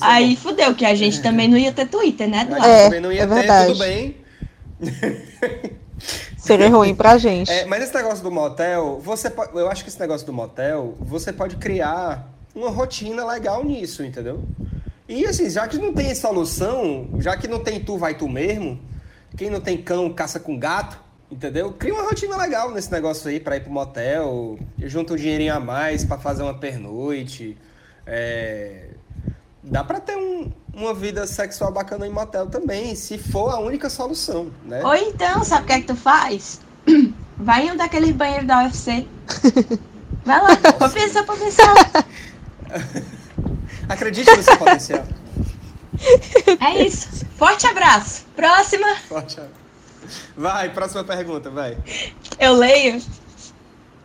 [0.02, 0.42] Aí bom.
[0.42, 2.66] fudeu, que a gente também não ia ter Twitter, né, A Eduardo?
[2.66, 3.66] gente É, também não ia é ter, verdade.
[3.68, 4.16] tudo bem.
[6.36, 7.50] Seria ruim pra gente.
[7.50, 10.96] É, mas esse negócio do motel, você po- eu acho que esse negócio do motel,
[11.00, 14.42] você pode criar uma rotina legal nisso, entendeu?
[15.08, 18.78] E assim, já que não tem solução, já que não tem tu, vai tu mesmo,
[19.36, 20.98] quem não tem cão, caça com gato,
[21.30, 21.72] entendeu?
[21.72, 25.60] Cria uma rotina legal nesse negócio aí pra ir pro motel, junta um dinheirinho a
[25.60, 27.56] mais pra fazer uma pernoite.
[28.06, 28.88] É...
[29.62, 33.90] Dá pra ter um- uma vida sexual bacana em motel também, se for a única
[33.90, 34.82] solução, né?
[34.84, 36.60] Ou então, sabe o que é que tu faz?
[37.36, 39.06] Vai em um daqueles banheiros da UFC.
[40.24, 41.74] Vai lá, pensar, pra pensar.
[43.88, 45.04] Acredite no seu potencial.
[46.60, 47.26] É isso.
[47.34, 48.24] Forte abraço.
[48.36, 48.86] Próxima.
[49.08, 49.58] Forte abraço.
[50.36, 51.76] Vai, próxima pergunta, vai.
[52.38, 53.02] Eu leio.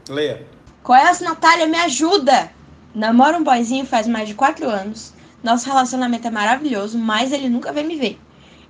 [0.09, 0.45] Leia.
[0.81, 1.67] Qual é as Natália?
[1.67, 2.49] Me ajuda!
[2.95, 5.12] Namoro um boyzinho faz mais de 4 anos.
[5.43, 8.17] Nosso relacionamento é maravilhoso, mas ele nunca vem me ver.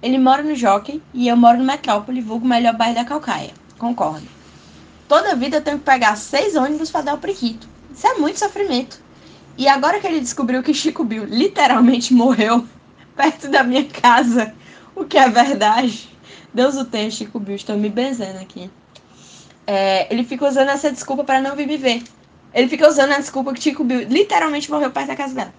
[0.01, 3.51] Ele mora no Jockey e eu moro no Metrópole, vulgo melhor bairro da Calcaia.
[3.77, 4.27] Concordo.
[5.07, 7.69] Toda vida eu tenho que pegar seis ônibus para dar o priquito.
[7.95, 8.99] Isso é muito sofrimento.
[9.55, 12.67] E agora que ele descobriu que Chico Bill literalmente morreu
[13.15, 14.53] perto da minha casa,
[14.95, 16.09] o que é verdade.
[16.51, 18.69] Deus o tenha, Chico Bill, estou me benzendo aqui.
[19.67, 22.03] É, ele fica usando essa desculpa para não vir me ver.
[22.51, 25.53] Ele fica usando a desculpa que Chico Bill literalmente morreu perto da casa dela.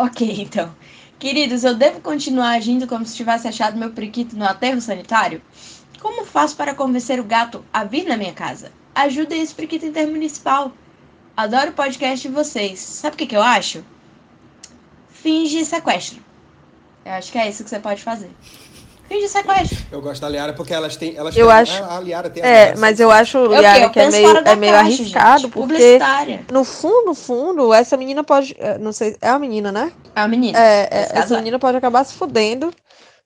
[0.00, 0.72] Ok, então.
[1.18, 5.42] Queridos, eu devo continuar agindo como se tivesse achado meu periquito no aterro sanitário?
[6.00, 8.70] Como faço para convencer o gato a vir na minha casa?
[8.94, 10.72] Ajudem esse periquito intermunicipal.
[11.36, 12.78] Adoro o podcast de vocês.
[12.78, 13.84] Sabe o que, que eu acho?
[15.10, 16.22] Finge sequestro.
[17.04, 18.30] Eu acho que é isso que você pode fazer.
[19.08, 19.78] Finge sequestro.
[19.90, 21.16] Eu gosto da Liara porque elas têm.
[21.16, 23.38] Elas Eu têm- acho- A, a Liara tem É, as mas eu acho?
[23.46, 25.50] Liara, Eu que é meio, é meio caixa, arriscado, gente.
[25.52, 26.40] porque Publicitária.
[26.52, 28.54] no fundo, no fundo, essa menina pode.
[28.58, 29.92] eh, Não sei, é a menina, né?
[30.14, 30.58] É a menina.
[30.58, 32.70] É, é, essa menina pode acabar se fudendo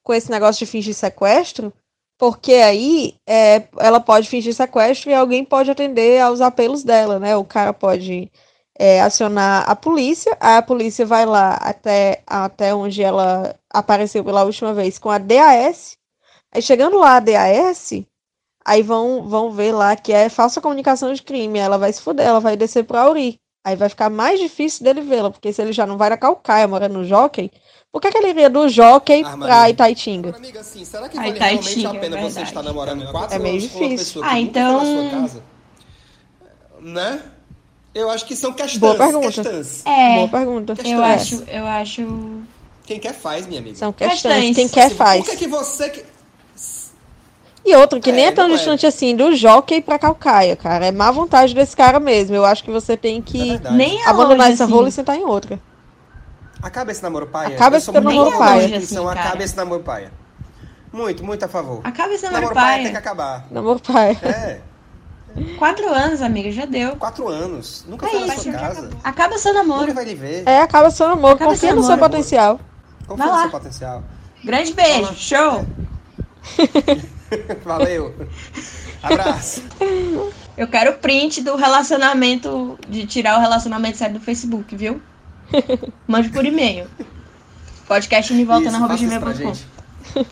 [0.04, 1.72] com esse negócio de fingir sequestro,
[2.18, 7.36] porque aí é, ela pode fingir sequestro e alguém pode atender aos apelos dela, né?
[7.36, 8.30] O cara pode
[8.78, 14.44] é, acionar a polícia, aí a polícia vai lá até, até onde ela apareceu pela
[14.44, 15.96] última vez com a DAS.
[16.54, 17.92] Aí chegando lá a DAS,
[18.64, 21.58] aí vão, vão ver lá que é falsa comunicação de crime.
[21.58, 23.38] Ela vai se fuder, ela vai descer pro Auri.
[23.64, 26.66] Aí vai ficar mais difícil dele vê-la, porque se ele já não vai na Calcaia,
[26.66, 27.48] morando no Jockey,
[27.92, 29.70] por que, que ele iria do Jockey Ah, pra.
[29.70, 30.34] Itaitinga?
[30.34, 33.38] Amiga, assim, será que Ai, vale realmente a pena é você estar namorando quatro É
[33.38, 34.22] meio anos com uma difícil.
[34.22, 35.42] pessoa Ah, então- sua casa?
[36.80, 37.22] Né?
[37.94, 38.78] Eu acho que são questões.
[38.78, 39.26] Boa pergunta.
[39.30, 39.82] questões.
[39.86, 40.74] É, Boa pergunta.
[40.74, 40.94] Questões.
[40.96, 42.40] eu acho, eu acho.
[42.84, 43.76] Quem quer faz, minha amiga.
[43.76, 44.22] São questões.
[44.22, 44.56] Questões.
[44.56, 45.24] Quem quer Assim, faz.
[45.24, 45.90] Por que, que você.
[45.90, 46.04] que-
[47.64, 48.56] E outra, que nem É, é tão não é.
[48.58, 50.86] distante assim do Jockey pra Calcaia, cara.
[50.86, 52.34] É má vontade desse cara mesmo.
[52.34, 53.60] Eu acho que você tem É que.
[53.70, 54.72] Nem é abandonar longe, essa assim.
[54.72, 55.60] rola e sentar em outra.
[56.62, 57.54] Acaba esse namoro paia.
[57.54, 58.78] Acaba Eu esse namoro a paia.
[58.78, 59.06] Assim.
[59.06, 60.12] Acaba esse namoro paia.
[60.92, 61.80] Muito, muito a favor.
[61.84, 62.82] Acaba esse namoro namoro paia pai.
[62.82, 63.46] tem que acabar.
[63.50, 64.18] Namoro pai.
[64.22, 64.60] É,
[65.58, 66.96] Quatro anos, amiga, já deu.
[66.96, 67.84] quatro anos.
[67.88, 68.90] Nunca É foi na isso, sua já casa.
[69.02, 69.80] Acaba seu namoro.
[69.82, 70.42] Nunca vai lhe ver.
[70.46, 71.34] É, acaba seu namoro.
[71.34, 72.10] Acaba Confia seu no seu namoro.
[72.10, 72.60] potencial.
[73.06, 73.42] Confia vai no lá.
[73.42, 74.04] seu potencial.
[74.44, 75.64] Grande beijo, show!
[77.64, 78.14] Valeu.
[79.02, 79.62] Abraço.
[80.56, 85.00] Eu quero print do relacionamento, de tirar o relacionamento sério do Facebook, viu?
[86.06, 86.86] Mande por e-mail.
[87.88, 88.46] Podcast Isso,
[88.88, 89.32] faça isso gmail.com.
[89.54, 89.66] gente.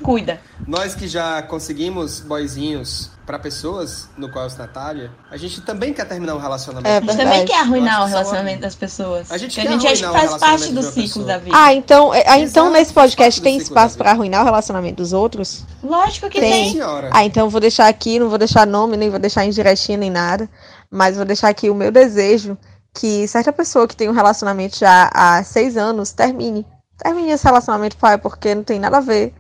[0.03, 0.41] Cuida.
[0.67, 5.95] Nós que já conseguimos boyzinhos pra pessoas, no qual eu sou Natália, a gente também
[5.95, 6.89] quer terminar um relacionamento.
[6.89, 7.31] É A gente verdade.
[7.31, 9.31] também quer arruinar o relacionamento das pessoas.
[9.31, 11.27] A gente quer a gente acha que faz parte do ciclo pessoa.
[11.27, 11.57] da vida.
[11.57, 15.65] Ah, então, é- ah, então nesse podcast tem espaço pra arruinar o relacionamento dos outros?
[15.81, 16.51] Lógico que Tem.
[16.51, 16.73] tem.
[16.73, 17.11] Senhora.
[17.13, 20.11] Ah, então eu vou deixar aqui, não vou deixar nome, nem vou deixar indiretinha nem
[20.11, 20.51] nada,
[20.91, 22.59] mas vou deixar aqui o meu desejo
[22.93, 26.67] que certa pessoa que tem um relacionamento já há seis anos termine.
[26.99, 29.33] Termine esse relacionamento, pai, porque não tem nada a ver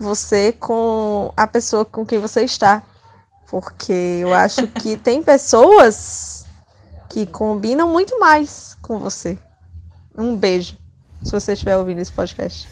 [0.00, 2.82] você com a pessoa com quem você está.
[3.48, 6.44] Porque eu acho que tem pessoas
[7.08, 9.38] que combinam muito mais com você.
[10.16, 10.76] Um beijo,
[11.22, 12.68] se você estiver ouvindo esse podcast.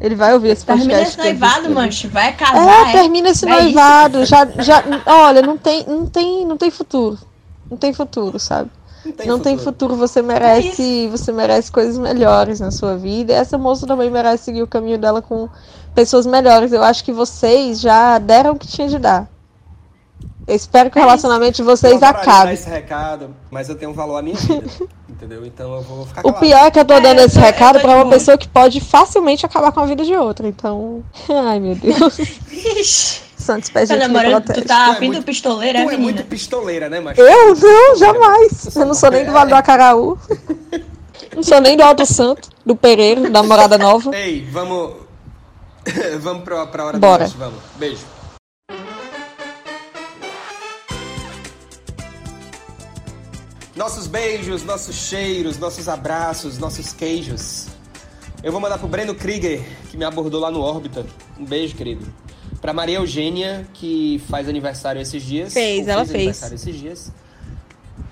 [0.00, 0.88] Ele vai ouvir esse podcast.
[0.88, 2.08] Termina esse noivado, mancho.
[2.08, 2.88] Vai casar.
[2.88, 3.62] É, termina esse É isso.
[3.62, 4.24] noivado.
[4.26, 7.18] Já, já, olha, não tem, não tem, não tem futuro.
[7.70, 8.70] Não tem futuro, sabe?
[9.04, 9.94] Não tem não tem futuro.
[9.94, 9.96] futuro.
[9.96, 13.32] Você merece, você merece coisas melhores na sua vida.
[13.32, 15.48] E essa moça também merece seguir o caminho dela com
[15.94, 16.72] pessoas melhores.
[16.72, 19.28] Eu acho que vocês já deram o que tinha de dar.
[20.46, 22.52] Eu espero que o É relacionamento de Eu vocês dar acabe.
[22.52, 24.64] esse recado, mas eu tenho um valor à minha vida.
[25.10, 25.44] entendeu?
[25.44, 26.40] Então eu vou ficar O calado.
[26.40, 28.38] pior é que eu tô É, dando eu esse eu recado pra de uma pessoa
[28.38, 30.46] que pode facilmente acabar com a vida de outra.
[30.46, 33.20] Então, ai meu Deus.
[33.36, 35.90] Santos Tá pés de namorando, tu tá é afim do muito- pistoleiro, é, Tu é
[35.92, 36.02] menina?
[36.12, 37.20] muito pistoleira, né, macho?
[37.20, 38.76] Eu não, jamais.
[38.76, 40.18] Eu não sou nem do Vale do Acaraú.
[41.34, 44.14] Não sou nem do Alto Santo, do Pereiro, da Morada Nova.
[44.16, 44.94] Ei, vamos.
[46.20, 47.18] vamos pra, pra hora Bora.
[47.18, 47.58] do lanche, vamos.
[47.76, 48.15] Beijo.
[53.76, 57.66] Nossos beijos, nossos cheiros, nossos abraços, nossos queijos.
[58.42, 61.04] Eu vou mandar pro Breno Krieger, que me abordou lá no Órbita.
[61.38, 62.06] Um beijo, querido.
[62.58, 65.52] Pra Maria Eugênia, que faz aniversário esses dias.
[65.52, 66.14] Fez, ela fez.
[66.14, 67.12] aniversário esses dias.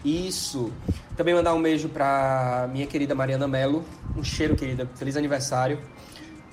[0.04, 0.70] Isso.
[1.16, 3.86] Também mandar um beijo pra minha querida Mariana Mello.
[4.14, 4.86] Um cheiro, querida.
[4.96, 5.80] Feliz aniversário.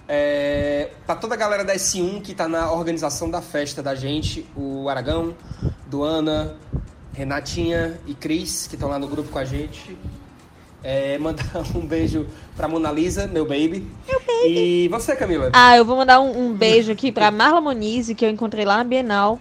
[0.08, 4.46] É, pra toda a galera da S1 que tá na organização da festa da gente,
[4.56, 5.36] o Aragão,
[5.88, 6.58] Duana,
[7.14, 9.98] Renatinha e Cris, que estão lá no grupo com a gente.
[10.84, 12.26] É, mandar um beijo
[12.56, 13.88] pra Mona Lisa, meu baby.
[14.08, 14.86] Meu baby.
[14.86, 15.52] E você, Camila?
[15.54, 18.78] Ah, eu vou mandar um, um beijo aqui pra Marla Monize, que eu encontrei lá
[18.78, 19.40] na Bienal.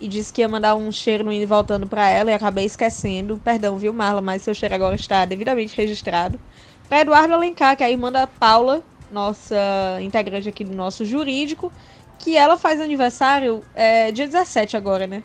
[0.00, 2.64] E disse que ia mandar um cheiro no indo e voltando pra ela e acabei
[2.64, 3.40] esquecendo.
[3.42, 6.40] Perdão, viu, Marla, mas seu cheiro agora está devidamente registrado.
[6.88, 8.82] Pra Eduardo Alencar, que é a irmã da Paula,
[9.12, 9.56] nossa
[10.02, 11.72] integrante aqui do nosso jurídico,
[12.18, 15.22] que ela faz aniversário é, dia 17 agora, né?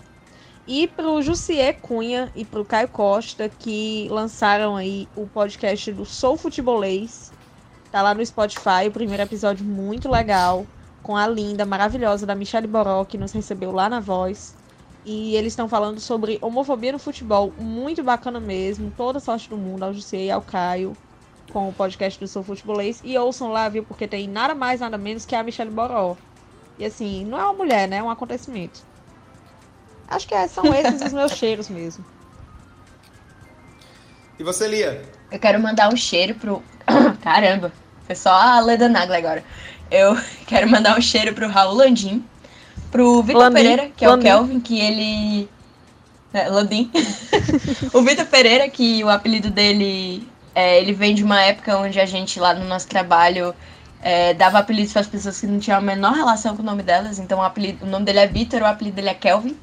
[0.68, 6.36] E pro Jussier Cunha e pro Caio Costa, que lançaram aí o podcast do Sou
[6.36, 7.32] Futebolês.
[7.90, 10.68] Tá lá no Spotify, o primeiro episódio muito legal,
[11.02, 14.58] com a linda, maravilhosa da Michelle Boró, que nos recebeu lá na voz.
[15.06, 18.92] E eles estão falando sobre homofobia no futebol, muito bacana mesmo.
[18.98, 20.98] Toda sorte do mundo ao Jussier e ao Caio,
[21.54, 23.00] com o podcast do Sou Futebolês.
[23.06, 26.18] E ouçam lá, viu, porque tem nada mais, nada menos que a Michelle Boró.
[26.78, 28.00] E assim, não é uma mulher, né?
[28.00, 28.97] É um acontecimento.
[30.08, 32.04] Acho que é- são esses os meus cheiros mesmo.
[34.40, 35.02] E você, Lia?
[35.32, 36.64] Eu quero mandar um cheiro pro.
[37.22, 37.72] Caramba,
[38.06, 39.44] foi só a Leda Nagla agora.
[39.90, 40.18] Eu
[40.48, 42.24] quero mandar um cheiro pro Raul Landim,
[42.92, 44.22] pro Vitor Landim, Pereira, que é Landim.
[44.22, 45.50] o Kelvin, que ele.
[46.34, 46.92] É, Landim.
[47.94, 50.28] o Vitor Pereira, que o apelido dele.
[50.54, 53.56] é, ele vem de uma época onde a gente lá no nosso trabalho
[54.02, 56.84] é, dava apelidos para as pessoas que não tinham a menor relação com o nome
[56.84, 57.18] delas.
[57.20, 59.58] Então o, apelido, o nome dele é Vitor, o apelido dele é Kelvin.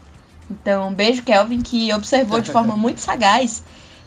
[0.51, 3.63] Então, um beijo, Kelvin, que observou de forma muito sagaz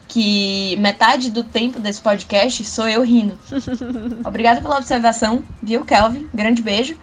[0.07, 3.37] que metade do tempo desse podcast sou eu rindo.
[4.25, 6.29] Obrigada pela observação, viu, Kelvin?
[6.33, 6.97] Grande beijo.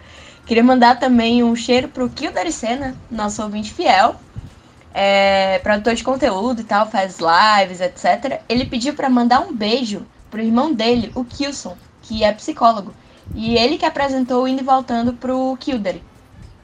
[0.45, 4.15] Queria mandar também um cheiro pro Kio Daricena, nosso ouvinte fiel,
[4.93, 8.41] é, produtor de conteúdo e tal, faz lives, etc.
[8.47, 12.93] Ele pediu para mandar um beijo pro irmão dele, o Kilson, que é psicólogo.
[13.33, 16.03] E ele que apresentou o Indo e Voltando pro Kildare.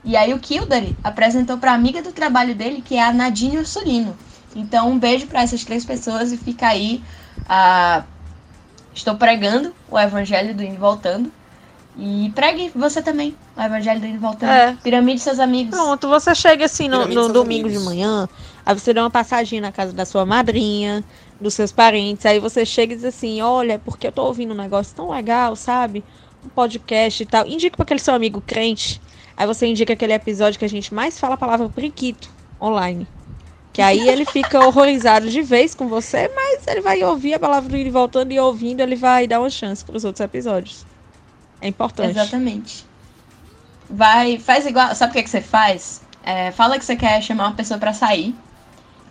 [0.03, 4.15] E aí o Kildare apresentou pra amiga do trabalho dele, que é a Nadine Ursulino.
[4.56, 7.02] Então um beijo para essas três pessoas e fica aí.
[7.48, 8.03] ah,
[8.94, 11.32] estou pregando o evangelho do Indo e Voltando.
[11.98, 14.52] E pregue você também o evangelho do Indo Voltando.
[14.52, 14.78] É.
[14.84, 15.76] Piramide seus amigos.
[15.76, 17.84] Pronto, você chega assim no, no domingo amigos.
[17.84, 18.28] de manhã,
[18.65, 21.03] aí você dá uma passadinha na casa da sua madrinha,
[21.40, 24.57] dos seus parentes, aí você chega e diz assim, olha, porque eu tô ouvindo um
[24.57, 26.03] negócio tão legal, sabe?
[26.45, 27.45] Um podcast e tal.
[27.45, 29.02] Indica pra aquele seu amigo crente.
[29.41, 32.30] Aí você indica aquele episódio que a gente mais fala a palavra periquito
[32.61, 33.07] online.
[33.73, 37.68] Que aí ele fica horrorizado de vez com você, mas ele vai ouvir a palavra
[37.68, 40.85] do ir e voltando e ouvindo, ele vai dar uma chance pros outros episódios.
[41.59, 42.11] É importante.
[42.11, 42.85] Exatamente.
[43.89, 44.93] Vai, faz igual.
[44.93, 46.03] Sabe o que, que você faz?
[46.23, 48.35] É, fala que você quer chamar uma pessoa pra sair.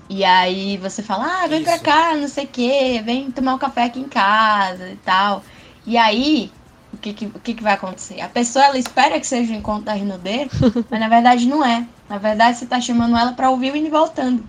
[0.09, 3.59] E aí você fala, ah, vem pra cá, não sei o quê, vem tomar um
[3.59, 5.43] café aqui em casa e tal.
[5.85, 6.53] E aí,
[6.93, 8.21] o que, que, o que, que vai acontecer?
[8.21, 10.49] A pessoa ela espera que seja o encontro da Rinodê,
[10.91, 11.87] mas na verdade não é.
[12.09, 14.45] Na verdade, você tá chamando ela pra ouvir o Indo e Voltando.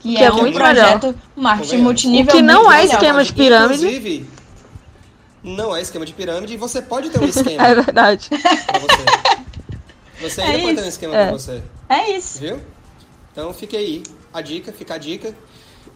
[0.00, 1.14] Que, Que é, é um muito projeto melhor.
[1.36, 1.84] marketing Convenhamos.
[1.84, 2.34] multinível.
[2.34, 2.94] O que não é legal.
[2.94, 3.74] esquema de pirâmide.
[3.86, 4.30] Inclusive,
[5.42, 8.28] não é esquema de pirâmide e você pode ter um esquema É verdade.
[8.66, 10.28] pra você.
[10.28, 10.88] Você ainda É pode ter um isso.
[10.88, 11.22] esquema É.
[11.24, 11.62] pra você.
[11.88, 12.38] É isso.
[12.40, 12.60] Viu?
[13.32, 14.02] Então fica aí
[14.34, 15.34] a dica, fica a dica.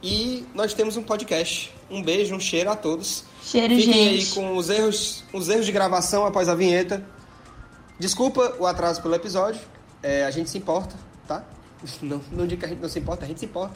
[0.02, 1.72] E nós temos um podcast.
[1.90, 3.24] Um beijo, um cheiro a todos.
[3.46, 4.34] Cheiro, Fiquem aí gente.
[4.34, 7.00] com os erros, os erros de gravação após a vinheta.
[7.96, 9.60] Desculpa o atraso pelo episódio.
[10.02, 10.96] É, a gente se importa,
[11.28, 11.44] tá?
[12.02, 13.74] Não, não digo que a gente não se importa, a gente se importa.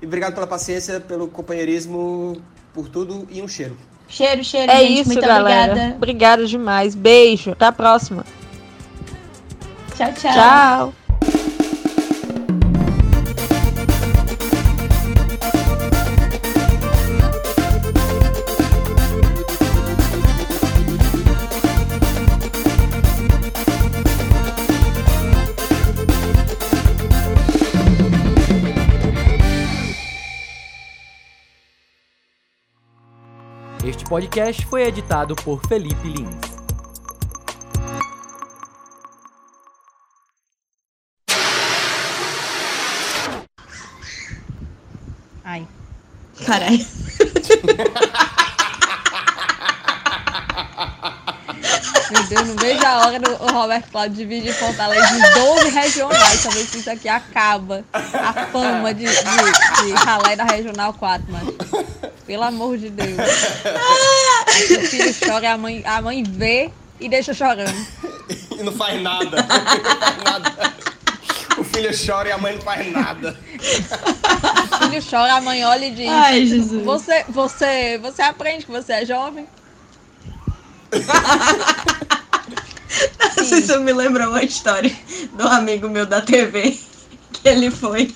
[0.00, 2.42] E obrigado pela paciência, pelo companheirismo,
[2.74, 3.76] por tudo e um cheiro.
[4.08, 5.00] Cheiro, cheiro, É gente.
[5.00, 5.72] isso, muito galera.
[5.72, 5.96] obrigada.
[5.96, 6.94] Obrigada demais.
[6.96, 7.52] Beijo.
[7.52, 8.24] Até a próxima.
[9.96, 10.32] Tchau, tchau.
[10.32, 10.92] Tchau.
[33.84, 36.36] Este podcast foi editado por Felipe Lins.
[45.42, 45.66] Ai.
[46.46, 46.86] Caralho.
[52.12, 56.40] Meu Deus, não vejo a hora do o Roberto Cláudio dividir Fortaleza em 12 regionais.
[56.40, 57.84] Talvez isso aqui acaba.
[57.92, 61.52] A fama de, de, de ralé da Regional 4, mano.
[62.26, 63.18] Pelo amor de Deus.
[64.46, 66.70] Aí o filho chora e a mãe, a mãe vê
[67.00, 67.74] e deixa chorando.
[68.56, 69.42] E não faz nada.
[69.42, 70.72] Não faz nada.
[71.58, 73.36] O filho chora e a mãe não faz nada.
[73.60, 76.84] O filho chora, a mãe olha e diz: Ai, Jesus.
[76.84, 79.46] Você, você, você aprende que você é jovem?
[83.40, 86.78] Isso me lembra uma história de um amigo meu da TV
[87.32, 88.14] que ele foi.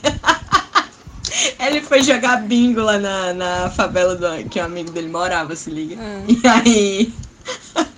[1.60, 5.70] Ele foi jogar bingo lá na, na favela do, que um amigo dele morava, se
[5.70, 5.97] liga.
[6.28, 7.14] E aí.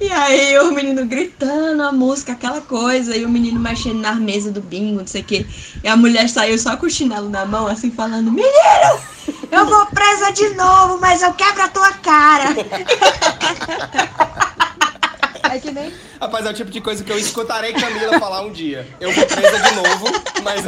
[0.00, 4.50] E aí o menino gritando a música, aquela coisa, e o menino mexendo na mesa
[4.50, 5.46] do bingo, não sei o quê.
[5.82, 9.00] E a mulher saiu só com o chinelo na mão, assim, falando, menino!
[9.50, 12.54] Eu vou presa de novo, mas eu quebro a tua cara!
[15.48, 15.92] É que nem.
[16.20, 18.86] Rapaz, é o tipo de coisa que eu escutarei Camila falar um dia.
[19.00, 20.06] Eu vou presa de novo,
[20.42, 20.64] mas.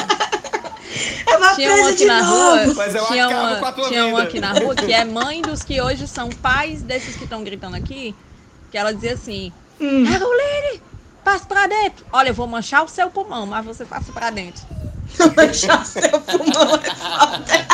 [1.26, 2.64] Eu vou Tinha uma presa aqui de na novo!
[2.64, 4.92] rua, Mas eu tinha acabo uma, com a tua tinha uma aqui na rua que
[4.92, 8.14] é mãe dos que hoje são pais desses que estão gritando aqui,
[8.70, 10.04] que ela dizia assim, Hum.
[10.10, 10.82] Caroline,
[11.24, 12.04] passa pra dentro.
[12.12, 14.62] Olha, eu vou manchar o seu pulmão, mas você passa pra dentro.
[15.36, 17.66] Manchar seu pulmão é foda.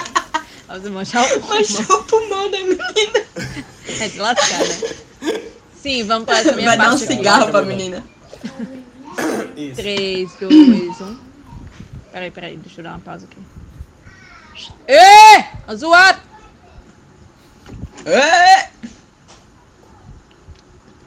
[0.80, 1.56] Você manchar o pulmão.
[1.58, 3.24] Manchar o pulmão da menina.
[4.00, 4.94] É de lascar, né?
[5.82, 7.14] Sim, vamos pra essa minha Vai dar um parte aqui.
[7.16, 8.04] cigarro pra menina.
[9.56, 9.76] Isso.
[9.76, 11.18] 3, 2, 1.
[12.14, 13.36] Peraí, peraí, deixa eu dar uma pausa aqui.
[14.86, 15.74] Ê!
[15.74, 16.20] Zoado!
[18.06, 18.68] É.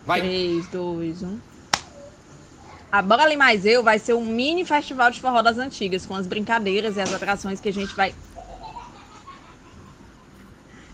[0.05, 0.19] Vai.
[0.19, 1.39] 3, 2, 1.
[2.91, 6.13] A Bora Ali Mais Eu vai ser um mini festival de forró das antigas, com
[6.13, 8.13] as brincadeiras e as atrações que a gente vai.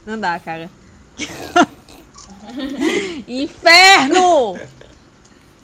[0.06, 0.70] Não dá, cara.
[3.28, 4.60] Inferno!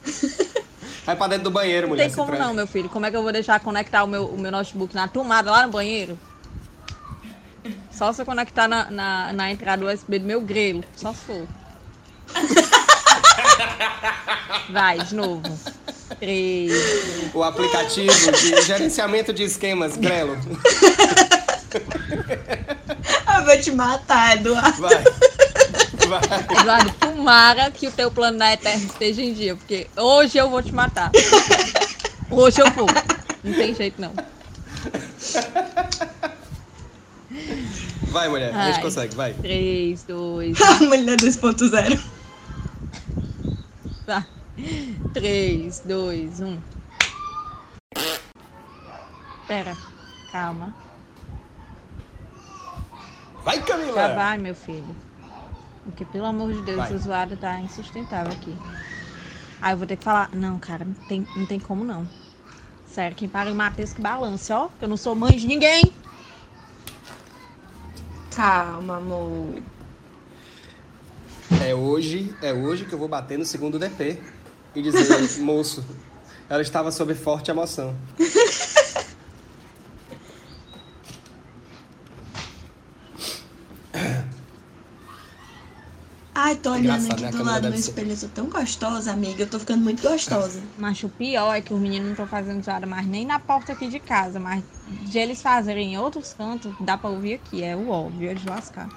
[1.09, 2.03] Vai pra dentro do banheiro, Não mulher.
[2.03, 2.87] tem se como não, meu filho.
[2.87, 5.65] Como é que eu vou deixar conectar o meu, o meu notebook na tomada lá
[5.65, 6.19] no banheiro?
[7.89, 10.83] Só se eu conectar na, na, na entrada USB do meu grelo.
[10.95, 11.47] Só se for.
[14.69, 15.41] Vai, de novo.
[16.19, 16.73] Três.
[17.33, 20.37] O aplicativo de gerenciamento de esquemas, Grelo.
[23.35, 24.79] Eu vou te matar, Eduardo.
[24.79, 25.03] Vai.
[26.09, 26.21] Vai.
[26.59, 30.63] Eduardo, tomara que o teu plano na Eterna esteja em dia, porque hoje eu vou
[30.63, 31.11] te matar.
[32.31, 32.87] Hoje eu vou.
[33.43, 34.11] Não tem jeito, não.
[38.09, 38.55] Vai, mulher.
[38.55, 38.81] A gente Ai.
[38.81, 39.33] consegue, vai.
[39.33, 41.99] 3, 2, A mulher 2.0.
[44.05, 44.25] Tá.
[45.13, 46.59] 3, 2, 1.
[49.47, 49.77] Pera,
[50.31, 50.73] calma.
[53.43, 53.93] Vai, Camila!
[53.93, 55.08] Já vai, meu filho.
[55.89, 56.93] Porque, pelo amor de Deus, Vai.
[56.93, 58.55] o usuário tá insustentável aqui.
[59.61, 60.29] Aí eu vou ter que falar.
[60.33, 62.07] Não, cara, não tem, não tem como não.
[62.87, 64.67] Sério, quem paga o Matheus que balance, ó.
[64.67, 65.93] que Eu não sou mãe de ninguém.
[68.35, 69.61] Calma, amor.
[71.65, 74.19] É hoje, é hoje que eu vou bater no segundo DP
[74.75, 75.83] e dizer, moço,
[76.47, 77.95] ela estava sob forte emoção.
[86.59, 88.11] tô olhando Engraçado, aqui do lado do espelho.
[88.11, 89.43] Eu sou tão gostosa, amiga.
[89.43, 90.61] Eu tô ficando muito gostosa.
[90.77, 93.73] Mas o pior é que os meninos não estão fazendo zoada mais nem na porta
[93.73, 94.39] aqui de casa.
[94.39, 94.63] Mas
[95.03, 97.63] de eles fazerem em outros cantos, dá pra ouvir aqui.
[97.63, 98.89] É o óbvio, é de lascar.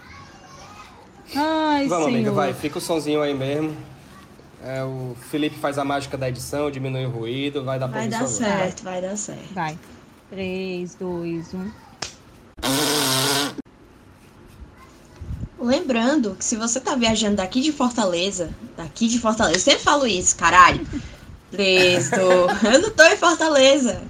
[1.34, 2.16] Ai, Vamos, senhor.
[2.16, 2.52] amiga, vai.
[2.52, 3.74] Fica o sonzinho aí mesmo.
[4.64, 8.08] É, o Felipe faz a mágica da edição, diminui o ruído, vai dar pra Vai
[8.08, 9.52] dar certo, vai dar certo.
[9.52, 9.76] Vai.
[10.30, 11.70] 3, 2, 1.
[15.62, 20.04] Lembrando que se você tá viajando daqui de Fortaleza, daqui de Fortaleza, eu sempre falo
[20.08, 20.84] isso, caralho.
[21.52, 22.62] Três, dois.
[22.64, 24.02] Eu não tô em Fortaleza.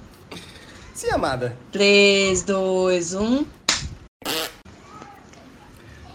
[0.95, 1.55] Sim, amada.
[1.71, 3.45] 3, 2, 1.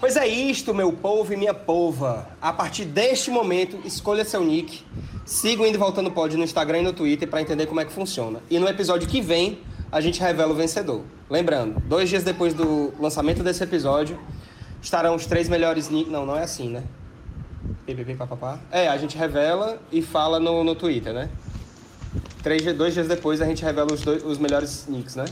[0.00, 2.28] Pois é isto, meu povo e minha pova.
[2.42, 4.84] A partir deste momento, escolha seu nick,
[5.24, 7.84] siga o Indo e Voltando Pod no Instagram e no Twitter para entender como é
[7.84, 8.40] que funciona.
[8.50, 9.60] E no episódio que vem,
[9.92, 11.02] a gente revela o vencedor.
[11.30, 14.18] Lembrando, dois dias depois do lançamento desse episódio,
[14.82, 16.10] estarão os três melhores nicks...
[16.10, 16.84] Não, não é assim, né?
[17.86, 18.58] PPP, papapá.
[18.70, 21.28] É, a gente revela e fala no, no Twitter, né?
[22.42, 25.24] Três, dois dias depois, a gente revela os, dois, os melhores nicks, né?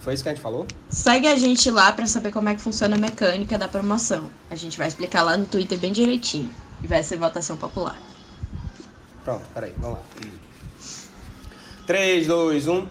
[0.00, 0.66] Foi isso que a gente falou?
[0.88, 4.30] Segue a gente lá pra saber como é que funciona a mecânica da promoção.
[4.50, 6.50] A gente vai explicar lá no Twitter bem direitinho.
[6.82, 7.98] E vai ser votação popular.
[9.24, 10.04] Pronto, peraí, vamos lá.
[11.86, 12.86] 3, 2, 1.